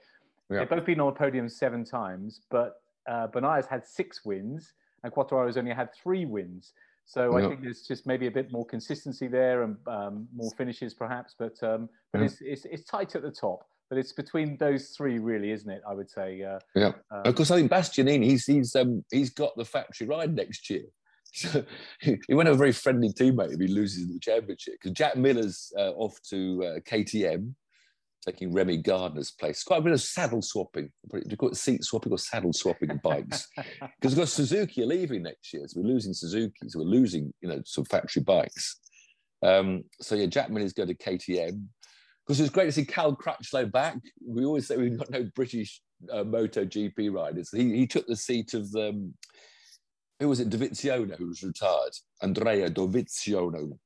Yeah. 0.50 0.60
They've 0.60 0.70
both 0.70 0.86
been 0.86 1.00
on 1.00 1.12
the 1.12 1.18
podium 1.18 1.48
seven 1.48 1.84
times, 1.84 2.40
but 2.50 2.80
uh, 3.08 3.28
Bagnaia's 3.28 3.66
had 3.66 3.86
six 3.86 4.24
wins 4.24 4.72
and 5.02 5.12
Quartararo's 5.12 5.56
only 5.56 5.72
had 5.72 5.90
three 5.94 6.24
wins. 6.24 6.72
So 7.06 7.38
yeah. 7.38 7.44
I 7.44 7.48
think 7.48 7.62
there's 7.62 7.82
just 7.82 8.06
maybe 8.06 8.26
a 8.26 8.30
bit 8.30 8.50
more 8.50 8.66
consistency 8.66 9.28
there 9.28 9.62
and 9.62 9.76
um, 9.86 10.28
more 10.34 10.50
finishes, 10.58 10.92
perhaps. 10.92 11.34
But 11.38 11.62
um, 11.62 11.88
but 12.12 12.20
yeah. 12.20 12.24
it's, 12.26 12.36
it's, 12.40 12.64
it's 12.64 12.84
tight 12.84 13.14
at 13.14 13.22
the 13.22 13.30
top. 13.30 13.64
But 13.88 13.98
it's 13.98 14.12
between 14.12 14.56
those 14.58 14.88
three, 14.88 15.20
really, 15.20 15.52
isn't 15.52 15.70
it? 15.70 15.80
I 15.88 15.94
would 15.94 16.10
say. 16.10 16.42
Uh, 16.42 16.58
yeah. 16.74 16.92
Um, 17.12 17.22
of 17.24 17.36
course, 17.36 17.52
I 17.52 17.56
think 17.56 17.70
Bastianini, 17.70 18.24
he's 18.24 18.44
he's 18.44 18.74
um, 18.74 19.04
he's 19.12 19.30
got 19.30 19.56
the 19.56 19.64
factory 19.64 20.08
ride 20.08 20.34
next 20.34 20.68
year. 20.68 20.82
So 21.32 21.64
he 22.00 22.34
went 22.34 22.48
a 22.48 22.54
very 22.54 22.72
friendly 22.72 23.12
teammate 23.12 23.52
if 23.52 23.60
he 23.60 23.66
loses 23.66 24.06
the 24.06 24.18
championship 24.20 24.74
because 24.80 24.92
Jack 24.92 25.16
Miller's 25.16 25.70
uh, 25.76 25.90
off 25.90 26.18
to 26.30 26.64
uh, 26.64 26.80
KTM, 26.88 27.52
taking 28.24 28.52
Remy 28.52 28.78
Gardner's 28.78 29.30
place. 29.30 29.62
Quite 29.62 29.78
a 29.78 29.82
bit 29.82 29.92
of 29.92 30.00
saddle 30.00 30.42
swapping. 30.42 30.90
Do 31.10 31.22
you 31.28 31.36
call 31.36 31.50
it 31.50 31.56
seat 31.56 31.84
swapping 31.84 32.12
or 32.12 32.18
saddle 32.18 32.52
swapping 32.52 32.90
in 32.90 33.00
bikes? 33.02 33.46
Because 33.56 34.14
we've 34.14 34.22
got 34.22 34.28
Suzuki 34.28 34.82
are 34.82 34.86
leaving 34.86 35.22
next 35.22 35.52
year, 35.52 35.64
so 35.66 35.80
we're 35.80 35.88
losing 35.88 36.12
Suzuki, 36.12 36.68
so 36.68 36.78
we're 36.78 36.84
losing 36.84 37.32
you 37.40 37.48
know 37.48 37.62
some 37.64 37.84
factory 37.84 38.22
bikes. 38.22 38.78
Um, 39.42 39.84
so 40.00 40.14
yeah, 40.14 40.26
Jackman 40.26 40.56
Miller's 40.56 40.72
going 40.72 40.88
to 40.88 40.94
KTM. 40.94 41.66
Because 42.26 42.40
it's 42.40 42.50
great 42.50 42.64
to 42.64 42.72
see 42.72 42.84
Cal 42.84 43.14
Crutchlow 43.14 43.70
back. 43.70 43.98
We 44.26 44.44
always 44.44 44.66
say 44.66 44.76
we've 44.76 44.98
got 44.98 45.10
no 45.10 45.30
British 45.36 45.80
uh, 46.12 46.24
MotoGP 46.24 47.12
riders. 47.12 47.50
He, 47.52 47.76
he 47.76 47.86
took 47.86 48.06
the 48.08 48.16
seat 48.16 48.52
of 48.54 48.66
um, 48.74 49.14
who 50.18 50.28
was 50.28 50.40
it? 50.40 50.50
Dovizioso, 50.50 51.16
who 51.16 51.28
was 51.28 51.42
retired. 51.42 51.92
Andrea 52.22 52.70
Dovizioso. 52.70 53.78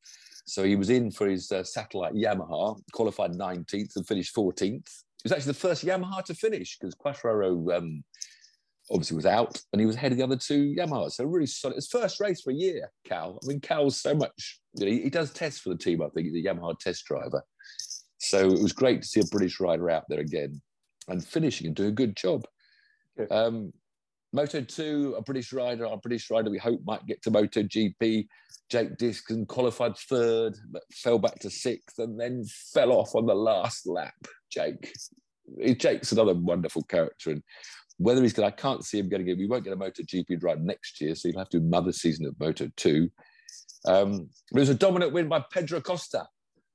So 0.51 0.65
he 0.65 0.75
was 0.75 0.91
in 0.91 1.13
for 1.13 1.29
his 1.29 1.53
uh, 1.53 1.63
satellite 1.63 2.13
Yamaha, 2.13 2.77
qualified 2.93 3.35
19th 3.35 3.95
and 3.95 4.05
finished 4.05 4.35
14th. 4.35 4.59
He 4.59 4.83
was 5.23 5.31
actually 5.31 5.53
the 5.53 5.59
first 5.59 5.87
Yamaha 5.87 6.25
to 6.25 6.35
finish 6.35 6.77
because 6.77 6.93
Quartararo 6.97 7.79
um, 7.79 8.03
obviously 8.91 9.15
was 9.15 9.27
out 9.27 9.63
and 9.73 9.79
he 9.79 9.87
was 9.87 9.95
ahead 9.95 10.11
of 10.11 10.19
the 10.19 10.25
other 10.25 10.37
two 10.37 10.75
Yamahas. 10.77 11.13
So 11.13 11.25
really 11.25 11.47
solid. 11.47 11.77
It's 11.77 11.87
first 11.87 12.19
race 12.19 12.41
for 12.41 12.51
a 12.51 12.55
year, 12.55 12.91
Cal. 13.05 13.39
I 13.41 13.47
mean, 13.47 13.61
Cal's 13.61 14.01
so 14.01 14.13
much, 14.13 14.61
you 14.75 14.87
know, 14.87 14.91
he, 14.91 15.03
he 15.03 15.11
does 15.11 15.33
tests 15.33 15.61
for 15.61 15.69
the 15.69 15.79
team, 15.79 16.03
I 16.03 16.09
think. 16.09 16.27
He's 16.27 16.45
a 16.45 16.49
Yamaha 16.49 16.77
test 16.81 17.05
driver. 17.05 17.45
So 18.19 18.49
it 18.49 18.61
was 18.61 18.73
great 18.73 19.03
to 19.03 19.09
see 19.09 19.21
a 19.21 19.31
British 19.31 19.61
rider 19.61 19.89
out 19.89 20.07
there 20.09 20.19
again 20.19 20.61
and 21.07 21.25
finishing 21.25 21.69
and 21.69 21.77
doing 21.77 21.91
a 21.91 21.93
good 21.93 22.17
job. 22.17 22.45
Um, 23.31 23.73
Moto 24.33 24.61
2, 24.61 25.17
a 25.19 25.23
British 25.23 25.53
rider, 25.53 25.87
our 25.87 25.97
British 25.97 26.31
rider 26.31 26.51
we 26.51 26.59
hope 26.59 26.81
might 26.85 27.05
get 27.07 27.21
to 27.23 27.31
Moto 27.31 27.63
GP. 27.63 28.29
Jake 28.71 28.97
Dixon 28.97 29.45
qualified 29.47 29.97
third, 29.97 30.57
but 30.71 30.83
fell 30.93 31.19
back 31.19 31.41
to 31.41 31.51
sixth 31.51 31.99
and 31.99 32.19
then 32.19 32.45
fell 32.73 32.93
off 32.93 33.15
on 33.17 33.27
the 33.27 33.35
last 33.35 33.87
lap. 33.87 34.15
Jake. 34.51 34.93
Jake's 35.79 36.13
another 36.13 36.35
wonderful 36.35 36.83
character. 36.85 37.31
And 37.31 37.43
whether 37.99 38.23
he's 38.23 38.33
going 38.33 38.47
I 38.47 38.55
can't 38.55 38.85
see 38.85 39.01
him 39.01 39.09
getting 39.09 39.29
it. 39.29 39.37
We 39.37 39.49
won't 39.49 39.65
get 39.65 39.73
a 39.73 39.77
Moto 39.77 40.05
GP 40.05 40.41
ride 40.43 40.63
next 40.63 41.01
year, 41.01 41.17
so 41.17 41.29
he'll 41.29 41.41
have 41.41 41.49
to 41.49 41.59
do 41.59 41.67
another 41.67 41.91
season 41.91 42.27
of 42.27 42.39
Moto 42.39 42.71
2. 42.77 43.11
Um, 43.87 44.29
it 44.55 44.59
was 44.59 44.69
a 44.69 44.75
dominant 44.75 45.13
win 45.13 45.29
by 45.29 45.45
Pedro 45.53 45.79
Acosta, 45.79 46.29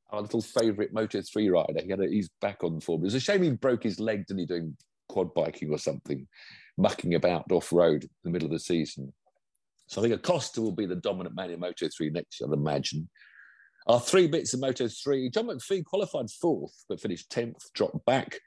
our 0.10 0.22
little 0.22 0.42
favourite 0.42 0.92
Moto 0.92 1.22
3 1.22 1.50
rider. 1.50 1.82
He 1.82 1.90
had 1.90 2.02
a, 2.02 2.08
he's 2.10 2.30
back 2.42 2.66
on 2.66 2.82
form. 2.82 3.02
It 3.02 3.06
was 3.06 3.16
a 3.16 3.20
shame 3.22 3.44
he 3.44 3.52
broke 3.52 3.84
his 3.84 3.98
leg, 3.98 4.28
didn't 4.28 4.42
he, 4.42 4.46
doing 4.46 4.76
quad 5.08 5.34
biking 5.34 5.72
or 5.72 5.78
something 5.78 6.28
mucking 6.78 7.16
about 7.16 7.52
off 7.52 7.72
road 7.72 8.04
in 8.04 8.10
the 8.24 8.30
middle 8.30 8.48
of 8.48 8.52
the 8.52 8.60
season. 8.60 9.14
So 9.88 10.02
I 10.02 10.04
think 10.04 10.16
Acosta 10.16 10.62
will 10.62 10.72
be 10.72 10.86
the 10.86 10.96
dominant 10.96 11.36
man 11.36 11.52
in 11.52 11.60
Moto 11.60 11.88
3 11.88 12.10
next 12.10 12.40
year, 12.40 12.50
I'd 12.50 12.54
imagine. 12.54 13.10
Our 13.88 14.00
three 14.00 14.28
bits 14.28 14.54
of 14.54 14.60
Moto 14.60 14.88
3, 14.88 15.30
John 15.30 15.48
McPhee 15.48 15.86
qualified 15.86 16.32
fourth, 16.32 16.86
but 16.90 17.00
finished 17.00 17.30
10th, 17.30 17.72
dropped 17.74 18.04
back. 18.06 18.40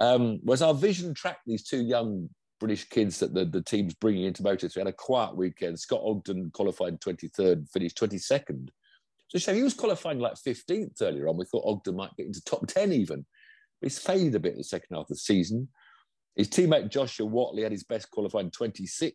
Um, 0.00 0.40
was 0.42 0.62
our 0.62 0.72
VisionTrack 0.72 1.36
these 1.46 1.64
two 1.64 1.82
young 1.82 2.30
British 2.60 2.88
kids 2.88 3.18
that 3.18 3.34
the, 3.34 3.44
the 3.44 3.62
team's 3.62 3.94
bringing 3.94 4.24
into 4.24 4.42
Moto 4.42 4.68
3 4.68 4.80
had 4.80 4.86
a 4.86 4.92
quiet 4.92 5.36
weekend. 5.36 5.78
Scott 5.78 6.02
Ogden 6.02 6.50
qualified 6.52 7.00
23rd, 7.00 7.68
finished 7.70 7.98
22nd. 7.98 8.68
So 9.28 9.54
he 9.54 9.62
was 9.62 9.74
qualifying 9.74 10.18
like 10.18 10.34
15th 10.34 11.02
earlier 11.02 11.28
on. 11.28 11.36
We 11.36 11.44
thought 11.44 11.66
Ogden 11.66 11.96
might 11.96 12.16
get 12.16 12.26
into 12.26 12.42
top 12.44 12.66
10 12.66 12.92
even. 12.92 13.24
But 13.80 13.90
he's 13.90 13.98
faded 13.98 14.34
a 14.34 14.40
bit 14.40 14.52
in 14.52 14.58
the 14.58 14.64
second 14.64 14.96
half 14.96 15.04
of 15.04 15.08
the 15.08 15.16
season. 15.16 15.68
His 16.40 16.48
teammate 16.48 16.88
Joshua 16.88 17.28
Whatley 17.28 17.64
had 17.64 17.72
his 17.72 17.84
best 17.84 18.10
qualifying 18.10 18.50
26th, 18.50 19.12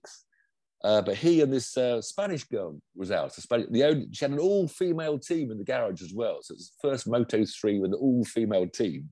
uh, 0.83 1.01
but 1.01 1.15
he 1.15 1.41
and 1.41 1.51
this 1.51 1.75
uh, 1.75 1.99
Spanish 1.99 2.43
girl 2.43 2.79
was 2.95 3.09
out. 3.09 3.33
The, 3.33 3.41
Spanish, 3.41 3.65
the 3.71 3.83
only, 3.83 4.07
she 4.11 4.25
had 4.25 4.31
an 4.31 4.38
all-female 4.38 5.17
team 5.17 5.49
in 5.49 5.57
the 5.57 5.63
garage 5.63 6.03
as 6.03 6.13
well. 6.13 6.38
So 6.43 6.54
it's 6.54 6.69
the 6.69 6.87
first 6.87 7.08
Moto 7.08 7.43
3 7.43 7.79
with 7.79 7.93
an 7.93 8.00
all-female 8.00 8.67
team. 8.67 9.10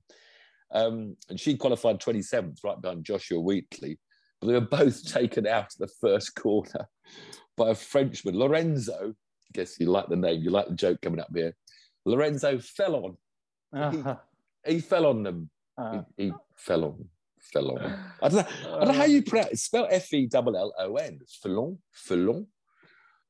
Um, 0.72 1.16
and 1.28 1.40
she 1.40 1.56
qualified 1.56 1.98
27th, 1.98 2.58
right 2.62 2.80
behind 2.80 3.04
Joshua 3.04 3.40
Whatley. 3.40 3.98
But 4.40 4.46
they 4.46 4.52
were 4.52 4.60
both 4.60 5.04
taken 5.12 5.48
out 5.48 5.72
of 5.72 5.78
the 5.78 5.92
first 6.00 6.36
corner 6.36 6.86
by 7.56 7.70
a 7.70 7.74
Frenchman, 7.74 8.38
Lorenzo. 8.38 9.08
I 9.08 9.50
guess 9.52 9.80
you 9.80 9.86
like 9.86 10.06
the 10.06 10.14
name, 10.14 10.40
you 10.40 10.50
like 10.50 10.68
the 10.68 10.76
joke 10.76 11.00
coming 11.02 11.18
up 11.18 11.30
here. 11.34 11.56
Lorenzo 12.04 12.60
fell 12.60 12.94
on. 12.94 13.16
Uh-huh. 13.76 14.16
He, 14.64 14.74
he, 14.74 14.80
fell 14.80 15.06
on 15.06 15.24
them. 15.24 15.50
Uh-huh. 15.76 16.02
He, 16.16 16.26
he 16.26 16.32
fell 16.54 16.84
on 16.84 17.08
Felon. 17.52 17.78
I 18.22 18.28
don't 18.28 18.36
know. 18.38 18.74
I 18.76 18.78
don't 18.84 18.88
know 18.88 18.94
how 18.94 19.04
you 19.04 19.22
pronounce 19.22 19.52
it. 19.52 19.58
Spell 19.58 19.86
F 19.90 20.12
E 20.12 20.28
L 20.32 20.56
L 20.56 20.72
O 20.78 20.96
N. 20.96 21.20
Felon. 21.42 21.78
Felon. 21.92 22.46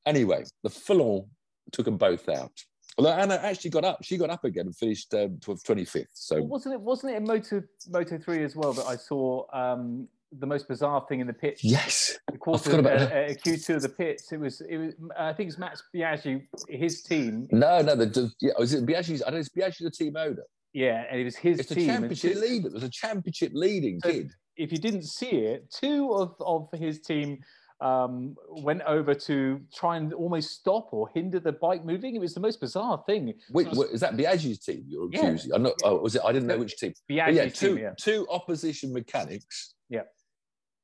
Anyway, 0.05 0.43
the 0.63 0.69
Felon 0.69 1.25
took 1.71 1.85
them 1.85 1.97
both 1.97 2.29
out. 2.29 2.51
Although 2.97 3.11
Ana 3.11 3.35
actually 3.35 3.71
got 3.71 3.83
up, 3.83 3.99
she 4.03 4.17
got 4.17 4.29
up 4.29 4.45
again 4.45 4.67
and 4.67 4.75
finished 4.75 5.13
um, 5.13 5.37
25th. 5.41 6.05
So 6.13 6.35
Well, 6.37 6.47
wasn't 6.47 6.75
it 6.75 6.81
wasn't 6.81 7.13
it 7.13 7.17
in 7.17 7.23
Moto 7.25 7.61
Moto 7.89 8.17
three 8.17 8.43
as 8.43 8.55
well 8.55 8.71
that 8.73 8.85
I 8.85 8.95
saw 8.95 9.45
um, 9.51 10.07
the 10.31 10.45
most 10.45 10.67
bizarre 10.69 11.05
thing 11.09 11.19
in 11.19 11.27
the 11.27 11.33
pits? 11.33 11.61
yes, 11.63 12.17
The 12.31 12.37
quarter 12.37 12.79
about 12.79 13.01
uh, 13.01 13.05
uh, 13.05 13.29
Q2 13.33 13.75
of 13.75 13.81
the 13.81 13.89
pits. 13.89 14.31
It 14.31 14.39
was 14.39 14.61
it 14.61 14.77
was 14.77 14.93
I 15.19 15.33
think 15.33 15.49
it's 15.49 15.57
Max 15.57 15.83
Biaggi, 15.93 16.47
his 16.69 17.01
team. 17.03 17.47
no, 17.51 17.81
no, 17.81 17.95
the, 17.95 18.05
the 18.05 18.31
yeah, 18.39 18.53
was 18.57 18.73
it 18.73 18.85
Biaggi's? 18.85 19.21
I 19.27 19.31
know 19.31 19.37
it's 19.37 19.49
Biaggi 19.49 19.79
the 19.79 19.91
team 19.91 20.15
owner. 20.15 20.43
Yeah, 20.75 21.05
and 21.09 21.21
it 21.21 21.23
was 21.23 21.37
his 21.37 21.59
It's 21.59 21.69
team. 21.69 21.89
and 21.89 21.99
championship 21.99 22.35
leader. 22.35 22.67
It 22.67 22.73
was 22.73 22.83
a 22.83 22.89
championship 22.89 23.51
leading 23.55 24.01
So- 24.01 24.11
kid. 24.11 24.31
If 24.57 24.71
you 24.73 24.77
didn't 24.77 25.03
see 25.03 25.31
it, 25.51 25.69
two 25.71 26.13
of, 26.13 26.35
of 26.39 26.67
his 26.77 26.99
team 27.01 27.39
um, 27.81 28.35
went 28.49 28.81
over 28.83 29.13
to 29.13 29.59
try 29.73 29.97
and 29.97 30.13
almost 30.13 30.51
stop 30.51 30.89
or 30.93 31.09
hinder 31.13 31.39
the 31.39 31.51
bike 31.53 31.83
moving. 31.85 32.15
It 32.15 32.19
was 32.19 32.33
the 32.33 32.39
most 32.41 32.59
bizarre 32.61 33.01
thing. 33.05 33.33
Wait, 33.51 33.67
So- 33.73 33.81
wait, 33.81 33.91
is 33.91 34.01
that 34.01 34.15
Biaggi's 34.17 34.59
team 34.59 34.83
you're 34.87 35.09
Yeah. 35.11 35.37
I'm 35.53 35.63
not. 35.63 35.73
Oh, 35.83 35.97
was 35.97 36.15
it? 36.15 36.21
I 36.25 36.31
didn't 36.33 36.47
know 36.49 36.57
which 36.57 36.75
team. 36.77 36.93
Biaggi's 37.09 37.35
yeah, 37.37 37.49
two 37.49 37.75
team, 37.75 37.77
yeah. 37.77 37.93
two 37.97 38.27
opposition 38.29 38.91
mechanics. 38.93 39.75
Yeah. 39.89 40.03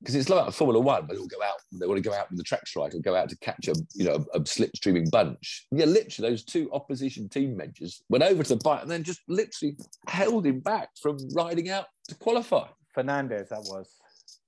Because 0.02 0.16
it's 0.16 0.30
like 0.30 0.48
a 0.48 0.52
Formula 0.52 0.80
One, 0.80 1.06
but 1.06 1.16
they'll 1.16 1.28
go 1.28 1.42
out. 1.44 1.58
They 1.72 1.86
want 1.86 2.04
to 2.04 2.10
go 2.10 2.16
out 2.16 2.30
with 2.32 2.38
the 2.38 2.44
track 2.44 2.66
strike 2.66 2.96
or 2.96 3.00
go 3.00 3.16
out 3.16 3.30
to 3.30 3.38
catch 3.38 3.68
a 3.68 3.74
you 3.94 4.04
know 4.04 4.26
a 4.34 4.40
slipstreaming 4.40 5.12
bunch. 5.12 5.68
Yeah, 5.72 5.86
literally, 5.86 6.32
those 6.32 6.44
two 6.44 6.72
opposition 6.74 7.30
team 7.30 7.56
members 7.56 8.02
went 8.10 8.24
over 8.24 8.42
to 8.42 8.56
the 8.56 8.62
bike 8.64 8.82
and 8.82 8.90
then 8.90 9.04
just 9.04 9.22
literally 9.28 9.78
held 10.08 10.46
him 10.48 10.60
back 10.60 10.90
from 11.00 11.18
riding 11.36 11.70
out 11.70 11.86
to 12.10 12.16
qualify. 12.16 12.68
Fernandez, 12.96 13.50
that 13.50 13.60
was. 13.70 13.94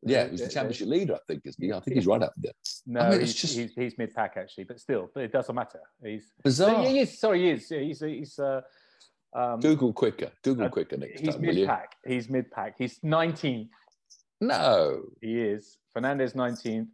Yeah, 0.05 0.27
was 0.27 0.41
the 0.41 0.49
championship 0.49 0.89
leader, 0.89 1.15
I 1.15 1.19
think, 1.27 1.43
isn't 1.45 1.63
he? 1.63 1.71
I 1.71 1.79
think 1.79 1.95
he's 1.95 2.07
right 2.07 2.21
up 2.21 2.33
there. 2.35 2.51
No, 2.85 2.99
I 2.99 3.09
mean, 3.11 3.19
he's, 3.21 3.35
just- 3.35 3.55
he's, 3.55 3.73
he's 3.73 3.97
mid 3.97 4.13
pack 4.13 4.33
actually, 4.35 4.65
but 4.65 4.79
still, 4.79 5.09
but 5.13 5.23
it 5.23 5.31
doesn't 5.31 5.55
matter. 5.55 5.79
He's 6.03 6.25
Bizarre. 6.43 6.83
he 6.83 6.99
is 6.99 7.17
sorry, 7.19 7.43
he 7.43 7.49
is. 7.51 7.69
He's 7.69 7.99
he's 8.01 8.39
uh, 8.39 8.61
um, 9.33 9.59
Google 9.61 9.93
quicker. 9.93 10.29
Google 10.43 10.65
Uh, 10.65 10.69
quicker 10.69 10.97
next 10.97 11.21
he's 11.21 11.29
time, 11.29 11.41
will 11.41 11.53
mid 11.53 11.67
pack. 11.67 11.95
He's 12.05 12.29
mid 12.29 12.51
pack. 12.51 12.75
He's 12.77 12.99
19th. 12.99 13.69
No. 14.47 15.03
He 15.21 15.39
is 15.41 15.77
Fernandez 15.93 16.33
19th. 16.33 16.87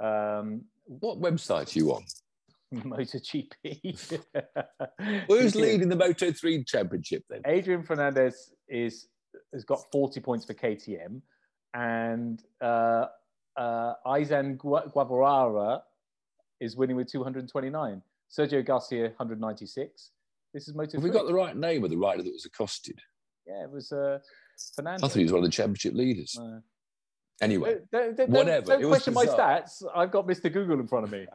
Um, 0.00 0.62
What 0.84 1.20
website 1.20 1.74
are 1.74 1.78
you 1.78 1.92
on? 1.94 2.04
MotoGP. 2.74 4.20
Who's 5.28 5.54
leading 5.54 5.88
the 5.88 5.96
Moto 5.96 6.30
3 6.30 6.64
championship 6.64 7.24
then? 7.28 7.42
Adrian 7.46 7.82
Fernandez 7.82 8.52
is 8.68 9.08
has 9.52 9.64
got 9.64 9.80
40 9.90 10.20
points 10.20 10.44
for 10.44 10.54
KTM, 10.54 11.20
and 11.74 12.42
uh, 12.60 13.06
uh, 13.56 13.94
Guevara 14.04 15.82
is 16.60 16.76
winning 16.76 16.96
with 16.96 17.10
229. 17.10 18.02
Sergio 18.30 18.64
Garcia 18.64 19.04
196. 19.16 20.10
This 20.54 20.68
is 20.68 20.74
Moto. 20.74 20.98
Have 20.98 21.02
we 21.02 21.10
got 21.10 21.26
the 21.26 21.34
right 21.34 21.56
name 21.56 21.82
of 21.82 21.90
the 21.90 21.96
rider 21.96 22.22
that 22.22 22.32
was 22.32 22.44
accosted? 22.44 22.98
Yeah, 23.46 23.64
it 23.64 23.70
was 23.70 23.90
uh, 23.90 24.18
I 24.20 24.26
Fernandez. 24.76 25.00
thought 25.00 25.18
he 25.18 25.22
was 25.24 25.32
one 25.32 25.40
of 25.40 25.44
the 25.44 25.50
championship 25.50 25.94
leaders. 25.94 26.38
Anyway, 27.40 27.78
don't, 27.90 28.16
don't, 28.16 28.30
whatever, 28.30 28.66
Don't 28.66 28.88
question 28.88 29.14
my 29.14 29.24
stats. 29.24 29.82
I've 29.94 30.10
got 30.10 30.26
Mr. 30.26 30.52
Google 30.52 30.78
in 30.78 30.86
front 30.86 31.04
of 31.06 31.12
me. 31.12 31.26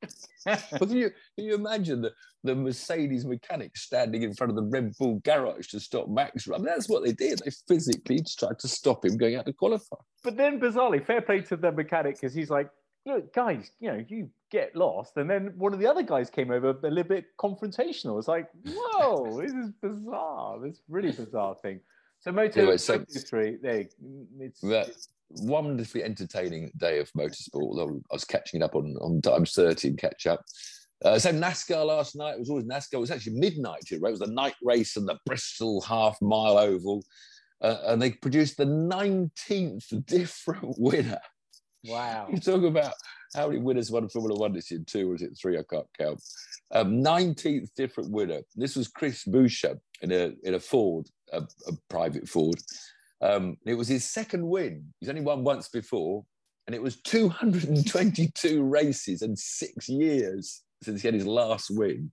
but 0.44 0.78
can 0.80 0.96
you, 0.96 1.10
can 1.34 1.44
you 1.44 1.54
imagine 1.56 2.00
the, 2.00 2.12
the 2.44 2.54
Mercedes 2.54 3.24
mechanic 3.24 3.76
standing 3.76 4.22
in 4.22 4.34
front 4.34 4.50
of 4.50 4.56
the 4.56 4.62
Red 4.62 4.96
Bull 4.98 5.20
garage 5.24 5.66
to 5.68 5.80
stop 5.80 6.08
Max? 6.08 6.48
I 6.48 6.58
mean, 6.58 6.66
that's 6.66 6.88
what 6.88 7.04
they 7.04 7.12
did. 7.12 7.40
They 7.44 7.50
physically 7.66 8.24
tried 8.38 8.60
to 8.60 8.68
stop 8.68 9.04
him 9.04 9.16
going 9.16 9.34
out 9.34 9.46
to 9.46 9.52
qualify. 9.52 9.96
but 10.22 10.36
then, 10.36 10.60
bizarrely, 10.60 11.04
fair 11.04 11.20
play 11.22 11.40
to 11.42 11.56
the 11.56 11.72
mechanic 11.72 12.14
because 12.14 12.32
he's 12.32 12.50
like, 12.50 12.70
"Look, 13.04 13.34
guys, 13.34 13.72
you 13.80 13.90
know, 13.90 14.04
you 14.06 14.30
get 14.52 14.76
lost." 14.76 15.16
And 15.16 15.28
then 15.28 15.52
one 15.56 15.74
of 15.74 15.80
the 15.80 15.88
other 15.88 16.04
guys 16.04 16.30
came 16.30 16.52
over 16.52 16.70
a 16.70 16.88
little 16.88 17.02
bit 17.02 17.24
confrontational. 17.36 18.16
It's 18.16 18.28
like, 18.28 18.48
"Whoa, 18.64 19.40
this 19.42 19.52
is 19.52 19.72
bizarre. 19.82 20.60
This 20.60 20.80
really 20.88 21.10
bizarre 21.10 21.56
thing." 21.56 21.80
So 22.20 22.32
Moto, 22.32 22.60
Anyway, 22.60 22.76
so- 22.78 23.04
there, 23.62 23.86
it's, 24.40 24.60
That 24.60 24.90
wonderfully 25.30 26.02
entertaining 26.02 26.70
day 26.76 26.98
of 26.98 27.10
motorsport. 27.12 27.62
Although 27.62 28.00
I 28.10 28.14
was 28.14 28.24
catching 28.24 28.60
it 28.60 28.64
up 28.64 28.74
on, 28.74 28.96
on 29.00 29.20
times 29.20 29.52
30 29.52 29.88
and 29.88 29.98
catch 29.98 30.26
up. 30.26 30.44
Uh, 31.04 31.18
so 31.18 31.30
NASCAR 31.30 31.86
last 31.86 32.16
night 32.16 32.34
it 32.34 32.40
was 32.40 32.50
always 32.50 32.64
NASCAR. 32.64 32.94
It 32.94 32.98
was 32.98 33.10
actually 33.10 33.38
midnight. 33.38 33.90
It 33.90 34.00
was 34.00 34.18
the 34.18 34.26
night 34.26 34.56
race 34.62 34.96
and 34.96 35.08
the 35.08 35.18
Bristol 35.26 35.80
half 35.82 36.20
mile 36.20 36.58
oval. 36.58 37.04
Uh, 37.60 37.76
and 37.86 38.00
they 38.02 38.12
produced 38.12 38.56
the 38.56 38.64
19th 38.64 40.06
different 40.06 40.74
winner. 40.78 41.20
wow. 41.84 42.28
You 42.30 42.38
talk 42.40 42.62
about 42.62 42.94
how 43.34 43.48
many 43.48 43.60
winners 43.60 43.90
won 43.90 44.08
Formula 44.08 44.38
One 44.38 44.52
this 44.52 44.70
year? 44.70 44.80
Two, 44.86 45.08
or 45.08 45.12
was 45.12 45.22
it 45.22 45.36
three? 45.40 45.58
I 45.58 45.62
can't 45.68 45.86
count. 45.98 46.22
Um, 46.72 47.02
19th 47.02 47.68
different 47.76 48.10
winner. 48.10 48.40
This 48.56 48.76
was 48.76 48.88
Chris 48.88 49.24
Buescher 49.24 49.78
in 50.02 50.12
a 50.12 50.32
in 50.44 50.54
a 50.54 50.60
Ford, 50.60 51.06
a, 51.32 51.42
a 51.66 51.72
private 51.90 52.28
Ford. 52.28 52.60
Um, 53.20 53.56
it 53.66 53.74
was 53.74 53.88
his 53.88 54.04
second 54.04 54.46
win. 54.46 54.84
He's 55.00 55.08
only 55.08 55.22
won 55.22 55.44
once 55.44 55.68
before, 55.68 56.24
and 56.66 56.74
it 56.74 56.82
was 56.82 57.00
222 57.02 58.62
races 58.64 59.22
and 59.22 59.38
six 59.38 59.88
years 59.88 60.62
since 60.82 61.02
he 61.02 61.08
had 61.08 61.14
his 61.14 61.26
last 61.26 61.70
win. 61.70 62.10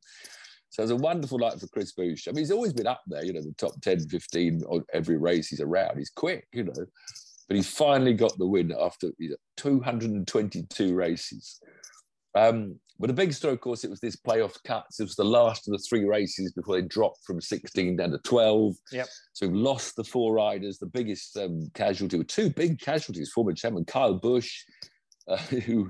So 0.69 0.81
it 0.81 0.85
was 0.85 0.91
a 0.91 0.95
wonderful 0.95 1.39
night 1.39 1.59
for 1.59 1.67
Chris 1.67 1.93
Buescher. 1.93 2.29
I 2.29 2.31
mean, 2.31 2.43
he's 2.43 2.51
always 2.51 2.73
been 2.73 2.87
up 2.87 3.01
there, 3.07 3.23
you 3.23 3.31
know, 3.31 3.41
the 3.41 3.53
top 3.57 3.79
10, 3.81 4.09
15 4.09 4.63
on 4.67 4.83
every 4.93 5.17
race 5.17 5.47
he's 5.47 5.61
around. 5.61 5.97
He's 5.97 6.09
quick, 6.09 6.47
you 6.51 6.63
know 6.63 6.85
but 7.47 7.57
he 7.57 7.63
finally 7.63 8.13
got 8.13 8.37
the 8.37 8.45
win 8.45 8.73
after 8.79 9.11
you 9.17 9.31
know, 9.31 9.35
222 9.57 10.95
races. 10.95 11.59
Um, 12.35 12.79
but 12.99 13.07
the 13.07 13.13
big 13.13 13.33
story, 13.33 13.53
of 13.53 13.61
course, 13.61 13.83
it 13.83 13.89
was 13.89 13.99
this 13.99 14.15
playoff 14.15 14.55
cuts. 14.63 14.99
It 14.99 15.03
was 15.03 15.15
the 15.15 15.25
last 15.25 15.67
of 15.67 15.73
the 15.73 15.83
three 15.89 16.05
races 16.05 16.53
before 16.53 16.79
they 16.79 16.87
dropped 16.87 17.25
from 17.25 17.41
16 17.41 17.97
down 17.97 18.11
to 18.11 18.17
12. 18.19 18.75
Yep. 18.91 19.07
So 19.33 19.47
we've 19.47 19.55
lost 19.55 19.95
the 19.95 20.03
four 20.03 20.33
riders. 20.33 20.77
The 20.77 20.85
biggest 20.85 21.35
um, 21.37 21.69
casualty 21.73 22.17
were 22.17 22.23
two 22.23 22.49
big 22.49 22.79
casualties. 22.79 23.31
Former 23.31 23.53
chairman 23.53 23.83
Kyle 23.83 24.13
Busch, 24.13 24.63
uh, 25.27 25.37
who 25.37 25.89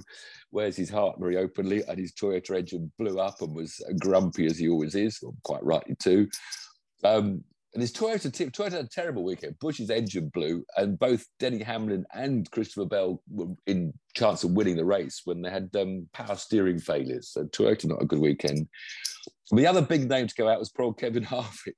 wears 0.51 0.75
his 0.75 0.89
heart 0.89 1.17
very 1.19 1.37
openly, 1.37 1.83
and 1.87 1.99
his 1.99 2.13
Toyota 2.13 2.57
engine 2.57 2.91
blew 2.97 3.19
up 3.19 3.41
and 3.41 3.55
was 3.55 3.79
grumpy 3.99 4.47
as 4.47 4.57
he 4.57 4.67
always 4.67 4.95
is, 4.95 5.19
or 5.21 5.33
quite 5.43 5.63
rightly 5.63 5.95
too. 6.01 6.27
Um, 7.03 7.43
and 7.75 7.81
his 7.81 7.91
Toyota 7.91 8.31
team, 8.31 8.51
Toyota 8.51 8.71
had 8.71 8.85
a 8.85 8.87
terrible 8.87 9.25
weekend. 9.25 9.59
Busch's 9.59 9.89
engine 9.89 10.29
blew, 10.29 10.63
and 10.77 10.97
both 10.97 11.27
Denny 11.39 11.61
Hamlin 11.61 12.05
and 12.13 12.49
Christopher 12.51 12.85
Bell 12.85 13.21
were 13.29 13.53
in 13.67 13.93
chance 14.15 14.45
of 14.45 14.51
winning 14.51 14.77
the 14.77 14.85
race 14.85 15.23
when 15.25 15.41
they 15.41 15.49
had 15.49 15.69
um, 15.75 16.07
power 16.13 16.37
steering 16.37 16.79
failures. 16.79 17.31
So 17.31 17.43
Toyota 17.43 17.87
not 17.87 18.01
a 18.01 18.05
good 18.05 18.19
weekend. 18.19 18.69
The 19.51 19.67
other 19.67 19.81
big 19.81 20.07
name 20.07 20.27
to 20.27 20.35
go 20.35 20.47
out 20.47 20.57
was 20.57 20.69
poor 20.69 20.93
Kevin 20.93 21.25
Harvick, 21.25 21.75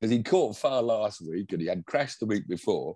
because 0.00 0.10
he 0.10 0.20
caught 0.20 0.56
fire 0.56 0.82
last 0.82 1.20
week 1.20 1.52
and 1.52 1.60
he 1.60 1.68
had 1.68 1.86
crashed 1.86 2.18
the 2.18 2.26
week 2.26 2.48
before. 2.48 2.94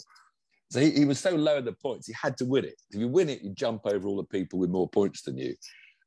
So 0.73 0.81
he, 0.81 0.91
he 0.91 1.05
was 1.05 1.21
so 1.21 1.37
low 1.37 1.59
in 1.59 1.65
the 1.65 1.73
points, 1.73 2.09
he 2.09 2.15
had 2.21 2.37
to 2.39 2.47
win 2.47 2.65
it. 2.65 2.75
If 2.91 2.99
you 2.99 3.07
win 3.07 3.29
it, 3.29 3.43
you 3.43 3.55
jump 3.55 3.83
over 3.85 4.09
all 4.09 4.17
the 4.17 4.25
people 4.25 4.59
with 4.59 4.71
more 4.71 4.89
points 4.89 5.23
than 5.23 5.39
you. 5.39 5.55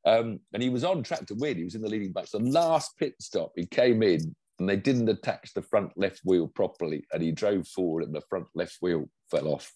Um, 0.04 0.40
and 0.52 0.62
he 0.62 0.68
was 0.68 0.84
on 0.84 1.02
track 1.02 1.24
to 1.28 1.34
win. 1.36 1.56
He 1.56 1.64
was 1.64 1.74
in 1.74 1.80
the 1.80 1.88
leading 1.88 2.12
batch. 2.12 2.32
The 2.32 2.38
last 2.38 2.98
pit 2.98 3.14
stop, 3.18 3.52
he 3.56 3.64
came 3.64 4.02
in 4.02 4.36
and 4.58 4.68
they 4.68 4.76
didn't 4.76 5.08
attach 5.08 5.54
the 5.54 5.62
front 5.62 5.92
left 5.96 6.20
wheel 6.24 6.48
properly, 6.48 7.04
and 7.12 7.22
he 7.22 7.32
drove 7.32 7.66
forward, 7.66 8.04
and 8.04 8.14
the 8.14 8.22
front 8.28 8.46
left 8.54 8.78
wheel 8.80 9.08
fell 9.30 9.48
off. 9.48 9.72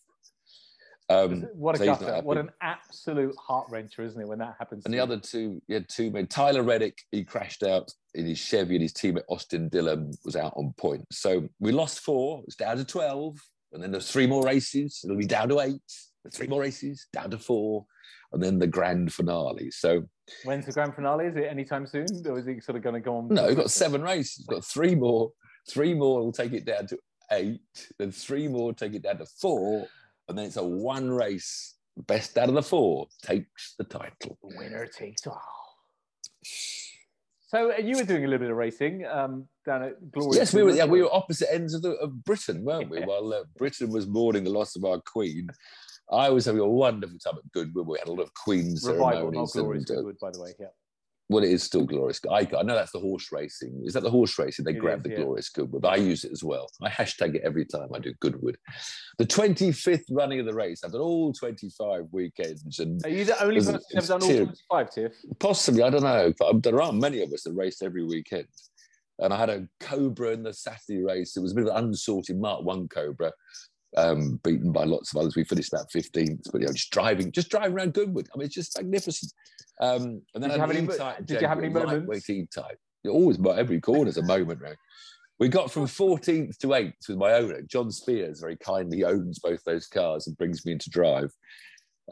Um, 1.09 1.43
what 1.53 1.75
a 1.75 1.79
so 1.79 1.85
gutter. 1.85 2.21
What 2.23 2.39
an 2.39 2.51
absolute 2.63 3.35
heart 3.37 3.69
wrencher, 3.71 4.01
isn't 4.01 4.21
it, 4.21 4.27
when 4.27 4.39
that 4.39 4.55
happens? 4.59 4.85
and 4.85 4.95
the 4.95 4.99
you? 4.99 5.03
other 5.03 5.19
two, 5.19 5.61
you 5.69 5.75
had 5.75 5.89
two 5.89 6.11
men. 6.11 6.27
Tyler 6.27 6.63
Reddick, 6.63 6.99
he 7.11 7.25
crashed 7.25 7.63
out 7.63 7.93
in 8.15 8.25
his 8.27 8.39
Chevy, 8.39 8.77
and 8.77 8.83
his 8.83 8.93
teammate 8.93 9.25
Austin 9.29 9.69
Dillon 9.69 10.13
was 10.25 10.37
out 10.37 10.55
on 10.57 10.73
points. 10.77 11.19
So 11.19 11.49
we 11.61 11.73
lost 11.73 12.01
four. 12.01 12.43
It's 12.47 12.57
down 12.57 12.77
to 12.79 12.85
twelve, 12.85 13.37
and 13.73 13.83
then 13.83 13.91
there's 13.91 14.11
three 14.11 14.27
more 14.27 14.45
races. 14.45 15.01
It'll 15.05 15.17
be 15.17 15.27
down 15.27 15.49
to 15.51 15.61
eight. 15.61 15.81
Three 16.33 16.47
more 16.47 16.61
races, 16.61 17.09
down 17.13 17.31
to 17.31 17.39
four, 17.39 17.85
and 18.33 18.43
then 18.43 18.59
the 18.59 18.67
grand 18.67 19.13
finale. 19.13 19.71
So 19.71 20.05
When's 20.45 20.67
the 20.67 20.73
grand 20.73 20.95
finale? 20.95 21.27
Is 21.27 21.37
it 21.37 21.45
anytime 21.45 21.87
soon? 21.87 22.07
Or 22.27 22.39
is 22.39 22.47
it 22.47 22.63
sort 22.65 22.77
of 22.77 22.83
going 22.83 22.95
to 22.95 23.01
go 23.01 23.17
on? 23.17 23.29
no, 23.29 23.49
we've 23.49 23.57
got 23.57 23.71
seven 23.71 24.03
races. 24.03 24.47
We've 24.49 24.57
got 24.57 24.65
three 24.65 24.95
more. 24.95 25.31
Three 25.69 25.95
more 25.95 26.21
will 26.21 26.33
take 26.33 26.53
it 26.53 26.65
down 26.65 26.87
to 26.89 26.99
eight. 27.31 27.61
Then 27.99 28.11
three 28.11 28.49
more 28.49 28.73
take 28.73 28.95
it 28.95 29.03
down 29.03 29.19
to 29.19 29.27
four, 29.27 29.87
and 30.29 30.37
then 30.37 30.47
it's 30.47 30.57
a 30.57 30.65
one 30.65 31.11
race. 31.11 31.77
Best 32.07 32.39
out 32.39 32.49
of 32.49 32.55
the 32.55 32.63
four 32.63 33.07
takes 33.23 33.75
the 33.77 33.85
title. 33.85 34.39
The 34.43 34.57
Winner 34.57 34.87
takes 34.87 35.27
all. 35.27 35.41
So 37.49 37.71
uh, 37.71 37.77
you 37.77 37.97
were 37.97 38.05
doing 38.05 38.25
a 38.25 38.29
little 38.29 38.47
bit 38.47 38.51
of 38.51 38.57
racing 38.57 39.05
um, 39.05 39.47
down 39.67 39.83
at 39.83 40.11
Glory. 40.11 40.39
Yes, 40.39 40.55
we 40.55 40.63
were. 40.63 40.73
Yeah, 40.73 40.87
we 40.87 41.03
were 41.03 41.15
opposite 41.15 41.53
ends 41.53 41.75
of, 41.75 41.83
the, 41.83 41.91
of 41.97 42.25
Britain, 42.25 42.65
weren't 42.65 42.89
we? 42.89 43.01
Yeah. 43.01 43.07
While 43.07 43.35
uh, 43.35 43.45
Britain 43.59 43.91
was 43.91 44.07
mourning 44.07 44.45
the 44.45 44.51
loss 44.51 44.75
of 44.75 44.87
our 44.87 45.01
Queen, 45.05 45.49
I 46.13 46.29
was 46.31 46.45
having 46.45 46.61
a 46.61 46.69
wonderful 46.69 47.19
time 47.19 47.35
at 47.39 47.53
Goodwood. 47.53 47.87
We 47.87 47.99
had 47.99 48.09
a 48.09 48.13
lot 48.13 48.23
of 48.23 48.35
Queen's 48.35 48.87
Revival, 48.87 49.13
ceremonies. 49.33 49.55
not 49.55 49.63
Glory, 49.63 49.79
and, 49.79 49.91
uh, 49.91 49.95
Goodwood, 49.95 50.19
by 50.21 50.31
the 50.31 50.43
way. 50.43 50.51
Yeah. 50.61 50.67
Well, 51.29 51.45
it 51.45 51.51
is 51.51 51.63
still 51.63 51.85
glorious. 51.87 52.21
I, 52.31 52.41
I 52.59 52.63
know 52.63 52.75
that's 52.75 52.93
the 52.93 52.99
horse 52.99 53.33
racing. 53.33 53.81
Is 53.87 53.95
that 53.95 54.03
the 54.03 54.11
horse 54.11 54.39
racing? 54.39 54.67
They 54.67 54.73
It 54.73 54.81
grab 54.81 54.99
is, 54.99 55.05
the 55.05 55.11
yeah. 55.11 55.17
glorious 55.25 55.49
Goodwood. 55.49 55.87
I 55.87 55.97
use 55.97 56.25
it 56.25 56.33
as 56.33 56.45
well. 56.45 56.69
I 56.83 56.91
hashtag 56.91 57.37
it 57.37 57.43
every 57.43 57.65
time 57.65 57.89
I 57.95 58.01
do 58.01 58.13
Goodwood. 58.21 58.59
The 59.17 59.25
25th 59.25 60.05
running 60.11 60.41
of 60.41 60.47
the 60.47 60.53
race. 60.53 60.83
I've 60.85 60.93
done 60.93 61.01
all 61.01 61.33
25 61.33 62.05
weekends 62.13 62.81
and 62.81 63.03
Are 63.07 63.09
you 63.09 63.25
the 63.25 63.43
only 63.43 63.57
person 63.61 63.77
who's 63.77 64.11
ever 64.11 64.19
done 64.19 64.23
all 64.31 64.37
25, 64.45 64.91
Tiff? 64.91 65.13
possibly, 65.39 65.83
I 65.83 65.89
don't 65.89 66.03
know, 66.03 66.35
but 66.39 66.63
there 66.63 66.83
aren't 66.83 67.01
many 67.01 67.23
of 67.23 67.33
us 67.33 67.45
that 67.45 67.55
race 67.55 67.81
every 67.81 68.05
weekend. 68.05 68.49
And 69.19 69.33
I 69.33 69.39
had 69.39 69.51
a 69.51 69.67
Cobra 69.81 70.31
in 70.33 70.43
the 70.43 70.53
Saturday 70.53 71.03
race. 71.03 71.37
It 71.37 71.41
was 71.41 71.53
a 71.53 71.55
bit 71.55 71.67
of 71.67 71.75
an 71.77 71.85
unsorted 71.85 72.39
Mark 72.39 72.63
One 72.63 72.89
Cobra, 72.89 73.33
um, 73.97 74.41
beaten 74.43 74.73
by 74.73 74.85
lots 74.85 75.13
of 75.13 75.21
others. 75.21 75.37
We 75.37 75.45
finished 75.45 75.73
about 75.73 75.91
15th, 75.91 76.51
but 76.51 76.61
you 76.61 76.67
know, 76.67 76.73
just 76.73 76.91
driving, 76.91 77.33
just 77.33 77.51
driving 77.51 77.77
around 77.77 77.95
Goodwood. 77.95 78.29
I 78.35 78.39
mean, 78.39 78.47
it's 78.47 78.55
just 78.55 78.77
magnificent. 78.77 79.33
Um, 79.81 80.23
and 80.35 80.43
then 80.43 80.51
Did 80.51 80.53
I 80.53 80.55
you 80.55 80.61
have 80.61 80.71
an 80.71 80.77
any 80.77 80.87
E-type 80.87 81.27
did 81.27 81.41
you 81.41 81.49
have 81.49 81.59
any 81.59 81.69
moments? 81.69 81.93
lightweight 81.93 82.31
E-type. 82.31 82.79
Always, 83.09 83.37
but 83.37 83.59
every 83.59 83.81
corner's 83.81 84.17
a 84.17 84.23
moment, 84.23 84.61
right? 84.61 84.77
We 85.39 85.49
got 85.49 85.73
from 85.73 85.87
14th 85.87 86.57
to 86.59 86.69
8th 86.69 87.09
with 87.09 87.19
my 87.19 87.33
owner. 87.33 87.63
John 87.63 87.91
Spears 87.91 88.41
very 88.41 88.57
kindly 88.57 89.03
owns 89.03 89.41
both 89.41 89.63
those 89.65 89.89
cars 89.89 90.27
and 90.29 90.37
brings 90.37 90.65
me 90.65 90.73
in 90.73 90.79
to 90.79 90.91
drive. 90.91 91.33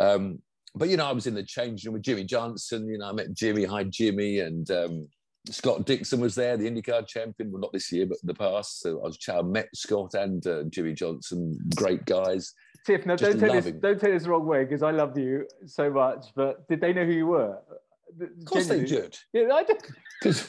Um, 0.01 0.41
but 0.75 0.89
you 0.89 0.97
know, 0.97 1.07
I 1.07 1.13
was 1.13 1.27
in 1.27 1.35
the 1.35 1.43
change 1.45 1.85
room 1.85 1.95
with 1.95 2.03
Jimmie 2.03 2.25
Johnson. 2.25 2.89
You 2.89 2.99
know, 2.99 3.09
I 3.09 3.13
met 3.13 3.33
Jimmy. 3.35 3.65
Hi, 3.65 3.85
Jimmy, 3.85 4.41
and 4.41 4.69
um, 4.71 5.09
Scott 5.49 5.87
Dixon 5.87 6.21
was 6.21 6.35
there, 6.35 6.57
the 6.57 6.71
IndyCar 6.71 7.07
champion. 7.07 7.51
Well, 7.51 7.61
not 7.61 7.73
this 7.73 7.91
year, 7.91 8.07
but 8.07 8.19
in 8.23 8.27
the 8.27 8.35
past. 8.35 8.81
So 8.81 9.01
I 9.01 9.05
was 9.05 9.19
I 9.29 9.43
met 9.43 9.69
Scott 9.75 10.15
and 10.15 10.47
uh, 10.47 10.65
Jimmie 10.65 10.95
Johnson. 10.95 11.59
Great 11.75 12.05
guys. 12.05 12.53
Tiff, 12.87 13.07
now 13.07 13.17
Just 13.17 13.39
don't 13.39 13.51
take, 13.51 13.65
this, 13.65 13.75
don't 13.81 14.01
take 14.01 14.13
this 14.13 14.23
the 14.25 14.31
wrong 14.31 14.47
way 14.47 14.65
because 14.65 14.83
I 14.83 14.91
love 14.91 15.17
you 15.19 15.47
so 15.67 15.91
much, 15.91 16.27
but 16.35 16.67
did 16.69 16.81
they 16.81 16.93
know 16.93 17.05
who 17.05 17.13
you 17.13 17.27
were? 17.27 17.59
Of 18.21 18.45
course 18.45 18.67
they 18.67 18.85
did, 18.85 19.17
Yeah, 19.33 19.53
I 19.53 19.63
did. 19.63 19.83
because 20.21 20.49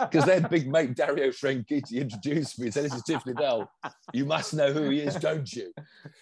because 0.00 0.24
their 0.24 0.40
big 0.48 0.68
mate 0.68 0.94
Dario 0.94 1.28
Franchitti 1.28 1.92
introduced 2.00 2.58
me 2.58 2.66
and 2.66 2.74
said, 2.74 2.84
"This 2.84 2.94
is 2.94 3.02
Tiff 3.02 3.22
Needell. 3.24 3.68
You 4.14 4.24
must 4.24 4.54
know 4.54 4.72
who 4.72 4.88
he 4.88 5.00
is, 5.00 5.14
don't 5.16 5.52
you?" 5.52 5.72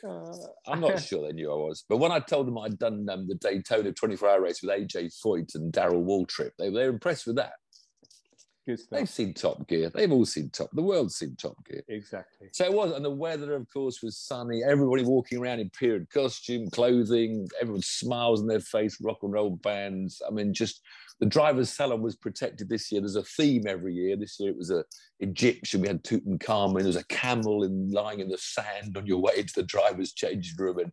Uh, 0.07 0.33
I'm 0.67 0.81
not 0.81 1.01
sure 1.01 1.27
they 1.27 1.33
knew 1.33 1.53
I 1.53 1.55
was, 1.55 1.85
but 1.89 1.99
when 1.99 2.11
I 2.11 2.19
told 2.19 2.47
them 2.49 2.59
I'd 2.59 2.79
done 2.79 3.07
um, 3.09 3.29
the 3.29 3.37
Daytona 3.37 3.93
24-hour 3.93 4.41
race 4.43 4.61
with 4.63 4.73
AJ 4.77 5.15
Foyt 5.25 5.55
and 5.55 5.73
Darrell 5.73 6.03
Waltrip, 6.03 6.51
they, 6.59 6.69
they 6.69 6.85
were 6.85 6.89
impressed 6.89 7.27
with 7.27 7.37
that. 7.37 7.53
Good 8.67 8.81
stuff. 8.81 8.99
They've 8.99 9.09
seen 9.09 9.33
Top 9.33 9.69
Gear. 9.69 9.91
They've 9.95 10.11
all 10.11 10.27
seen 10.27 10.51
Top. 10.51 10.71
The 10.73 10.83
world's 10.83 11.14
seen 11.14 11.37
Top 11.37 11.57
Gear. 11.64 11.83
Exactly. 11.89 12.49
So 12.53 12.64
it 12.64 12.73
was, 12.73 12.93
and 12.93 13.05
the 13.05 13.11
weather, 13.11 13.55
of 13.55 13.73
course, 13.73 14.03
was 14.03 14.19
sunny. 14.19 14.64
Everybody 14.64 15.05
walking 15.05 15.39
around 15.39 15.61
in 15.61 15.71
period 15.71 16.09
costume, 16.11 16.69
clothing. 16.71 17.49
Everyone 17.61 17.83
smiles 17.83 18.41
on 18.41 18.49
their 18.49 18.61
face. 18.61 18.99
Rock 19.01 19.19
and 19.23 19.33
roll 19.33 19.51
bands. 19.51 20.21
I 20.27 20.33
mean, 20.33 20.53
just 20.53 20.81
the 21.21 21.27
driver's 21.27 21.71
salon 21.71 22.03
was 22.03 22.17
protected 22.17 22.69
this 22.69 22.91
year. 22.91 23.01
There's 23.01 23.14
a 23.17 23.23
theme 23.23 23.64
every 23.69 23.95
year. 23.95 24.17
This 24.17 24.41
year 24.41 24.51
it 24.51 24.59
was 24.59 24.71
a 24.71 24.85
Egyptian. 25.21 25.83
We 25.83 25.89
had 25.89 26.03
Tutankhamun. 26.03 26.79
There 26.79 26.87
was 26.87 26.97
a 26.97 27.05
camel 27.05 27.62
in 27.62 27.91
lying 27.93 28.19
in 28.19 28.29
the 28.29 28.39
sand 28.39 28.97
on 28.97 29.07
your 29.07 29.21
way 29.23 29.35
into 29.37 29.55
the 29.55 29.62
driver's 29.62 30.12
changing 30.12 30.57
room, 30.59 30.79
and 30.79 30.93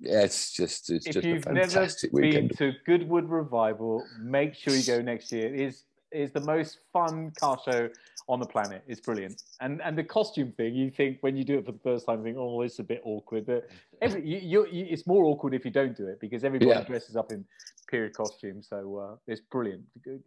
yeah, 0.00 0.22
it's 0.22 0.52
just 0.52 0.90
it's 0.90 1.06
If 1.06 1.12
just 1.14 1.26
a 1.26 1.28
you've 1.28 1.46
never 1.46 1.68
fantastic 1.68 2.12
been 2.12 2.22
weekend. 2.22 2.56
to 2.56 2.72
Goodwood 2.86 3.28
Revival, 3.28 4.02
make 4.22 4.54
sure 4.54 4.74
you 4.74 4.84
go 4.84 5.02
next 5.02 5.30
year. 5.30 5.54
It 5.54 5.60
is 5.60 5.84
is 6.16 6.32
the 6.32 6.40
most 6.40 6.78
fun 6.92 7.32
car 7.38 7.58
show 7.64 7.88
on 8.28 8.40
the 8.40 8.46
planet. 8.46 8.82
It's 8.88 9.00
brilliant. 9.00 9.36
And 9.60 9.80
and 9.82 9.96
the 9.96 10.04
costume 10.04 10.52
thing, 10.52 10.74
you 10.74 10.90
think 10.90 11.18
when 11.20 11.36
you 11.36 11.44
do 11.44 11.58
it 11.58 11.66
for 11.66 11.72
the 11.72 11.78
first 11.78 12.06
time, 12.06 12.18
you 12.18 12.24
think, 12.24 12.36
oh, 12.38 12.62
it's 12.62 12.78
a 12.78 12.84
bit 12.84 13.00
awkward. 13.04 13.46
But 13.46 13.68
every 14.02 14.26
you, 14.26 14.66
you, 14.70 14.86
it's 14.90 15.06
more 15.06 15.24
awkward 15.24 15.54
if 15.54 15.64
you 15.64 15.70
don't 15.70 15.96
do 15.96 16.06
it 16.08 16.18
because 16.20 16.44
everybody 16.44 16.70
Yeah. 16.70 16.82
dresses 16.84 17.16
up 17.16 17.30
in 17.30 17.44
period 17.88 18.14
costume. 18.14 18.62
So 18.62 18.96
uh, 18.96 19.16
it's 19.26 19.40
brilliant. 19.40 19.84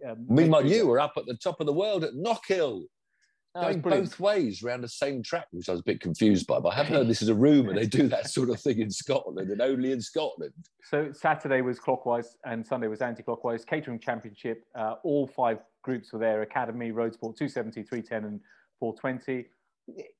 Um, 0.07 0.25
Meanwhile, 0.29 0.65
you 0.65 0.87
were 0.87 0.99
up 0.99 1.13
at 1.17 1.25
the 1.25 1.35
top 1.35 1.59
of 1.59 1.65
the 1.65 1.73
world 1.73 2.03
at 2.03 2.13
Knockhill. 2.13 2.83
Oh, 3.55 3.61
going 3.61 3.81
both 3.81 4.19
ways 4.19 4.63
around 4.63 4.81
the 4.81 4.87
same 4.87 5.23
track, 5.23 5.47
which 5.49 5.69
I 5.69 5.71
was 5.71 5.81
a 5.81 5.83
bit 5.83 5.99
confused 5.99 6.45
by. 6.45 6.59
But 6.59 6.69
I 6.69 6.75
have 6.75 6.87
heard 6.87 7.07
this 7.07 7.23
is 7.23 7.29
a 7.29 7.33
rumour 7.33 7.73
they 7.73 7.87
do 7.87 8.07
that 8.07 8.29
sort 8.29 8.51
of 8.51 8.61
thing 8.61 8.79
in 8.79 8.91
Scotland 8.91 9.49
and 9.49 9.59
only 9.59 9.91
in 9.91 10.01
Scotland. 10.01 10.53
So 10.83 11.11
Saturday 11.11 11.61
was 11.61 11.79
clockwise 11.79 12.37
and 12.45 12.65
Sunday 12.65 12.87
was 12.87 13.01
anti-clockwise. 13.01 13.65
Caterham 13.65 13.97
Championship, 13.97 14.65
uh, 14.75 14.95
all 15.03 15.25
five 15.25 15.57
groups 15.81 16.13
were 16.13 16.19
there: 16.19 16.41
Academy, 16.41 16.91
Road 16.91 17.13
Sport, 17.13 17.37
270, 17.37 17.83
310, 17.83 18.25
and 18.25 18.39
420. 18.79 19.47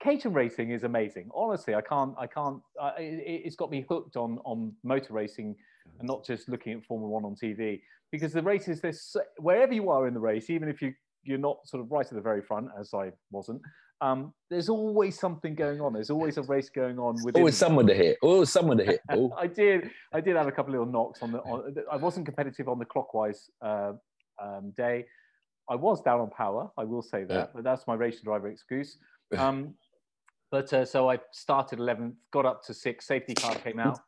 Caterham 0.01 0.34
racing 0.34 0.72
is 0.72 0.84
amazing. 0.84 1.30
Honestly, 1.34 1.76
I 1.76 1.82
can't, 1.82 2.16
I 2.18 2.28
can't. 2.28 2.62
Uh, 2.82 2.91
it, 2.97 3.41
it's 3.45 3.55
got 3.55 3.70
me 3.70 3.86
hooked 3.88 4.16
on 4.16 4.39
on 4.43 4.74
motor 4.84 5.14
racing, 5.14 5.55
and 5.99 6.07
not 6.07 6.26
just 6.26 6.49
looking 6.49 6.74
at 6.74 6.86
Formula 6.86 7.10
One 7.10 7.26
on 7.26 7.36
TV. 7.36 7.82
Because 8.12 8.34
the 8.34 8.41
races, 8.41 8.82
there's 8.82 9.01
so, 9.01 9.22
wherever 9.38 9.74
you 9.74 9.89
are 9.91 10.07
in 10.07 10.14
the 10.14 10.20
race, 10.20 10.49
even 10.49 10.70
if 10.70 10.82
you 10.82 10.93
you're 11.24 11.38
not 11.38 11.57
sort 11.66 11.84
of 11.84 11.91
right 11.91 12.05
at 12.05 12.14
the 12.14 12.22
very 12.22 12.41
front, 12.41 12.70
as 12.80 12.93
I 12.93 13.12
wasn't. 13.32 13.62
Um, 14.01 14.34
there's 14.49 14.70
always 14.70 15.20
something 15.20 15.55
going 15.55 15.82
on. 15.82 15.93
There's 15.93 16.10
always 16.10 16.38
a 16.38 16.43
race 16.43 16.70
going 16.70 16.97
on 16.99 17.18
within. 17.24 17.41
Always 17.41 17.57
someone 17.57 17.86
to 17.88 17.93
hit. 17.93 18.18
Always 18.22 18.49
someone 18.49 18.78
to 18.78 18.86
hit. 18.86 19.01
Paul. 19.10 19.36
I 19.38 19.47
did. 19.47 19.91
I 20.14 20.22
did 20.22 20.38
have 20.38 20.47
a 20.47 20.51
couple 20.51 20.74
of 20.74 20.80
little 20.80 20.91
knocks 20.91 21.22
on 21.22 21.32
the. 21.32 21.39
On, 21.39 21.76
I 21.91 21.97
wasn't 21.97 22.26
competitive 22.26 22.70
on 22.70 22.80
the 22.80 22.86
clockwise 22.86 23.49
uh, 23.62 23.93
um, 24.41 24.72
day. 24.76 25.05
I 25.70 25.76
was 25.76 26.01
down 26.01 26.20
on 26.20 26.30
power. 26.32 26.72
I 26.78 26.84
will 26.84 27.01
say 27.01 27.24
that, 27.26 27.34
Yeah. 27.34 27.45
but 27.53 27.63
that's 27.63 27.86
my 27.88 27.93
racing 27.93 28.24
driver 28.24 28.47
excuse. 28.49 28.97
Um, 29.38 29.76
but 30.51 30.74
uh, 30.74 30.84
so 30.84 31.07
I 31.11 31.20
started 31.32 31.78
11th, 31.78 32.15
got 32.32 32.47
up 32.47 32.63
to 32.65 32.74
sixth. 32.74 33.07
Safety 33.07 33.36
car 33.36 33.53
came 33.59 33.80
out, 33.80 33.99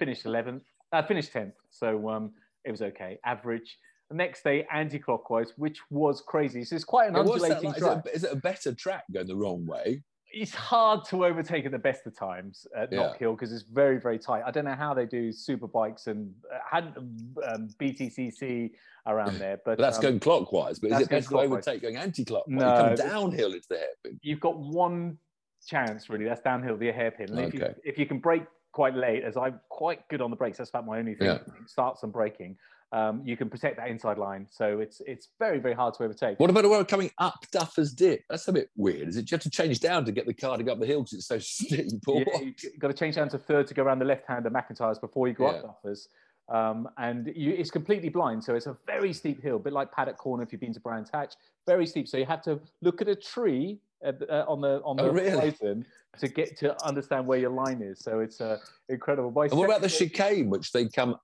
finished 0.00 0.24
11th. 0.24 0.62
Uh, 0.92 1.02
finished 1.04 1.32
10th. 1.32 1.52
So 1.70 2.08
um, 2.08 2.32
it 2.64 2.72
was 2.72 2.82
okay. 2.82 3.18
Average. 3.24 3.78
The 4.10 4.16
next 4.16 4.42
day, 4.42 4.66
anti-clockwise, 4.72 5.52
which 5.56 5.78
was 5.90 6.20
crazy. 6.26 6.64
So 6.64 6.74
it's 6.74 6.84
quite 6.84 7.08
an 7.10 7.14
Yeah, 7.14 7.20
undulating 7.20 7.68
like? 7.70 7.76
Is, 7.76 7.82
track 7.84 8.06
it, 8.06 8.14
is 8.16 8.24
it 8.24 8.32
a 8.32 8.36
better 8.36 8.74
track 8.74 9.04
going 9.12 9.28
the 9.28 9.36
wrong 9.36 9.64
way? 9.66 10.02
It's 10.32 10.54
hard 10.54 11.04
to 11.06 11.24
overtake 11.24 11.64
at 11.66 11.72
the 11.72 11.78
best 11.78 12.06
of 12.06 12.16
times 12.16 12.66
at 12.76 12.92
Yeah. 12.92 12.98
Knockhill 13.14 13.32
because 13.36 13.52
it's 13.52 13.62
very, 13.62 13.98
very 13.98 14.18
tight. 14.18 14.42
I 14.44 14.50
don't 14.50 14.64
know 14.64 14.74
how 14.74 14.92
they 14.92 15.06
do 15.06 15.32
super 15.32 15.66
bikes 15.66 16.08
and 16.08 16.34
uh, 16.52 16.58
had 16.68 16.94
um, 16.96 17.68
BTCC 17.80 18.72
around 19.06 19.38
there, 19.38 19.56
but 19.64 19.78
But 19.78 19.82
that's 19.82 19.98
um, 19.98 20.02
going 20.02 20.20
clockwise. 20.20 20.78
But 20.78 20.90
is 20.92 21.00
it 21.02 21.08
better 21.10 21.28
to 21.28 21.38
overtake 21.38 21.80
going 21.82 21.96
anti-clockwise? 21.96 22.54
No, 22.58 22.68
you 22.76 22.82
come 22.82 22.92
it's- 22.92 23.08
downhill 23.08 23.52
into 23.52 23.68
the 23.68 23.76
hairpin. 23.78 24.20
you've 24.22 24.40
got 24.40 24.58
one 24.58 25.18
chance 25.66 26.08
really. 26.10 26.24
That's 26.24 26.40
downhill, 26.42 26.76
the 26.76 26.92
hairpin. 26.92 27.30
And 27.30 27.40
if 27.40 27.54
you 27.54 27.74
if 27.84 27.98
you 27.98 28.06
can 28.06 28.18
break 28.18 28.42
quite 28.72 28.94
late, 28.94 29.22
as 29.24 29.36
I'm 29.36 29.60
quite 29.70 30.06
good 30.08 30.20
on 30.20 30.30
the 30.30 30.36
brakes, 30.36 30.58
that's 30.58 30.70
about 30.70 30.86
my 30.86 30.98
only 30.98 31.14
thing. 31.14 31.28
Yeah. 31.28 31.38
Starts 31.66 32.02
and 32.02 32.12
braking. 32.12 32.56
Um, 32.92 33.22
you 33.24 33.36
can 33.36 33.48
protect 33.50 33.76
that 33.78 33.88
inside 33.88 34.16
line, 34.16 34.46
so 34.50 34.78
it's 34.78 35.02
it's 35.06 35.28
very 35.40 35.58
very 35.58 35.74
hard 35.74 35.94
to 35.94 36.04
overtake. 36.04 36.38
What 36.38 36.50
about 36.50 36.62
the 36.62 36.68
one 36.68 36.84
coming 36.84 37.10
up 37.18 37.44
Duffus 37.52 37.94
Dip? 37.94 38.22
That's 38.30 38.46
a 38.46 38.52
bit 38.52 38.70
weird. 38.76 39.08
Is 39.08 39.16
it 39.16 39.28
you 39.30 39.34
have 39.34 39.42
to 39.42 39.50
change 39.50 39.80
down 39.80 40.04
to 40.04 40.12
get 40.12 40.24
the 40.26 40.32
car 40.34 40.56
to 40.56 40.62
go 40.62 40.72
up 40.72 40.78
the 40.78 40.86
hill 40.86 41.00
because 41.02 41.14
it's 41.14 41.26
so 41.26 41.38
steep? 41.40 41.86
Or 42.06 42.20
Yeah, 42.20 42.38
you've 42.40 42.78
got 42.78 42.88
to 42.88 42.94
change 42.94 43.16
down 43.16 43.28
to 43.30 43.38
third 43.38 43.66
to 43.66 43.74
go 43.74 43.82
around 43.82 43.98
the 43.98 44.04
left 44.04 44.26
hand 44.28 44.46
of 44.46 44.52
McIntyre's 44.52 45.00
before 45.00 45.26
you 45.26 45.34
go 45.34 45.50
Yeah. 45.50 45.58
up 45.58 45.82
Duffus. 45.84 46.06
Um, 46.48 46.88
and 46.96 47.26
you, 47.34 47.50
it's 47.54 47.72
completely 47.72 48.08
blind, 48.08 48.44
so 48.44 48.54
it's 48.54 48.66
a 48.66 48.76
very 48.86 49.12
steep 49.12 49.42
hill, 49.42 49.56
a 49.56 49.58
bit 49.58 49.72
like 49.72 49.90
Paddock 49.90 50.16
Corner 50.16 50.44
if 50.44 50.52
you've 50.52 50.60
been 50.60 50.72
to 50.74 50.78
Brands 50.80 51.10
Hatch. 51.12 51.34
Very 51.66 51.86
steep, 51.88 52.06
so 52.06 52.16
you 52.18 52.24
have 52.26 52.40
to 52.42 52.60
look 52.82 53.02
at 53.02 53.08
a 53.08 53.16
tree 53.16 53.80
at 54.04 54.20
the- 54.20 54.30
uh, 54.32 54.44
on 54.46 54.60
the 54.60 54.80
on 54.84 54.96
the 54.96 55.02
Oh, 55.02 55.10
really? 55.10 55.30
horizon 55.30 55.84
to 56.20 56.28
get 56.28 56.56
to 56.58 56.80
understand 56.86 57.26
where 57.26 57.40
your 57.40 57.50
line 57.50 57.82
is. 57.82 57.98
So 57.98 58.20
it's 58.20 58.40
uh, 58.40 58.58
incredible. 58.88 59.32
By 59.32 59.46
And 59.46 59.58
what 59.58 59.64
about 59.64 59.80
the 59.80 59.88
chicane, 59.88 60.48
which 60.48 60.70
they 60.70 60.86
come 60.88 61.16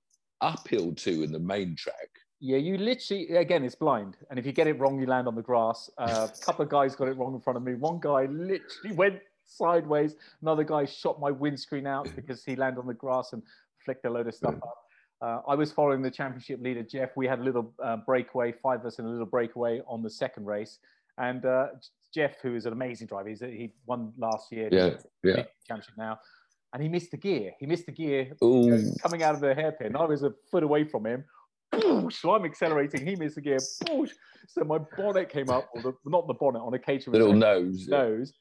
uphill 0.43 0.93
to 0.95 1.23
in 1.23 1.33
the 1.33 1.39
main 1.39 1.77
track? 1.77 2.09
Yeah, 2.41 2.59
you 2.59 2.77
literally 2.77 3.29
again, 3.37 3.65
it's 3.65 3.77
blind, 3.77 4.17
and 4.29 4.39
if 4.39 4.45
you 4.45 4.53
get 4.53 4.67
it 4.67 4.79
wrong, 4.79 5.01
you 5.01 5.07
land 5.07 5.29
on 5.29 5.37
the 5.37 5.43
grass. 5.43 5.89
Uh, 5.97 6.29
a 6.29 6.41
couple 6.45 6.65
of 6.65 6.69
guys 6.69 6.97
got 6.97 7.09
it 7.09 7.17
wrong 7.17 7.35
in 7.35 7.41
front 7.41 7.57
of 7.57 7.63
me. 7.63 7.75
One 7.75 8.01
guy 8.01 8.27
literally 8.27 8.95
went 8.95 9.21
sideways. 9.45 10.17
Another 10.41 10.65
guy 10.65 10.85
shot 10.85 11.21
my 11.21 11.31
windscreen 11.31 11.87
out 11.87 12.09
because 12.17 12.45
he 12.45 12.57
landed 12.57 12.81
on 12.81 12.87
the 12.87 12.95
grass 12.95 13.33
and 13.33 13.43
flicked 13.85 14.05
a 14.07 14.11
load 14.11 14.27
of 14.27 14.35
stuff 14.35 14.55
up. 14.55 14.79
Uh, 15.21 15.41
I 15.47 15.55
was 15.55 15.71
following 15.71 16.03
the 16.03 16.11
championship 16.11 16.61
leader 16.61 16.83
Jeff. 16.83 17.11
We 17.17 17.29
had 17.29 17.39
a 17.39 17.43
little 17.45 17.73
uh, 17.83 17.99
breakaway, 17.99 18.53
five 18.61 18.81
of 18.81 18.87
us 18.87 18.99
in 18.99 19.05
a 19.05 19.09
little 19.09 19.27
breakaway 19.27 19.81
on 19.87 20.03
the 20.03 20.11
second 20.11 20.47
race, 20.47 20.81
and 21.19 21.45
uh, 21.45 21.69
Jeff, 22.13 22.41
who 22.43 22.57
is 22.57 22.67
an 22.67 22.73
amazing 22.73 23.07
driver, 23.07 23.29
he's, 23.29 23.41
he 23.41 23.73
won 23.87 24.13
last 24.19 24.51
year. 24.51 24.69
Yeah, 24.73 24.91
yeah. 25.23 25.45
championship 25.67 25.95
now, 25.97 26.19
and 26.73 26.83
he 26.83 26.89
missed 26.89 27.11
the 27.11 27.17
gear. 27.17 27.53
He 27.59 27.67
missed 27.67 27.87
the 27.87 27.93
gear 27.93 28.33
coming 29.03 29.23
out 29.23 29.35
of 29.35 29.41
the 29.41 29.55
hairpin. 29.55 29.95
I 29.97 30.05
was 30.05 30.23
a 30.23 30.33
foot 30.51 30.63
away 30.63 30.85
from 30.85 31.07
him. 31.07 31.25
So 32.11 32.35
I'm 32.35 32.45
accelerating. 32.45 33.07
He 33.07 33.17
missed 33.17 33.37
the 33.37 33.41
gear. 33.41 33.59
So 33.59 34.65
my 34.65 34.79
bonnet 34.97 35.31
came 35.31 35.49
up, 35.49 35.69
or 35.75 35.83
the, 35.83 35.93
not 36.05 36.27
the 36.27 36.35
bonnet, 36.35 36.61
on 36.61 36.73
the 36.73 37.11
little 37.11 37.33
nose. 37.33 37.89
nose. 37.89 38.33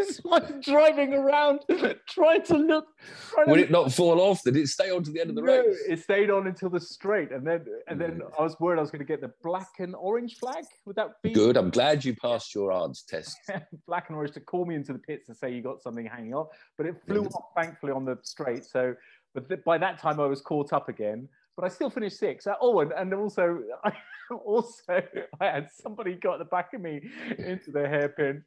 So 0.00 0.32
I'm 0.32 0.60
driving 0.60 1.12
around, 1.12 1.60
trying 2.08 2.42
to 2.44 2.56
look. 2.56 2.86
Trying 3.30 3.46
to 3.46 3.50
Would 3.50 3.60
it 3.60 3.70
not 3.70 3.92
fall 3.92 4.20
off? 4.20 4.42
Did 4.42 4.56
it 4.56 4.68
stay 4.68 4.90
on 4.90 5.02
to 5.04 5.10
the 5.10 5.20
end 5.20 5.30
of 5.30 5.36
the 5.36 5.42
no, 5.42 5.60
race? 5.60 5.78
it 5.88 6.00
stayed 6.00 6.30
on 6.30 6.46
until 6.46 6.70
the 6.70 6.80
straight, 6.80 7.32
and 7.32 7.46
then 7.46 7.66
and 7.86 8.00
then 8.00 8.20
mm. 8.20 8.30
I 8.38 8.42
was 8.42 8.58
worried 8.60 8.78
I 8.78 8.80
was 8.80 8.90
going 8.90 9.00
to 9.00 9.04
get 9.04 9.20
the 9.20 9.32
black 9.42 9.68
and 9.78 9.94
orange 9.94 10.36
flag. 10.38 10.64
Would 10.86 10.96
that 10.96 11.22
be 11.22 11.32
Good. 11.32 11.56
I'm 11.56 11.70
glad 11.70 12.04
you 12.04 12.16
passed 12.16 12.54
your 12.54 12.72
odds 12.72 13.02
test. 13.02 13.36
black 13.86 14.06
and 14.08 14.16
orange 14.16 14.32
to 14.34 14.40
call 14.40 14.64
me 14.64 14.74
into 14.74 14.92
the 14.92 14.98
pits 14.98 15.28
and 15.28 15.36
say 15.36 15.52
you 15.52 15.62
got 15.62 15.82
something 15.82 16.06
hanging 16.06 16.34
off? 16.34 16.48
But 16.76 16.86
it 16.86 16.96
flew 17.06 17.24
mm. 17.24 17.34
off 17.34 17.44
thankfully 17.54 17.92
on 17.92 18.04
the 18.04 18.18
straight. 18.22 18.64
So, 18.64 18.94
but 19.34 19.48
th- 19.48 19.64
by 19.64 19.76
that 19.78 19.98
time 19.98 20.18
I 20.18 20.26
was 20.26 20.40
caught 20.40 20.72
up 20.72 20.88
again. 20.88 21.28
But 21.60 21.70
I 21.70 21.74
still 21.74 21.90
finished 21.90 22.18
sixth. 22.18 22.48
Oh, 22.60 22.80
and, 22.80 22.92
and 22.92 23.12
also, 23.12 23.62
I, 23.84 23.92
also, 24.44 25.02
I 25.40 25.44
had 25.44 25.68
somebody 25.70 26.14
got 26.14 26.38
the 26.38 26.44
back 26.46 26.72
of 26.72 26.80
me 26.80 27.02
into 27.38 27.70
the 27.70 27.86
hairpin, 27.86 28.42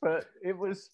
but 0.00 0.26
it 0.42 0.56
was 0.56 0.90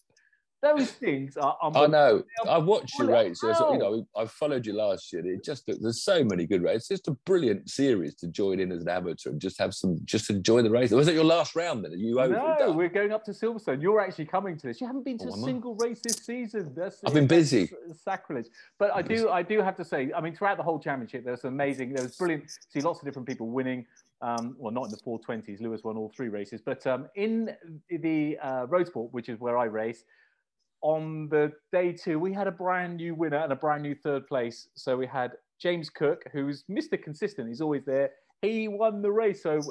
those 0.61 0.91
things 0.91 1.37
are. 1.37 1.57
I 1.61 1.87
know. 1.87 2.23
I 2.47 2.57
watched 2.57 2.97
your 2.99 3.07
race. 3.07 3.41
You 3.41 3.49
know, 3.49 4.07
I 4.15 4.25
followed 4.25 4.65
you 4.65 4.73
last 4.73 5.11
year. 5.13 5.25
It 5.25 5.43
just 5.43 5.63
there's 5.67 6.03
so 6.03 6.23
many 6.23 6.45
good 6.45 6.63
races. 6.63 6.81
It's 6.81 6.87
just 6.89 7.07
a 7.07 7.11
brilliant 7.25 7.69
series 7.69 8.15
to 8.15 8.27
join 8.27 8.59
in 8.59 8.71
as 8.71 8.81
an 8.81 8.89
amateur 8.89 9.29
and 9.29 9.39
just 9.39 9.57
have 9.59 9.73
some, 9.73 9.99
just 10.03 10.29
enjoy 10.29 10.61
the 10.61 10.69
race. 10.69 10.91
Was 10.91 11.07
it 11.07 11.15
your 11.15 11.23
last 11.23 11.55
round 11.55 11.85
then? 11.85 11.93
Are 11.93 11.95
you 11.95 12.19
over? 12.19 12.33
No, 12.33 12.71
we're 12.71 12.89
going 12.89 13.11
up 13.11 13.23
to 13.25 13.31
Silverstone. 13.31 13.81
You're 13.81 14.01
actually 14.01 14.25
coming 14.25 14.57
to 14.57 14.67
this. 14.67 14.81
You 14.81 14.87
haven't 14.87 15.05
been 15.05 15.17
to 15.19 15.29
oh, 15.29 15.41
a 15.41 15.45
single 15.45 15.75
race 15.75 16.01
this 16.01 16.17
season. 16.17 16.73
That's, 16.75 16.99
I've 17.05 17.13
been 17.13 17.27
busy. 17.27 17.71
Sacrilege. 18.03 18.47
But 18.77 18.93
I 18.93 19.01
do, 19.01 19.29
I 19.29 19.43
do 19.43 19.61
have 19.61 19.77
to 19.77 19.85
say. 19.85 20.11
I 20.15 20.21
mean, 20.21 20.35
throughout 20.35 20.57
the 20.57 20.63
whole 20.63 20.79
championship, 20.79 21.23
there's 21.23 21.45
amazing. 21.45 21.93
There 21.93 22.03
was 22.03 22.17
brilliant. 22.17 22.51
See 22.69 22.81
lots 22.81 22.99
of 22.99 23.05
different 23.05 23.27
people 23.27 23.47
winning. 23.47 23.85
Um, 24.21 24.55
well, 24.57 24.73
not 24.73 24.85
in 24.85 24.91
the 24.91 24.97
420s. 24.97 25.61
Lewis 25.61 25.81
won 25.83 25.95
all 25.95 26.11
three 26.13 26.27
races, 26.27 26.61
but 26.63 26.85
um, 26.85 27.07
in 27.15 27.55
the 27.89 28.37
uh, 28.39 28.65
road 28.67 28.87
sport, 28.87 29.13
which 29.13 29.29
is 29.29 29.39
where 29.39 29.57
I 29.57 29.65
race, 29.65 30.03
on 30.81 31.27
the 31.29 31.51
day 31.71 31.91
two, 31.91 32.19
we 32.19 32.33
had 32.33 32.47
a 32.47 32.51
brand 32.51 32.97
new 32.97 33.15
winner 33.15 33.37
and 33.37 33.51
a 33.51 33.55
brand 33.55 33.83
new 33.83 33.95
third 33.95 34.27
place. 34.27 34.67
So 34.75 34.97
we 34.97 35.07
had 35.07 35.31
James 35.59 35.89
Cook, 35.89 36.23
who's 36.31 36.63
Mr. 36.69 37.01
Consistent. 37.01 37.47
He's 37.47 37.61
always 37.61 37.83
there. 37.85 38.11
He 38.41 38.69
won 38.69 39.01
the 39.01 39.11
race, 39.11 39.43
so 39.43 39.61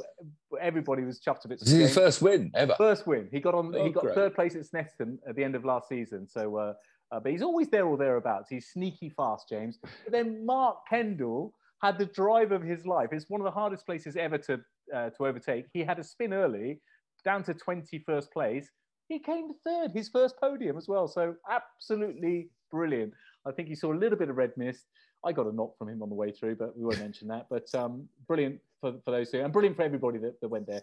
everybody 0.61 1.03
was 1.03 1.21
chuffed 1.21 1.47
a 1.47 1.49
bit. 1.49 1.61
This 1.61 1.73
is 1.73 1.79
his 1.79 1.95
first 1.95 2.21
win 2.21 2.51
ever. 2.55 2.75
First 2.77 3.07
win. 3.07 3.29
He 3.33 3.41
got 3.41 3.55
on. 3.55 3.75
Oh, 3.75 3.85
he 3.85 3.91
got 3.91 4.05
great. 4.05 4.15
third 4.15 4.35
place 4.35 4.55
at 4.55 4.63
Snetterton 4.63 5.17
at 5.27 5.37
the 5.37 5.43
end 5.43 5.55
of 5.55 5.65
last 5.65 5.89
season. 5.89 6.29
So, 6.29 6.57
uh, 6.57 6.75
uh, 7.11 7.21
but 7.21 7.33
he's 7.33 7.41
always 7.41 7.69
there 7.71 7.87
or 7.87 7.97
thereabouts. 7.97 8.51
He's 8.51 8.69
sneaky 8.69 9.09
fast, 9.09 9.49
James. 9.49 9.79
But 9.81 10.13
then 10.13 10.45
Mark 10.45 10.77
Kendall 10.91 11.55
had 11.81 11.97
the 11.99 12.05
drive 12.05 12.53
of 12.53 12.63
his 12.63 12.85
life. 12.85 13.09
It's 13.13 13.31
one 13.31 13.41
of 13.41 13.47
the 13.47 13.51
hardest 13.51 13.87
places 13.87 14.17
ever 14.17 14.37
to 14.37 14.61
uh, 14.95 15.11
to 15.11 15.27
overtake. 15.27 15.65
He 15.73 15.83
had 15.83 15.99
a 15.99 16.05
spin 16.05 16.35
early, 16.35 16.83
down 17.25 17.43
to 17.45 17.55
21st 17.55 18.31
place, 18.31 18.71
he 19.09 19.19
came 19.19 19.51
third, 19.65 19.93
his 19.93 20.09
first 20.09 20.37
podium 20.41 20.77
as 20.77 20.87
well. 20.87 21.09
So 21.09 21.35
absolutely 21.51 22.51
brilliant. 22.71 23.15
I 23.47 23.53
think 23.53 23.69
he 23.69 23.75
saw 23.75 23.93
a 23.93 23.97
little 23.97 24.19
bit 24.19 24.29
of 24.29 24.37
red 24.37 24.53
mist. 24.57 24.85
I 25.25 25.33
got 25.33 25.47
a 25.47 25.53
knock 25.53 25.77
from 25.79 25.89
him 25.89 26.03
on 26.03 26.11
the 26.11 26.15
way 26.15 26.31
through, 26.31 26.57
but 26.57 26.77
we 26.77 26.85
won't 26.85 27.01
mention 27.01 27.27
that. 27.29 27.47
But 27.51 27.75
um, 27.75 28.07
brilliant 28.27 28.61
for, 28.81 28.95
for 29.05 29.11
those 29.11 29.31
two, 29.31 29.41
and 29.41 29.53
brilliant 29.53 29.77
for 29.77 29.83
everybody 29.83 30.19
that, 30.19 30.41
that 30.41 30.49
went 30.49 30.67
there. 30.67 30.83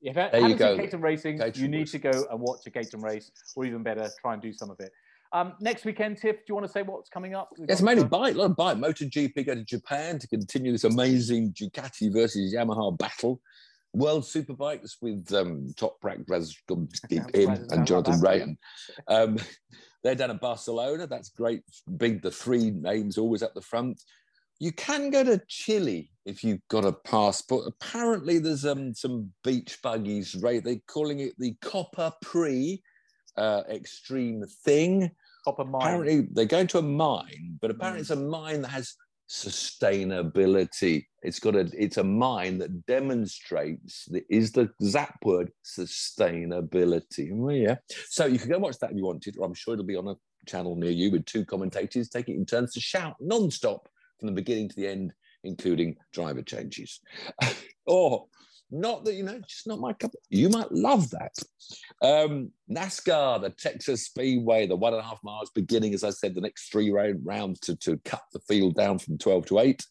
If 0.00 0.14
there 0.14 0.48
you 0.48 0.54
go. 0.54 0.76
Caterham 0.76 1.02
Racing, 1.02 1.40
you 1.54 1.66
need 1.66 1.86
to 1.88 1.98
go 1.98 2.26
and 2.30 2.40
watch 2.40 2.60
a 2.66 2.70
Caterham 2.70 3.02
race, 3.02 3.30
or 3.56 3.64
even 3.64 3.82
better, 3.82 4.10
try 4.20 4.34
and 4.34 4.42
do 4.42 4.52
some 4.52 4.70
of 4.70 4.78
it. 4.80 4.92
Um, 5.32 5.54
next 5.60 5.84
weekend, 5.84 6.18
Tiff, 6.18 6.36
do 6.36 6.42
you 6.48 6.54
want 6.54 6.66
to 6.66 6.72
say 6.72 6.82
what's 6.82 7.08
coming 7.08 7.34
up? 7.34 7.50
We've 7.58 7.68
it's 7.68 7.82
mainly 7.82 8.04
bike, 8.04 8.34
a 8.34 8.38
lot 8.38 8.50
of 8.50 8.56
bike. 8.56 8.76
MotoGP 8.76 9.46
go 9.46 9.54
to 9.54 9.64
Japan 9.64 10.18
to 10.20 10.28
continue 10.28 10.72
this 10.72 10.84
amazing 10.84 11.52
Ducati 11.54 12.12
versus 12.12 12.54
Yamaha 12.54 12.96
battle. 12.96 13.40
World 13.94 14.24
Superbikes 14.24 14.96
with 15.00 15.32
um, 15.32 15.72
Toprak 15.76 16.26
Razgobin 16.26 17.70
and 17.72 17.86
Jonathan 17.86 18.20
Rea. 18.20 18.56
Um, 19.08 19.38
they're 20.02 20.16
down 20.16 20.32
in 20.32 20.36
Barcelona. 20.38 21.06
That's 21.06 21.30
great. 21.30 21.62
Big, 21.96 22.20
the 22.20 22.30
three 22.30 22.70
names 22.70 23.16
always 23.16 23.42
at 23.42 23.54
the 23.54 23.60
front. 23.60 24.02
You 24.58 24.72
can 24.72 25.10
go 25.10 25.24
to 25.24 25.40
Chile 25.48 26.10
if 26.26 26.42
you've 26.42 26.66
got 26.68 26.84
a 26.84 26.92
passport. 26.92 27.66
Apparently, 27.68 28.38
there's 28.38 28.66
um, 28.66 28.94
some 28.94 29.30
beach 29.42 29.78
buggies. 29.82 30.34
Right, 30.34 30.62
they're 30.62 30.76
calling 30.86 31.20
it 31.20 31.34
the 31.38 31.54
Copper 31.60 32.12
Pre 32.20 32.82
uh, 33.36 33.62
Extreme 33.70 34.44
Thing. 34.64 35.10
Copper 35.44 35.64
mine. 35.64 35.82
Apparently, 35.82 36.28
they're 36.32 36.46
going 36.46 36.66
to 36.68 36.78
a 36.78 36.82
mine, 36.82 37.58
but 37.60 37.70
apparently, 37.70 38.00
mm. 38.00 38.02
it's 38.02 38.10
a 38.10 38.16
mine 38.16 38.62
that 38.62 38.68
has 38.68 38.96
sustainability. 39.28 41.06
It's 41.22 41.38
got 41.38 41.56
a 41.56 41.70
it's 41.76 41.96
a 41.96 42.04
mind 42.04 42.60
that 42.60 42.86
demonstrates 42.86 44.04
that 44.06 44.24
is 44.28 44.52
the 44.52 44.70
zap 44.82 45.16
word 45.24 45.50
sustainability. 45.64 47.30
Yeah. 47.62 47.76
So 48.08 48.26
you 48.26 48.38
can 48.38 48.50
go 48.50 48.58
watch 48.58 48.78
that 48.78 48.90
if 48.90 48.96
you 48.96 49.04
wanted, 49.04 49.36
or 49.38 49.46
I'm 49.46 49.54
sure 49.54 49.74
it'll 49.74 49.86
be 49.86 49.96
on 49.96 50.08
a 50.08 50.16
channel 50.46 50.76
near 50.76 50.90
you 50.90 51.10
with 51.10 51.24
two 51.24 51.44
commentators 51.44 52.08
taking 52.08 52.36
in 52.36 52.46
turns 52.46 52.74
to 52.74 52.80
shout 52.80 53.16
non-stop 53.20 53.88
from 54.18 54.26
the 54.26 54.32
beginning 54.32 54.68
to 54.68 54.76
the 54.76 54.86
end, 54.86 55.12
including 55.42 55.96
driver 56.12 56.42
changes. 56.42 57.00
or 57.86 58.26
not 58.70 59.04
that 59.04 59.14
you 59.14 59.22
know, 59.22 59.38
just 59.46 59.66
not 59.66 59.80
my 59.80 59.92
cup. 59.92 60.10
You 60.30 60.48
might 60.48 60.72
love 60.72 61.10
that. 61.10 61.32
Um, 62.02 62.50
NASCAR, 62.70 63.40
the 63.40 63.50
Texas 63.50 64.06
Speedway, 64.06 64.66
the 64.66 64.76
one 64.76 64.94
and 64.94 65.02
a 65.02 65.04
half 65.04 65.22
miles 65.22 65.50
beginning, 65.50 65.94
as 65.94 66.04
I 66.04 66.10
said, 66.10 66.34
the 66.34 66.40
next 66.40 66.70
three 66.70 66.90
round 66.90 67.20
rounds 67.24 67.60
to, 67.60 67.76
to 67.76 67.98
cut 68.04 68.22
the 68.32 68.40
field 68.40 68.74
down 68.74 68.98
from 68.98 69.18
12 69.18 69.46
to 69.46 69.58
8. 69.60 69.86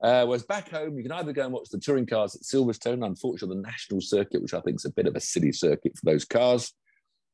Uh, 0.00 0.24
whereas 0.26 0.44
back 0.44 0.70
home, 0.70 0.96
you 0.96 1.02
can 1.02 1.12
either 1.12 1.32
go 1.32 1.44
and 1.44 1.52
watch 1.52 1.68
the 1.70 1.78
touring 1.78 2.06
cars 2.06 2.36
at 2.36 2.42
Silverstone, 2.42 3.04
unfortunately, 3.04 3.56
the 3.56 3.62
national 3.62 4.00
circuit, 4.00 4.42
which 4.42 4.54
I 4.54 4.60
think 4.60 4.76
is 4.76 4.84
a 4.84 4.92
bit 4.92 5.06
of 5.06 5.16
a 5.16 5.20
silly 5.20 5.52
circuit 5.52 5.96
for 5.96 6.10
those 6.10 6.24
cars, 6.24 6.72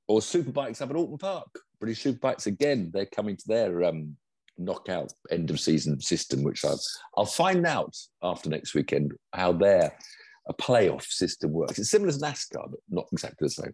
or 0.09 0.21
Superbikes 0.21 0.81
up 0.81 0.91
at 0.91 0.97
Oulton 0.97 1.19
Park. 1.19 1.59
British 1.79 2.05
Superbikes, 2.05 2.47
again, 2.47 2.91
they're 2.95 3.05
coming 3.05 3.37
to 3.37 3.45
their 3.47 3.85
um, 3.85 4.17
knockout 4.57 5.13
end 5.31 5.51
of 5.51 5.61
season 5.61 6.01
system, 6.01 6.43
which 6.43 6.65
I'll, 6.65 6.81
I'll 7.17 7.27
find 7.27 7.67
out 7.67 7.95
after 8.23 8.49
next 8.49 8.75
weekend 8.75 9.13
how 9.35 9.53
they're 9.53 9.93
a 10.49 10.55
playoff 10.55 11.05
system 11.05 11.53
works. 11.53 11.79
It's 11.79 11.91
similar 11.91 12.13
to 12.13 12.19
NASCAR, 12.19 12.71
but 12.71 12.81
not 12.89 13.07
exactly 13.13 13.47
the 13.47 13.51
same. 13.51 13.73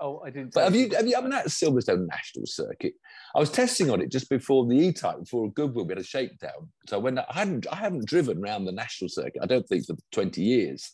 Oh, 0.00 0.22
I 0.24 0.30
didn't. 0.30 0.54
But 0.54 0.64
have 0.64 0.74
you 0.74 0.90
have 0.94 1.06
you 1.06 1.14
ever 1.16 1.32
at 1.32 1.46
Silverstone 1.46 2.06
National 2.06 2.46
Circuit? 2.46 2.94
I 3.34 3.40
was 3.40 3.50
testing 3.50 3.90
on 3.90 4.00
it 4.00 4.10
just 4.10 4.28
before 4.28 4.66
the 4.66 4.76
E-Type, 4.76 5.20
before 5.20 5.46
a 5.46 5.50
Goodwood, 5.50 5.86
we 5.86 5.92
had 5.92 5.98
a 5.98 6.04
shakedown. 6.04 6.70
So 6.86 6.98
when 6.98 7.18
I 7.18 7.24
hadn't 7.30 7.66
I 7.70 7.76
haven't 7.76 8.06
driven 8.06 8.38
around 8.38 8.64
the 8.64 8.72
National 8.72 9.08
Circuit, 9.08 9.42
I 9.42 9.46
don't 9.46 9.66
think 9.68 9.86
for 9.86 9.96
20 10.12 10.42
years. 10.42 10.92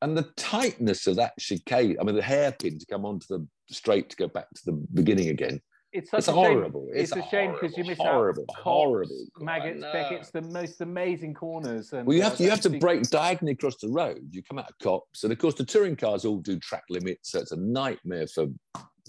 And 0.00 0.16
the 0.16 0.30
tightness 0.36 1.06
of 1.06 1.16
that 1.16 1.32
chicane, 1.40 1.96
I 2.00 2.04
mean, 2.04 2.14
the 2.14 2.22
hairpin 2.22 2.78
to 2.78 2.86
come 2.86 3.04
onto 3.04 3.26
the 3.28 3.46
straight 3.70 4.10
to 4.10 4.16
go 4.16 4.28
back 4.28 4.48
to 4.54 4.62
the 4.66 4.72
beginning 4.94 5.28
again 5.28 5.60
it's 5.92 6.10
such 6.10 6.18
it's 6.18 6.28
a 6.28 6.32
horrible. 6.32 6.86
Shame. 6.86 7.00
It's, 7.00 7.12
it's 7.12 7.26
a 7.26 7.30
shame 7.30 7.52
because 7.52 7.76
you 7.76 7.84
miss 7.84 7.98
horrible, 7.98 8.44
out 8.50 8.62
horrible, 8.62 9.24
Maggotts, 9.40 9.82
Becketts, 9.82 10.30
the 10.30 10.42
most 10.42 10.80
amazing 10.80 11.34
corners. 11.34 11.92
And, 11.92 12.06
well, 12.06 12.16
you 12.16 12.22
have 12.22 12.34
uh, 12.34 12.36
to 12.36 12.44
you 12.44 12.50
have 12.50 12.60
to 12.62 12.70
break 12.70 13.02
diagonally 13.10 13.52
across 13.52 13.76
the 13.76 13.88
road. 13.88 14.28
You 14.30 14.42
come 14.42 14.58
out 14.58 14.68
of 14.68 14.78
Copse, 14.82 15.24
and 15.24 15.32
of 15.32 15.38
course 15.38 15.54
the 15.54 15.64
touring 15.64 15.96
cars 15.96 16.24
all 16.24 16.38
do 16.38 16.58
track 16.58 16.84
limits, 16.90 17.32
so 17.32 17.40
it's 17.40 17.52
a 17.52 17.56
nightmare 17.56 18.26
for 18.26 18.46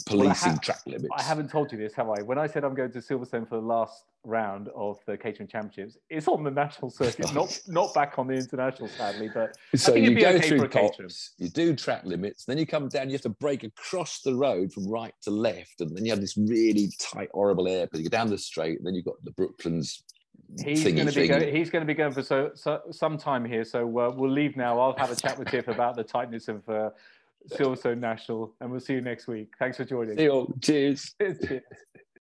policing 0.05 0.53
well, 0.53 0.59
track 0.59 0.81
limits. 0.85 1.09
I 1.15 1.21
haven't 1.21 1.49
told 1.49 1.71
you 1.71 1.77
this, 1.77 1.93
have 1.93 2.09
I? 2.09 2.21
When 2.21 2.37
I 2.37 2.47
said 2.47 2.63
I'm 2.63 2.73
going 2.73 2.91
to 2.91 2.99
Silverstone 2.99 3.47
for 3.47 3.55
the 3.55 3.65
last 3.65 4.05
round 4.23 4.69
of 4.75 4.99
the 5.05 5.17
Caterham 5.17 5.47
Championships, 5.47 5.97
it's 6.09 6.27
on 6.27 6.43
the 6.43 6.51
national 6.51 6.91
circuit, 6.91 7.33
not 7.33 7.59
not 7.67 7.93
back 7.93 8.19
on 8.19 8.27
the 8.27 8.33
international, 8.33 8.87
sadly. 8.89 9.29
But 9.33 9.57
so 9.75 9.95
you 9.95 10.19
go 10.19 10.29
okay 10.29 10.47
through 10.47 10.67
Copse, 10.69 11.31
you 11.37 11.49
do 11.49 11.75
track 11.75 12.03
limits, 12.05 12.45
then 12.45 12.57
you 12.57 12.65
come 12.65 12.87
down, 12.89 13.09
you 13.09 13.13
have 13.13 13.21
to 13.21 13.29
break 13.29 13.63
across 13.63 14.21
the 14.21 14.35
road 14.35 14.73
from 14.73 14.87
right 14.87 15.13
to 15.21 15.31
left, 15.31 15.81
and 15.81 15.95
then 15.95 16.05
you 16.05 16.11
have 16.11 16.21
this 16.21 16.37
really 16.37 16.91
tight, 16.99 17.29
horrible 17.33 17.67
air. 17.67 17.87
But 17.91 17.99
you 17.99 18.09
go 18.09 18.17
down 18.17 18.29
the 18.29 18.37
straight, 18.37 18.77
and 18.77 18.87
then 18.87 18.95
you've 18.95 19.05
got 19.05 19.23
the 19.23 19.31
Brooklands 19.31 20.03
He's 20.63 20.83
going 20.83 21.05
to 21.05 21.13
be 21.13 21.27
going. 21.27 21.55
He's 21.55 21.69
going 21.69 21.81
to 21.81 21.85
be 21.85 21.93
going 21.93 22.11
for 22.11 22.23
so, 22.23 22.51
so 22.55 22.81
some 22.91 23.17
time 23.17 23.45
here. 23.45 23.63
So 23.63 23.81
uh, 23.99 24.11
we'll 24.15 24.31
leave 24.31 24.57
now. 24.57 24.79
I'll 24.79 24.97
have 24.97 25.11
a 25.11 25.15
chat 25.15 25.37
with 25.37 25.49
Tiff 25.49 25.67
about 25.67 25.95
the 25.95 26.03
tightness 26.03 26.47
of 26.47 26.67
uh, 26.67 26.89
Silverstone 27.49 27.99
National, 27.99 28.53
and 28.61 28.71
we'll 28.71 28.79
see 28.79 28.93
you 28.93 29.01
next 29.01 29.27
week. 29.27 29.53
Thanks 29.59 29.77
for 29.77 29.85
joining. 29.85 30.17
See 30.17 30.23
you 30.23 30.31
all. 30.31 30.53
Cheers. 30.61 31.15
Cheers. 31.21 31.61